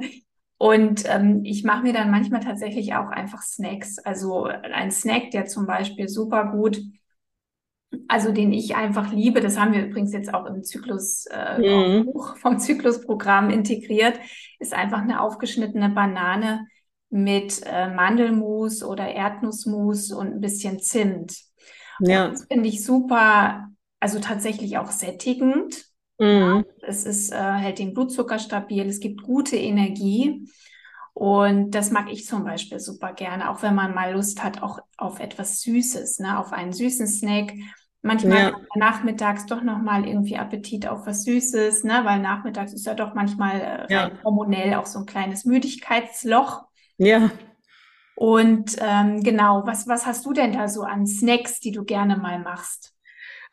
Und 0.58 1.04
ähm, 1.10 1.42
ich 1.44 1.66
mache 1.66 1.84
mir 1.84 1.92
dann 1.92 2.10
manchmal 2.10 2.40
tatsächlich 2.40 2.96
auch 2.96 3.10
einfach 3.10 3.42
Snacks. 3.42 4.00
Also 4.00 4.46
ein 4.46 4.92
Snack, 4.92 5.32
der 5.32 5.46
zum 5.48 5.66
Beispiel 5.68 6.08
super 6.08 6.52
gut, 6.54 6.80
also 8.08 8.32
den 8.32 8.52
ich 8.52 8.76
einfach 8.76 9.12
liebe, 9.12 9.42
das 9.42 9.58
haben 9.58 9.74
wir 9.74 9.86
übrigens 9.86 10.14
jetzt 10.14 10.34
auch 10.34 10.46
im 10.46 10.64
Zyklus 10.64 11.26
äh, 11.28 12.00
mhm. 12.00 12.12
Vom 12.38 12.60
Zyklusprogramm 12.60 13.50
integriert, 13.50 14.20
ist 14.60 14.74
einfach 14.74 15.00
eine 15.02 15.22
aufgeschnittene 15.22 15.90
Banane 15.90 16.68
mit 17.10 17.62
äh, 17.66 17.90
Mandelmus 17.94 18.84
oder 18.84 19.08
Erdnussmus 19.08 20.12
und 20.12 20.28
ein 20.28 20.42
bisschen 20.42 20.80
Zimt. 20.80 21.38
Ja. 22.00 22.30
Das 22.30 22.46
finde 22.46 22.68
ich 22.70 22.84
super, 22.84 23.70
also 24.00 24.20
tatsächlich 24.20 24.78
auch 24.78 24.92
sättigend. 24.92 25.86
Mhm. 26.20 26.66
Es 26.82 27.06
ist, 27.06 27.32
äh, 27.32 27.38
hält 27.38 27.80
den 27.80 27.94
Blutzucker 27.94 28.40
stabil, 28.40 28.86
es 28.88 29.00
gibt 29.00 29.24
gute 29.24 29.58
Energie. 29.58 30.48
Und 31.14 31.72
das 31.72 31.92
mag 31.92 32.12
ich 32.12 32.26
zum 32.26 32.44
Beispiel 32.44 32.80
super 32.80 33.14
gerne, 33.14 33.50
auch 33.50 33.62
wenn 33.62 33.74
man 33.74 33.96
mal 33.96 34.14
Lust 34.14 34.44
hat, 34.44 34.62
auch 34.62 34.80
auf 34.98 35.22
etwas 35.22 35.62
Süßes, 35.62 36.20
ne, 36.20 36.38
auf 36.38 36.52
einen 36.52 36.74
süßen 36.74 37.08
Snack. 37.08 37.54
Manchmal 38.06 38.52
Ja. 38.52 38.52
nachmittags 38.76 39.46
doch 39.48 39.62
nochmal 39.64 40.08
irgendwie 40.08 40.38
Appetit 40.38 40.88
auf 40.88 41.08
was 41.08 41.24
Süßes, 41.24 41.84
ne, 41.84 42.02
weil 42.04 42.20
nachmittags 42.20 42.72
ist 42.74 42.86
ja 42.86 42.94
doch 42.94 43.14
manchmal 43.16 43.88
äh, 43.90 43.94
Ja. 43.94 44.12
hormonell 44.24 44.76
auch 44.76 44.86
so 44.86 45.00
ein 45.00 45.06
kleines 45.08 45.46
Müdigkeitsloch. 45.46 46.66
Ja. 46.98 47.32
Und 48.16 48.78
ähm, 48.80 49.24
genau, 49.24 49.64
was, 49.66 49.88
was 49.88 50.06
hast 50.06 50.26
du 50.26 50.34
denn 50.34 50.54
da 50.54 50.68
so 50.70 50.84
an 50.84 51.06
Snacks, 51.06 51.60
die 51.60 51.72
du 51.72 51.84
gerne 51.84 52.16
mal 52.18 52.40
machst? 52.40 52.95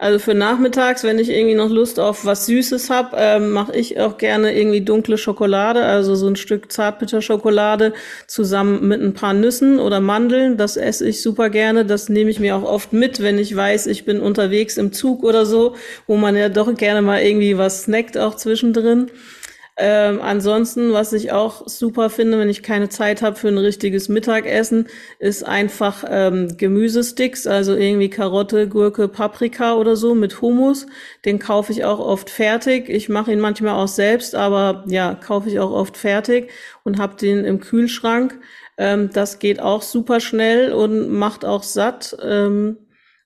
Also 0.03 0.19
für 0.19 0.35
nachmittags, 0.35 1.05
wenn 1.05 1.21
ich 1.21 1.31
irgendwie 1.31 1.55
noch 1.55 1.71
Lust 1.71 2.01
auf 2.01 2.25
was 2.25 2.47
Süßes 2.47 2.91
habe, 2.91 3.17
ähm, 3.17 3.53
mache 3.53 3.77
ich 3.77 4.01
auch 4.01 4.19
gerne 4.19 4.53
irgendwie 4.53 4.81
dunkle 4.81 5.17
Schokolade, 5.17 5.85
also 5.85 6.17
so 6.17 6.27
ein 6.27 6.35
Stück 6.35 6.73
Zartbitterschokolade 6.73 7.93
zusammen 8.27 8.89
mit 8.89 9.01
ein 9.01 9.15
paar 9.15 9.33
Nüssen 9.33 9.79
oder 9.79 10.01
Mandeln. 10.01 10.57
Das 10.57 10.77
esse 10.77 11.07
ich 11.07 11.23
super 11.23 11.51
gerne. 11.51 11.85
Das 11.85 12.09
nehme 12.09 12.31
ich 12.31 12.41
mir 12.41 12.57
auch 12.57 12.65
oft 12.65 12.93
mit, 12.93 13.23
wenn 13.23 13.39
ich 13.39 13.55
weiß, 13.55 13.87
ich 13.87 14.05
bin 14.05 14.19
unterwegs 14.19 14.77
im 14.77 14.91
Zug 14.91 15.23
oder 15.23 15.47
so, 15.47 15.77
wo 16.09 16.17
man 16.17 16.35
ja 16.35 16.49
doch 16.49 16.75
gerne 16.75 17.01
mal 17.01 17.23
irgendwie 17.23 17.57
was 17.57 17.85
snackt 17.85 18.19
auch 18.19 18.35
zwischendrin. 18.35 19.09
Ähm, 19.79 20.21
ansonsten, 20.21 20.93
was 20.93 21.15
ich 21.15 21.33
auch 21.33 21.67
super 21.67 22.11
finde, 22.11 22.39
wenn 22.39 22.51
ich 22.51 22.63
keine 22.63 22.91
Zeit 22.91 23.23
habe 23.23 23.37
für 23.37 23.49
ein 23.49 23.57
richtiges 23.57 24.09
Mittagessen, 24.11 24.87
ist 25.19 25.45
einfach 25.45 26.05
ähm, 26.09 26.57
Gemüsesticks, 26.59 27.47
also 27.47 27.75
irgendwie 27.75 28.11
Karotte, 28.11 28.69
Gurke, 28.69 29.09
Paprika 29.09 29.75
oder 29.75 29.97
so 29.97 30.15
mit 30.15 30.43
Hummus. 30.43 30.87
Den 31.25 31.39
kaufe 31.39 31.73
ich 31.73 31.85
auch 31.85 32.01
oft 32.01 32.29
fertig. 32.29 32.91
Ich 32.91 33.09
mache 33.09 33.33
ihn 33.33 33.41
manchmal 33.41 33.75
auch 33.75 33.89
selbst, 33.89 34.35
aber 34.35 34.85
ja, 34.89 35.15
kaufe 35.15 35.49
ich 35.49 35.59
auch 35.59 35.73
oft 35.73 35.97
fertig 35.97 36.51
und 36.85 36.99
habe 36.99 37.17
den 37.17 37.45
im 37.45 37.61
Kühlschrank. 37.61 38.39
Ähm, 38.77 39.11
das 39.13 39.39
geht 39.39 39.61
auch 39.61 39.81
super 39.83 40.21
schnell 40.21 40.73
und 40.73 41.09
macht 41.11 41.45
auch 41.47 41.63
satt. 41.63 42.15
Ähm, 42.23 42.77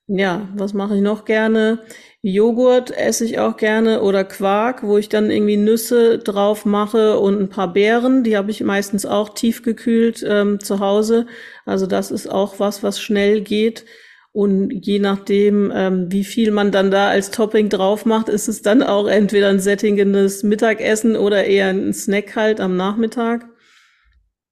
ja, 0.07 0.47
was 0.55 0.73
mache 0.73 0.95
ich 0.95 1.01
noch 1.01 1.25
gerne? 1.25 1.79
Joghurt 2.21 2.91
esse 2.91 3.25
ich 3.25 3.39
auch 3.39 3.57
gerne 3.57 4.01
oder 4.01 4.23
Quark, 4.23 4.83
wo 4.83 4.97
ich 4.97 5.09
dann 5.09 5.29
irgendwie 5.31 5.57
Nüsse 5.57 6.17
drauf 6.19 6.65
mache 6.65 7.19
und 7.19 7.39
ein 7.39 7.49
paar 7.49 7.71
Beeren. 7.73 8.23
Die 8.23 8.37
habe 8.37 8.51
ich 8.51 8.61
meistens 8.63 9.05
auch 9.05 9.29
tiefgekühlt 9.29 10.25
ähm, 10.27 10.59
zu 10.59 10.79
Hause. 10.79 11.27
Also 11.65 11.87
das 11.87 12.11
ist 12.11 12.27
auch 12.27 12.59
was, 12.59 12.83
was 12.83 13.01
schnell 13.01 13.41
geht. 13.41 13.85
Und 14.31 14.85
je 14.85 14.99
nachdem, 14.99 15.71
ähm, 15.73 16.11
wie 16.11 16.23
viel 16.23 16.51
man 16.51 16.71
dann 16.71 16.91
da 16.91 17.09
als 17.09 17.31
Topping 17.31 17.69
drauf 17.69 18.05
macht, 18.05 18.29
ist 18.29 18.47
es 18.47 18.61
dann 18.61 18.83
auch 18.83 19.07
entweder 19.07 19.49
ein 19.49 19.59
sättigendes 19.59 20.43
Mittagessen 20.43 21.15
oder 21.15 21.45
eher 21.45 21.67
ein 21.69 21.93
Snack 21.93 22.35
halt 22.35 22.59
am 22.61 22.77
Nachmittag. 22.77 23.47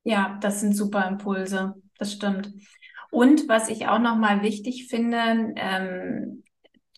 Ja, 0.04 0.38
das 0.42 0.62
sind 0.62 0.76
super 0.76 1.08
Impulse, 1.08 1.76
das 1.98 2.14
stimmt. 2.14 2.52
Und 3.16 3.48
was 3.48 3.70
ich 3.70 3.88
auch 3.88 4.00
nochmal 4.00 4.42
wichtig 4.42 4.88
finde, 4.90 5.54
ähm, 5.56 6.44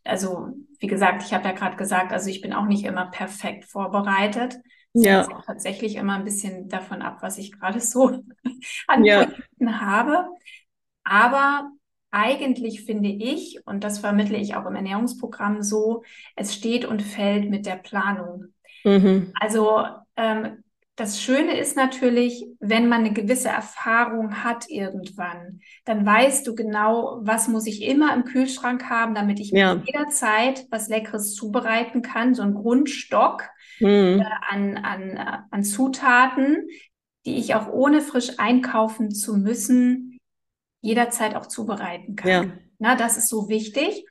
also 0.04 0.50
wie 0.80 0.88
gesagt, 0.88 1.22
ich 1.22 1.32
habe 1.32 1.46
ja 1.48 1.52
gerade 1.52 1.78
gesagt, 1.78 2.12
also 2.12 2.28
ich 2.28 2.42
bin 2.42 2.54
auch 2.54 2.66
nicht 2.66 2.86
immer 2.86 3.12
perfekt 3.12 3.66
vorbereitet. 3.66 4.56
Das 4.94 5.06
Ja, 5.06 5.28
tatsächlich 5.46 5.96
immer 5.96 6.16
ein 6.16 6.24
bisschen 6.24 6.70
davon 6.70 7.04
ab, 7.04 7.18
was 7.22 7.38
ich 7.38 7.52
gerade 7.52 7.80
so 7.80 8.24
an 8.88 9.06
ja, 9.06 9.26
Projekten 9.26 9.80
habe. 9.80 10.26
Aber 11.04 11.70
eigentlich 12.10 12.84
finde 12.84 13.10
ich, 13.10 13.60
und 13.68 13.84
das 13.84 14.00
vermittle 14.00 14.40
ich 14.40 14.56
auch 14.56 14.66
im 14.66 14.76
Ernährungsprogramm 14.76 15.62
so, 15.62 16.02
es 16.36 16.56
steht 16.56 16.84
und 16.84 17.04
fällt 17.04 17.48
mit 17.48 17.68
der 17.68 17.76
Planung. 17.76 18.46
mhm. 18.84 19.34
Also 19.40 19.86
ähm, 20.16 20.64
das 20.98 21.22
Schöne 21.22 21.60
ist 21.60 21.78
natürlich, 21.78 22.44
wenn 22.60 22.90
man 22.90 23.02
eine 23.02 23.14
gewisse 23.14 23.50
Erfahrung 23.50 24.44
hat 24.44 24.66
irgendwann, 24.68 25.62
dann 25.86 26.04
weißt 26.04 26.46
du 26.48 26.56
genau, 26.56 27.20
was 27.22 27.48
muss 27.48 27.68
ich 27.68 27.84
immer 27.84 28.16
im 28.16 28.26
Kühlschrank 28.26 28.90
haben, 28.90 29.14
damit 29.14 29.40
ich 29.40 29.52
mir 29.54 29.60
Ja, 29.60 29.82
jederzeit 29.86 30.66
was 30.72 30.90
Leckeres 30.90 31.36
zubereiten 31.36 32.02
kann, 32.02 32.34
so 32.34 32.42
ein 32.42 32.56
Grundstock 32.56 33.44
mhm. 33.80 34.26
an, 34.50 34.78
an, 34.78 35.02
äh, 35.12 35.38
an 35.52 35.64
Zutaten, 35.64 36.68
die 37.28 37.38
ich 37.38 37.54
auch 37.54 37.72
ohne 37.72 38.02
frisch 38.02 38.40
einkaufen 38.40 39.12
zu 39.12 39.38
müssen, 39.38 40.18
jederzeit 40.82 41.36
auch 41.36 41.46
zubereiten 41.46 42.16
Ja. 42.26 42.40
kann. 42.40 42.60
Na, 42.80 42.96
das 42.96 43.18
ist 43.18 43.30
so 43.30 43.50
wichtig. 43.50 44.04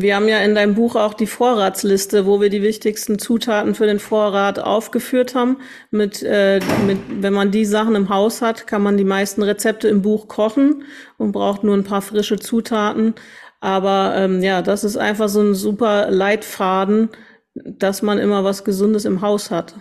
Wir 0.00 0.16
haben 0.16 0.28
ja 0.28 0.38
in 0.38 0.54
deinem 0.54 0.74
Buch 0.74 0.96
auch 0.96 1.14
die 1.14 1.26
Vorratsliste, 1.26 2.26
wo 2.26 2.40
wir 2.40 2.50
die 2.50 2.62
wichtigsten 2.62 3.18
Zutaten 3.18 3.74
für 3.74 3.86
den 3.86 3.98
Vorrat 3.98 4.58
aufgeführt 4.58 5.34
haben. 5.34 5.58
Mit, 5.90 6.22
äh, 6.22 6.60
mit, 6.86 6.98
wenn 7.22 7.32
man 7.32 7.50
die 7.50 7.64
Sachen 7.64 7.94
im 7.94 8.08
Haus 8.08 8.42
hat, 8.42 8.66
kann 8.66 8.82
man 8.82 8.96
die 8.96 9.04
meisten 9.04 9.42
Rezepte 9.42 9.88
im 9.88 10.02
Buch 10.02 10.28
kochen 10.28 10.84
und 11.18 11.32
braucht 11.32 11.64
nur 11.64 11.76
ein 11.76 11.84
paar 11.84 12.02
frische 12.02 12.38
Zutaten. 12.38 13.14
Aber 13.60 14.14
ähm, 14.16 14.42
ja, 14.42 14.62
das 14.62 14.84
ist 14.84 14.96
einfach 14.96 15.28
so 15.28 15.40
ein 15.40 15.54
super 15.54 16.10
Leitfaden, 16.10 17.10
dass 17.54 18.02
man 18.02 18.18
immer 18.18 18.44
was 18.44 18.64
Gesundes 18.64 19.04
im 19.04 19.20
Haus 19.20 19.50
hat. 19.50 19.74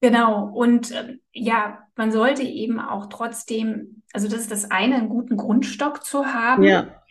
Genau. 0.00 0.46
Und 0.48 0.90
ähm, 0.90 1.20
ja, 1.32 1.78
man 1.96 2.10
sollte 2.10 2.42
eben 2.42 2.80
auch 2.80 3.06
trotzdem, 3.06 4.02
also 4.12 4.28
das 4.28 4.40
ist 4.40 4.50
das 4.50 4.70
eine, 4.70 4.96
einen 4.96 5.08
guten 5.08 5.36
Grundstock 5.36 6.04
zu 6.04 6.26
haben. 6.26 6.64
Ja, 6.64 7.01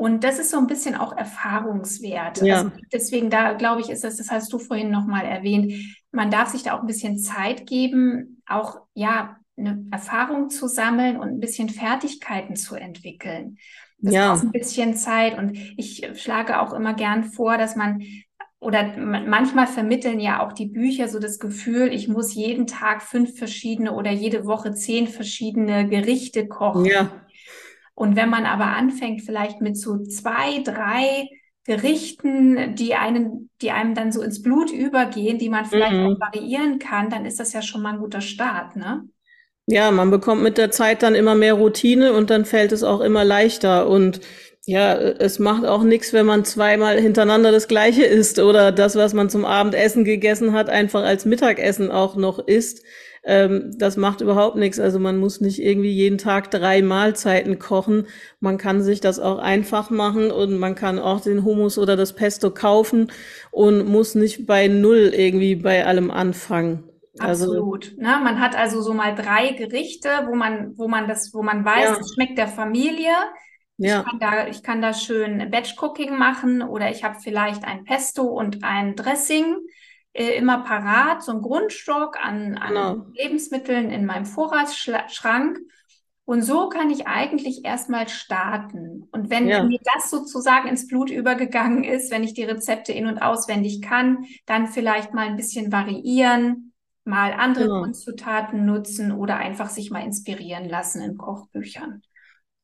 Und 0.00 0.24
das 0.24 0.38
ist 0.38 0.50
so 0.50 0.56
ein 0.58 0.66
bisschen 0.66 0.94
auch 0.96 1.14
Erfahrungswert. 1.16 2.48
Also 2.48 2.66
ja, 2.66 2.72
deswegen 2.92 3.28
da 3.28 3.52
glaube 3.52 3.82
ich, 3.82 3.90
ist 3.90 4.02
das, 4.02 4.16
das 4.16 4.30
hast 4.30 4.50
du 4.52 4.58
vorhin 4.58 4.90
nochmal 4.90 5.26
erwähnt, 5.26 5.72
man 6.10 6.30
darf 6.30 6.48
sich 6.48 6.62
da 6.62 6.74
auch 6.76 6.80
ein 6.80 6.86
bisschen 6.86 7.18
Zeit 7.18 7.66
geben, 7.66 8.42
auch 8.46 8.80
ja, 8.94 9.36
eine 9.58 9.84
Erfahrung 9.90 10.48
zu 10.48 10.68
sammeln 10.68 11.18
und 11.18 11.28
ein 11.28 11.40
bisschen 11.40 11.68
Fertigkeiten 11.68 12.56
zu 12.56 12.76
entwickeln. 12.76 13.58
Das 13.98 14.14
ja, 14.14 14.22
braucht 14.22 14.42
ein 14.42 14.52
bisschen 14.52 14.94
Zeit 14.96 15.36
und 15.36 15.54
ich 15.76 16.08
schlage 16.14 16.60
auch 16.60 16.72
immer 16.72 16.94
gern 16.94 17.24
vor, 17.24 17.58
dass 17.58 17.76
man 17.76 18.02
oder 18.58 18.96
man- 18.98 19.28
manchmal 19.28 19.66
vermitteln 19.66 20.20
ja 20.20 20.42
auch 20.42 20.52
die 20.52 20.66
Bücher 20.66 21.08
so 21.08 21.18
das 21.18 21.38
Gefühl, 21.38 21.92
ich 21.92 22.08
muss 22.08 22.34
jeden 22.34 22.66
Tag 22.66 23.02
fünf 23.02 23.36
verschiedene 23.38 23.92
oder 23.94 24.10
jede 24.10 24.46
Woche 24.46 24.72
zehn 24.74 25.08
verschiedene 25.08 25.88
Gerichte 25.88 26.48
kochen. 26.48 26.90
ja, 26.92 27.26
Und 27.94 28.16
wenn 28.16 28.30
man 28.30 28.46
aber 28.46 28.66
anfängt, 28.66 29.22
vielleicht 29.22 29.60
mit 29.60 29.76
so 29.76 30.02
zwei, 30.04 30.62
drei 30.64 31.28
Gerichten, 31.64 32.74
die 32.74 32.94
einen, 32.94 33.50
die 33.60 33.70
einem 33.70 33.94
dann 33.94 34.12
so 34.12 34.22
ins 34.22 34.42
Blut 34.42 34.70
übergehen, 34.70 35.38
die 35.38 35.50
man 35.50 35.66
vielleicht 35.66 35.92
auch 35.92 36.10
mhm. 36.10 36.20
variieren 36.20 36.78
kann, 36.78 37.10
dann 37.10 37.26
ist 37.26 37.38
das 37.38 37.52
ja 37.52 37.62
schon 37.62 37.82
mal 37.82 37.94
ein 37.94 38.00
guter 38.00 38.20
Start, 38.20 38.76
ne? 38.76 39.04
Ja, 39.66 39.92
man 39.92 40.10
bekommt 40.10 40.42
mit 40.42 40.58
der 40.58 40.72
Zeit 40.72 41.02
dann 41.02 41.14
immer 41.14 41.36
mehr 41.36 41.54
Routine 41.54 42.12
und 42.12 42.30
dann 42.30 42.44
fällt 42.44 42.72
es 42.72 42.82
auch 42.82 43.00
immer 43.00 43.24
leichter. 43.24 43.88
Und 43.88 44.20
ja, 44.70 44.94
es 44.94 45.40
macht 45.40 45.66
auch 45.66 45.82
nichts, 45.82 46.12
wenn 46.12 46.26
man 46.26 46.44
zweimal 46.44 47.00
hintereinander 47.00 47.50
das 47.50 47.66
Gleiche 47.66 48.04
isst 48.04 48.38
oder 48.38 48.70
das, 48.70 48.94
was 48.94 49.14
man 49.14 49.28
zum 49.28 49.44
Abendessen 49.44 50.04
gegessen 50.04 50.52
hat, 50.52 50.70
einfach 50.70 51.02
als 51.02 51.24
Mittagessen 51.24 51.90
auch 51.90 52.14
noch 52.14 52.38
isst. 52.38 52.84
Ähm, 53.24 53.72
das 53.76 53.96
macht 53.96 54.20
überhaupt 54.20 54.54
nichts. 54.54 54.78
Also 54.78 55.00
man 55.00 55.16
muss 55.16 55.40
nicht 55.40 55.60
irgendwie 55.60 55.90
jeden 55.90 56.18
Tag 56.18 56.52
drei 56.52 56.82
Mahlzeiten 56.82 57.58
kochen. 57.58 58.06
Man 58.38 58.58
kann 58.58 58.80
sich 58.80 59.00
das 59.00 59.18
auch 59.18 59.38
einfach 59.38 59.90
machen 59.90 60.30
und 60.30 60.56
man 60.56 60.76
kann 60.76 61.00
auch 61.00 61.20
den 61.20 61.44
Hummus 61.44 61.76
oder 61.76 61.96
das 61.96 62.12
Pesto 62.12 62.52
kaufen 62.52 63.10
und 63.50 63.88
muss 63.88 64.14
nicht 64.14 64.46
bei 64.46 64.68
Null 64.68 65.10
irgendwie 65.12 65.56
bei 65.56 65.84
allem 65.84 66.12
anfangen. 66.12 66.84
Also, 67.18 67.46
Absolut. 67.46 67.94
Ne? 67.96 68.20
Man 68.22 68.38
hat 68.38 68.56
also 68.56 68.82
so 68.82 68.94
mal 68.94 69.16
drei 69.16 69.50
Gerichte, 69.50 70.10
wo 70.28 70.36
man, 70.36 70.78
wo 70.78 70.86
man 70.86 71.08
das, 71.08 71.34
wo 71.34 71.42
man 71.42 71.64
weiß, 71.64 71.84
ja, 71.84 71.96
das 71.96 72.14
schmeckt 72.14 72.38
der 72.38 72.46
Familie. 72.46 73.10
Ich 73.82 73.88
ja, 73.88 74.02
kann 74.02 74.18
da, 74.20 74.46
ich 74.46 74.62
kann 74.62 74.82
da 74.82 74.92
schön 74.92 75.50
Batch-Cooking 75.50 76.16
machen 76.16 76.62
oder 76.62 76.90
ich 76.90 77.04
habe 77.04 77.18
vielleicht 77.20 77.64
ein 77.64 77.84
Pesto 77.84 78.24
und 78.24 78.62
ein 78.62 78.94
Dressing 78.96 79.56
äh, 80.12 80.36
immer 80.36 80.64
parat, 80.64 81.22
so 81.22 81.32
ein 81.32 81.42
Grundstock 81.42 82.16
an, 82.22 82.56
an 82.58 82.72
genau. 82.74 83.06
Lebensmitteln 83.14 83.90
in 83.90 84.06
meinem 84.06 84.26
Vorratsschrank. 84.26 85.58
Und 86.24 86.42
so 86.42 86.68
kann 86.68 86.90
ich 86.90 87.08
eigentlich 87.08 87.64
erstmal 87.64 88.08
starten. 88.08 89.08
Und 89.10 89.30
wenn 89.30 89.48
Ja, 89.48 89.64
mir 89.64 89.80
das 89.94 90.10
sozusagen 90.10 90.68
ins 90.68 90.86
Blut 90.86 91.10
übergegangen 91.10 91.82
ist, 91.82 92.10
wenn 92.12 92.22
ich 92.22 92.34
die 92.34 92.44
Rezepte 92.44 92.92
in- 92.92 93.06
und 93.08 93.18
auswendig 93.18 93.82
kann, 93.82 94.24
dann 94.46 94.68
vielleicht 94.68 95.12
mal 95.12 95.26
ein 95.26 95.36
bisschen 95.36 95.72
variieren, 95.72 96.72
mal 97.04 97.32
andere 97.32 97.64
genau. 97.64 97.80
Grundzutaten 97.80 98.64
nutzen 98.64 99.10
oder 99.10 99.36
einfach 99.36 99.70
sich 99.70 99.90
mal 99.90 100.04
inspirieren 100.04 100.68
lassen 100.68 101.02
in 101.02 101.16
Kochbüchern. 101.18 102.02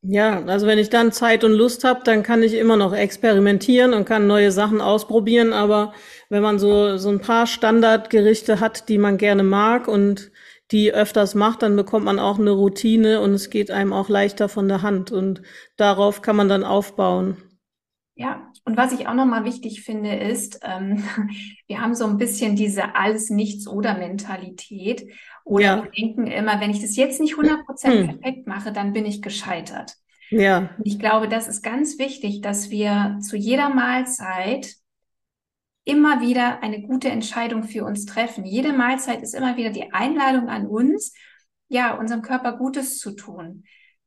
Ja, 0.08 0.44
also 0.44 0.66
wenn 0.66 0.78
ich 0.78 0.88
dann 0.88 1.10
Zeit 1.10 1.42
und 1.42 1.52
Lust 1.52 1.82
habe, 1.82 2.02
dann 2.04 2.22
kann 2.22 2.42
ich 2.42 2.54
immer 2.54 2.76
noch 2.76 2.94
experimentieren 2.94 3.92
und 3.92 4.04
kann 4.04 4.28
neue 4.28 4.52
Sachen 4.52 4.80
ausprobieren. 4.80 5.52
Aber 5.52 5.94
wenn 6.28 6.42
man 6.42 6.60
so, 6.60 6.96
so 6.96 7.08
ein 7.08 7.20
paar 7.20 7.46
Standardgerichte 7.46 8.60
hat, 8.60 8.88
die 8.88 8.98
man 8.98 9.18
gerne 9.18 9.42
mag 9.42 9.88
und 9.88 10.30
die 10.70 10.92
öfters 10.92 11.34
macht, 11.34 11.62
dann 11.62 11.74
bekommt 11.74 12.04
man 12.04 12.20
auch 12.20 12.38
eine 12.38 12.50
Routine 12.50 13.20
und 13.20 13.34
es 13.34 13.50
geht 13.50 13.70
einem 13.70 13.92
auch 13.92 14.08
leichter 14.08 14.48
von 14.48 14.68
der 14.68 14.82
Hand 14.82 15.10
und 15.10 15.42
darauf 15.76 16.22
kann 16.22 16.36
man 16.36 16.48
dann 16.48 16.62
aufbauen. 16.62 17.36
Ja, 18.14 18.52
und 18.64 18.76
was 18.76 18.92
ich 18.92 19.08
auch 19.08 19.14
nochmal 19.14 19.44
wichtig 19.44 19.82
finde, 19.82 20.14
ist, 20.14 20.60
ähm, 20.62 21.02
wir 21.66 21.80
haben 21.80 21.94
so 21.94 22.06
ein 22.06 22.16
bisschen 22.16 22.54
diese 22.54 22.94
Alles-Nichts-Oder-Mentalität. 22.94 25.08
Oder 25.46 25.64
ja. 25.64 25.84
wir 25.84 25.90
denken 25.92 26.26
immer, 26.26 26.60
wenn 26.60 26.72
ich 26.72 26.80
das 26.80 26.96
jetzt 26.96 27.20
nicht 27.20 27.36
100% 27.36 27.84
hm. 27.84 28.06
perfekt 28.18 28.48
mache, 28.48 28.72
dann 28.72 28.92
bin 28.92 29.06
ich 29.06 29.22
gescheitert. 29.22 29.94
Ja. 30.30 30.70
Ich 30.82 30.98
glaube, 30.98 31.28
das 31.28 31.46
ist 31.46 31.62
ganz 31.62 32.00
wichtig, 32.00 32.40
dass 32.40 32.70
wir 32.70 33.18
zu 33.20 33.36
jeder 33.36 33.68
Mahlzeit 33.68 34.74
immer 35.84 36.20
wieder 36.20 36.64
eine 36.64 36.82
gute 36.82 37.10
Entscheidung 37.10 37.62
für 37.62 37.84
uns 37.84 38.06
treffen. 38.06 38.44
Jede 38.44 38.72
Mahlzeit 38.72 39.22
ist 39.22 39.36
immer 39.36 39.56
wieder 39.56 39.70
die 39.70 39.92
Einladung 39.92 40.48
an 40.48 40.66
uns, 40.66 41.14
ja, 41.68 41.96
unserem 41.96 42.22
Körper 42.22 42.56
Gutes 42.58 42.98
zu 42.98 43.12
tun. 43.12 43.62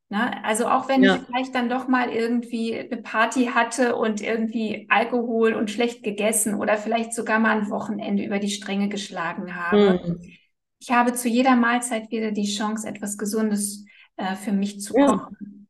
Ne? 0.09 0.43
Also 0.43 0.67
auch 0.67 0.89
wenn 0.89 1.03
ja. 1.03 1.15
ich 1.15 1.21
vielleicht 1.21 1.55
dann 1.55 1.69
doch 1.69 1.87
mal 1.87 2.09
irgendwie 2.09 2.77
eine 2.77 3.01
Party 3.01 3.45
hatte 3.45 3.95
und 3.95 4.19
irgendwie 4.19 4.87
Alkohol 4.89 5.53
und 5.53 5.71
schlecht 5.71 6.03
gegessen 6.03 6.55
oder 6.55 6.75
vielleicht 6.75 7.13
sogar 7.13 7.39
mal 7.39 7.57
ein 7.57 7.69
Wochenende 7.69 8.25
über 8.25 8.39
die 8.39 8.49
Stränge 8.49 8.89
geschlagen 8.89 9.55
habe. 9.55 10.01
Mhm. 10.05 10.33
Ich 10.79 10.91
habe 10.91 11.13
zu 11.13 11.27
jeder 11.27 11.55
Mahlzeit 11.55 12.09
wieder 12.11 12.31
die 12.31 12.47
Chance, 12.47 12.87
etwas 12.87 13.17
Gesundes 13.17 13.85
äh, 14.17 14.35
für 14.35 14.51
mich 14.51 14.81
zu 14.81 14.97
ja. 14.97 15.07
kochen. 15.07 15.67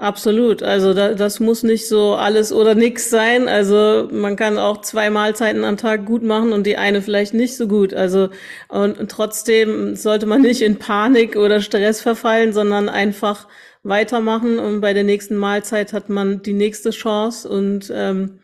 Absolut. 0.00 0.62
Also 0.62 0.94
da, 0.94 1.12
das 1.12 1.40
muss 1.40 1.62
nicht 1.62 1.86
so 1.86 2.14
alles 2.14 2.54
oder 2.54 2.74
nix 2.74 3.10
sein. 3.10 3.48
Also 3.48 4.08
man 4.10 4.34
kann 4.34 4.56
auch 4.56 4.80
zwei 4.80 5.10
Mahlzeiten 5.10 5.62
am 5.62 5.76
Tag 5.76 6.06
gut 6.06 6.22
machen 6.22 6.54
und 6.54 6.66
die 6.66 6.78
eine 6.78 7.02
vielleicht 7.02 7.34
nicht 7.34 7.54
so 7.54 7.68
gut. 7.68 7.92
Also 7.92 8.30
und, 8.68 8.98
und 8.98 9.10
trotzdem 9.10 9.96
sollte 9.96 10.24
man 10.24 10.40
nicht 10.40 10.62
in 10.62 10.78
Panik 10.78 11.36
oder 11.36 11.60
Stress 11.60 12.00
verfallen, 12.00 12.54
sondern 12.54 12.88
einfach 12.88 13.46
weitermachen 13.82 14.58
und 14.58 14.80
bei 14.80 14.94
der 14.94 15.04
nächsten 15.04 15.36
Mahlzeit 15.36 15.92
hat 15.92 16.08
man 16.08 16.40
die 16.40 16.54
nächste 16.54 16.90
Chance 16.90 17.46
und 17.46 17.92
ähm, 17.94 18.40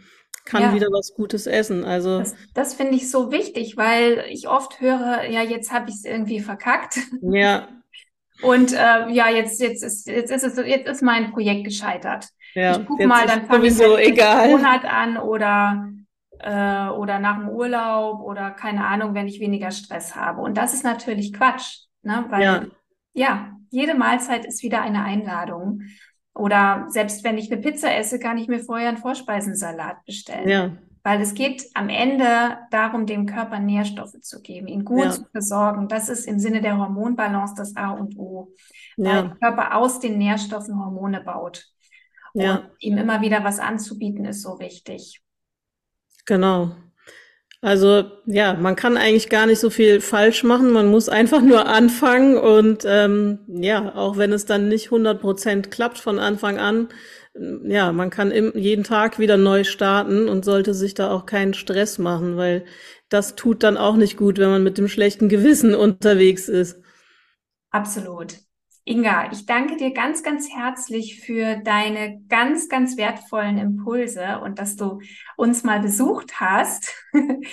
kann 0.46 0.62
ja. 0.62 0.74
wieder 0.74 0.86
was 0.86 1.12
Gutes 1.14 1.46
essen. 1.46 1.84
Also 1.84 2.20
das, 2.20 2.34
das 2.54 2.74
finde 2.74 2.94
ich 2.94 3.10
so 3.10 3.30
wichtig, 3.30 3.76
weil 3.76 4.24
ich 4.30 4.48
oft 4.48 4.80
höre, 4.80 5.24
ja, 5.24 5.42
jetzt 5.42 5.72
habe 5.72 5.90
ich 5.90 5.96
es 5.96 6.04
irgendwie 6.04 6.40
verkackt. 6.40 6.98
Ja. 7.20 7.68
Und 8.42 8.72
äh, 8.72 9.08
ja, 9.10 9.30
jetzt, 9.30 9.60
jetzt, 9.60 9.82
ist, 9.82 10.06
jetzt, 10.06 10.30
ist 10.30 10.42
es, 10.42 10.56
jetzt 10.66 10.88
ist 10.88 11.02
mein 11.02 11.32
Projekt 11.32 11.64
gescheitert. 11.64 12.28
Ja, 12.54 12.78
ich 12.78 12.86
gucke 12.86 13.06
mal, 13.06 13.26
dann 13.26 13.46
fange 13.46 13.66
ich 13.68 13.82
einen 13.82 14.50
Monat 14.50 14.84
an 14.84 15.16
oder, 15.16 15.88
äh, 16.40 16.88
oder 16.88 17.18
nach 17.18 17.38
dem 17.38 17.48
Urlaub 17.48 18.20
oder 18.20 18.50
keine 18.50 18.86
Ahnung, 18.86 19.14
wenn 19.14 19.26
ich 19.26 19.40
weniger 19.40 19.70
Stress 19.70 20.14
habe. 20.14 20.42
Und 20.42 20.56
das 20.56 20.74
ist 20.74 20.84
natürlich 20.84 21.32
Quatsch, 21.32 21.84
ne? 22.02 22.26
weil 22.28 22.42
ja, 22.42 22.64
ja 23.14 23.56
jede 23.70 23.94
Mahlzeit 23.94 24.44
ist 24.44 24.62
wieder 24.62 24.82
eine 24.82 25.02
Einladung. 25.02 25.82
Oder 26.36 26.84
selbst 26.88 27.24
wenn 27.24 27.38
ich 27.38 27.50
eine 27.50 27.60
Pizza 27.60 27.94
esse, 27.94 28.18
kann 28.18 28.36
ich 28.36 28.46
mir 28.46 28.60
vorher 28.60 28.90
einen 28.90 28.98
Vorspeisensalat 28.98 30.04
bestellen. 30.04 30.48
Ja. 30.48 30.76
Weil 31.02 31.22
es 31.22 31.34
geht 31.34 31.64
am 31.74 31.88
Ende 31.88 32.58
darum, 32.70 33.06
dem 33.06 33.26
Körper 33.26 33.58
Nährstoffe 33.58 34.20
zu 34.20 34.42
geben, 34.42 34.66
ihn 34.66 34.84
gut 34.84 35.04
ja. 35.04 35.10
zu 35.12 35.24
versorgen. 35.30 35.88
Das 35.88 36.08
ist 36.08 36.26
im 36.26 36.38
Sinne 36.38 36.60
der 36.60 36.76
Hormonbalance 36.76 37.54
das 37.56 37.74
A 37.76 37.92
und 37.92 38.18
O. 38.18 38.52
Weil 38.96 39.06
ja. 39.06 39.22
der 39.22 39.36
Körper 39.36 39.76
aus 39.76 39.98
den 39.98 40.18
Nährstoffen 40.18 40.78
Hormone 40.78 41.22
baut. 41.22 41.64
Ja. 42.34 42.56
Und 42.56 42.70
ihm 42.80 42.98
immer 42.98 43.22
wieder 43.22 43.42
was 43.42 43.58
anzubieten, 43.58 44.26
ist 44.26 44.42
so 44.42 44.58
wichtig. 44.58 45.22
Genau. 46.26 46.72
Also 47.66 48.04
ja, 48.26 48.54
man 48.54 48.76
kann 48.76 48.96
eigentlich 48.96 49.28
gar 49.28 49.44
nicht 49.46 49.58
so 49.58 49.70
viel 49.70 50.00
falsch 50.00 50.44
machen. 50.44 50.70
Man 50.70 50.86
muss 50.86 51.08
einfach 51.08 51.42
nur 51.42 51.66
anfangen 51.66 52.38
und 52.38 52.84
ähm, 52.86 53.40
ja, 53.48 53.92
auch 53.96 54.16
wenn 54.16 54.32
es 54.32 54.46
dann 54.46 54.68
nicht 54.68 54.84
100 54.84 55.20
Prozent 55.20 55.72
klappt 55.72 55.98
von 55.98 56.20
Anfang 56.20 56.60
an, 56.60 56.90
ja, 57.64 57.90
man 57.90 58.10
kann 58.10 58.30
im, 58.30 58.52
jeden 58.54 58.84
Tag 58.84 59.18
wieder 59.18 59.36
neu 59.36 59.64
starten 59.64 60.28
und 60.28 60.44
sollte 60.44 60.74
sich 60.74 60.94
da 60.94 61.10
auch 61.10 61.26
keinen 61.26 61.54
Stress 61.54 61.98
machen, 61.98 62.36
weil 62.36 62.64
das 63.08 63.34
tut 63.34 63.64
dann 63.64 63.76
auch 63.76 63.96
nicht 63.96 64.16
gut, 64.16 64.38
wenn 64.38 64.50
man 64.50 64.62
mit 64.62 64.78
dem 64.78 64.86
schlechten 64.86 65.28
Gewissen 65.28 65.74
unterwegs 65.74 66.48
ist. 66.48 66.80
Absolut. 67.72 68.45
Inga, 68.88 69.32
ich 69.32 69.46
danke 69.46 69.76
dir 69.76 69.92
ganz, 69.92 70.22
ganz 70.22 70.48
herzlich 70.48 71.20
für 71.20 71.56
deine 71.56 72.20
ganz, 72.28 72.68
ganz 72.68 72.96
wertvollen 72.96 73.58
Impulse 73.58 74.40
und 74.44 74.60
dass 74.60 74.76
du 74.76 75.00
uns 75.36 75.64
mal 75.64 75.80
besucht 75.80 76.38
hast. 76.38 76.94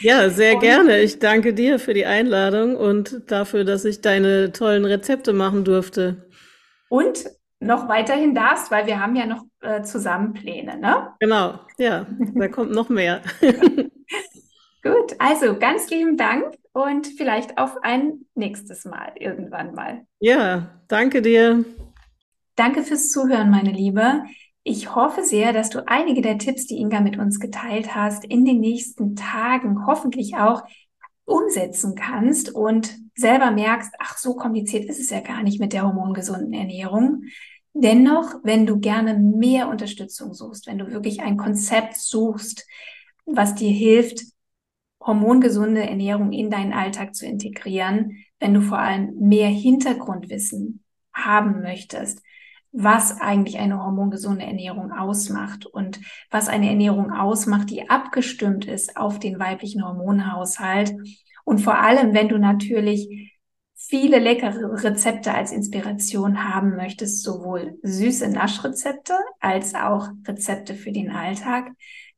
Ja, 0.02 0.30
sehr 0.30 0.56
und, 0.56 0.60
gerne. 0.60 1.02
Ich 1.02 1.18
danke 1.18 1.56
dir 1.56 1.80
für 1.80 1.96
die 1.96 2.06
Einladung 2.06 2.76
und 2.76 3.32
dafür, 3.32 3.64
dass 3.64 3.84
ich 3.84 4.02
deine 4.02 4.52
tollen 4.52 4.86
Rezepte 4.86 5.34
machen 5.34 5.66
durfte. 5.66 6.30
Und 6.90 7.26
noch 7.60 7.88
weiterhin 7.90 8.36
darfst, 8.36 8.70
weil 8.70 8.86
wir 8.86 9.00
haben 9.00 9.16
ja 9.16 9.26
noch 9.26 9.44
äh, 9.62 9.82
zusammen 9.82 10.34
Pläne, 10.34 10.78
ne? 10.78 11.16
Genau, 11.20 11.60
ja, 11.80 12.06
da 12.36 12.48
kommt 12.48 12.72
noch 12.72 12.90
mehr. 12.90 13.24
Gut, 14.84 15.16
also 15.18 15.58
ganz 15.58 15.90
lieben 15.90 16.16
Dank 16.16 16.54
und 16.74 17.08
vielleicht 17.08 17.58
auf 17.58 17.78
ein 17.84 18.26
nächstes 18.36 18.86
Mal 18.86 19.14
irgendwann 19.16 19.74
mal. 19.74 20.06
Ja, 20.20 20.82
danke 20.88 21.22
dir. 21.22 21.64
Danke 22.56 22.84
fürs 22.84 23.10
Zuhören, 23.10 23.50
meine 23.50 23.72
Liebe. 23.72 24.24
Ich 24.64 24.96
hoffe 24.96 25.24
sehr, 25.24 25.54
dass 25.54 25.70
du 25.70 25.88
einige 25.88 26.22
der 26.22 26.38
Tipps, 26.38 26.68
die 26.68 26.78
Inga 26.78 27.02
mit 27.02 27.18
uns 27.18 27.40
geteilt 27.40 27.96
hast, 27.96 28.26
in 28.26 28.46
den 28.46 28.60
nächsten 28.60 29.16
Tagen 29.16 29.86
hoffentlich 29.86 30.36
auch 30.38 30.64
umsetzen 31.26 31.96
kannst 31.96 32.54
und 32.54 32.96
selber 33.16 33.52
merkst, 33.52 33.94
ach, 34.00 34.18
so 34.18 34.36
kompliziert 34.36 34.86
ist 34.86 35.00
es 35.00 35.10
ja 35.10 35.20
gar 35.20 35.44
nicht 35.44 35.60
mit 35.60 35.74
der 35.74 35.84
hormongesunden 35.84 36.54
Ernährung. 36.54 37.24
Dennoch, 37.74 38.36
wenn 38.44 38.66
du 38.66 38.80
gerne 38.80 39.18
mehr 39.18 39.68
Unterstützung 39.68 40.34
suchst, 40.34 40.68
wenn 40.68 40.78
du 40.78 40.92
wirklich 40.92 41.22
ein 41.22 41.38
Konzept 41.38 41.98
suchst, 41.98 42.68
was 43.26 43.56
dir 43.56 43.72
hilft, 43.72 44.22
hormongesunde 45.06 45.82
Ernährung 45.82 46.32
in 46.32 46.50
deinen 46.50 46.74
Alltag 46.74 47.16
zu 47.16 47.26
integrieren, 47.26 48.24
wenn 48.40 48.54
du 48.54 48.62
vor 48.62 48.80
allem 48.80 49.14
mehr 49.20 49.50
Hintergrundwissen 49.50 50.84
haben 51.14 51.62
möchtest, 51.62 52.22
was 52.72 53.22
eigentlich 53.22 53.60
eine 53.60 53.84
hormongesunde 53.84 54.46
Ernährung 54.46 54.92
ausmacht 54.92 55.66
und 55.66 56.00
was 56.32 56.48
eine 56.50 56.70
Ernährung 56.70 57.12
ausmacht, 57.12 57.70
die 57.70 57.90
abgestimmt 57.90 58.66
ist 58.66 58.98
auf 58.98 59.20
den 59.20 59.40
weiblichen 59.40 59.86
Hormonhaushalt. 59.86 60.94
Und 61.46 61.60
vor 61.60 61.78
allem, 61.78 62.14
wenn 62.14 62.30
du 62.30 62.40
natürlich 62.40 63.34
viele 63.76 64.18
leckere 64.18 64.84
Rezepte 64.84 65.34
als 65.34 65.52
Inspiration 65.52 66.44
haben 66.44 66.76
möchtest, 66.76 67.22
sowohl 67.22 67.78
süße 67.84 68.30
Naschrezepte 68.30 69.14
als 69.40 69.76
auch 69.76 70.08
Rezepte 70.26 70.74
für 70.74 70.92
den 70.92 71.12
Alltag, 71.12 71.72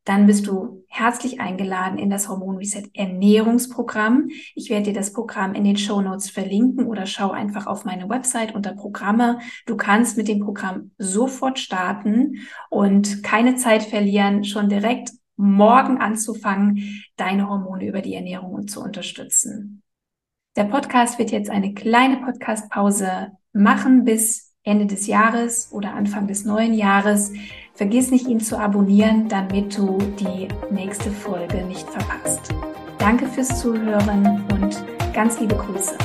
dann 0.06 0.28
bist 0.28 0.48
du 0.48 0.86
herzlich 0.88 1.40
eingeladen 1.40 1.98
in 1.98 2.10
das 2.10 2.30
Hormon 2.30 2.58
Reset 2.58 2.84
Ernährungsprogramm. 2.94 4.30
Ich 4.54 4.70
werde 4.70 4.86
dir 4.86 4.94
das 4.94 5.12
Programm 5.12 5.56
in 5.56 5.64
den 5.64 5.78
Show 5.78 6.00
Notes 6.00 6.30
verlinken 6.30 6.86
oder 6.86 7.08
schau 7.08 7.32
einfach 7.32 7.66
auf 7.66 7.86
meine 7.86 8.08
Website 8.08 8.54
unter 8.54 8.74
Programme. 8.74 9.40
Du 9.66 9.76
kannst 9.76 10.16
mit 10.16 10.28
dem 10.28 10.40
Programm 10.40 10.92
sofort 11.00 11.60
starten 11.60 12.36
und 12.70 13.24
keine 13.24 13.56
Zeit 13.56 13.84
verlieren, 13.84 14.44
schon 14.44 14.70
direkt 14.70 15.10
morgen 15.38 15.98
anzufangen, 15.98 17.04
deine 17.18 17.50
Hormone 17.50 17.88
über 17.88 18.02
die 18.02 18.14
Ernährung 18.14 18.68
zu 18.68 18.82
unterstützen. 18.82 19.82
Der 20.56 20.66
Podcast 20.66 21.20
wird 21.20 21.32
jetzt 21.32 21.50
eine 21.50 21.74
kleine 21.74 22.18
Podcastpause 22.18 23.32
machen 23.52 24.06
bis 24.06 24.54
Ende 24.64 24.86
des 24.86 25.08
Jahres 25.08 25.72
oder 25.72 25.94
Anfang 25.94 26.28
des 26.28 26.46
neuen 26.46 26.74
Jahres. 26.74 27.34
Vergiss 27.76 28.10
nicht, 28.10 28.28
ihn 28.28 28.40
zu 28.40 28.58
abonnieren, 28.58 29.28
damit 29.28 29.78
du 29.78 29.98
die 30.18 30.48
nächste 30.72 31.12
Folge 31.12 31.58
nicht 31.66 31.86
verpasst. 31.90 32.54
Danke 33.00 33.28
fürs 33.28 33.60
Zuhören 33.60 34.46
und 34.54 34.82
ganz 35.14 35.42
liebe 35.42 35.56
Grüße. 35.56 35.98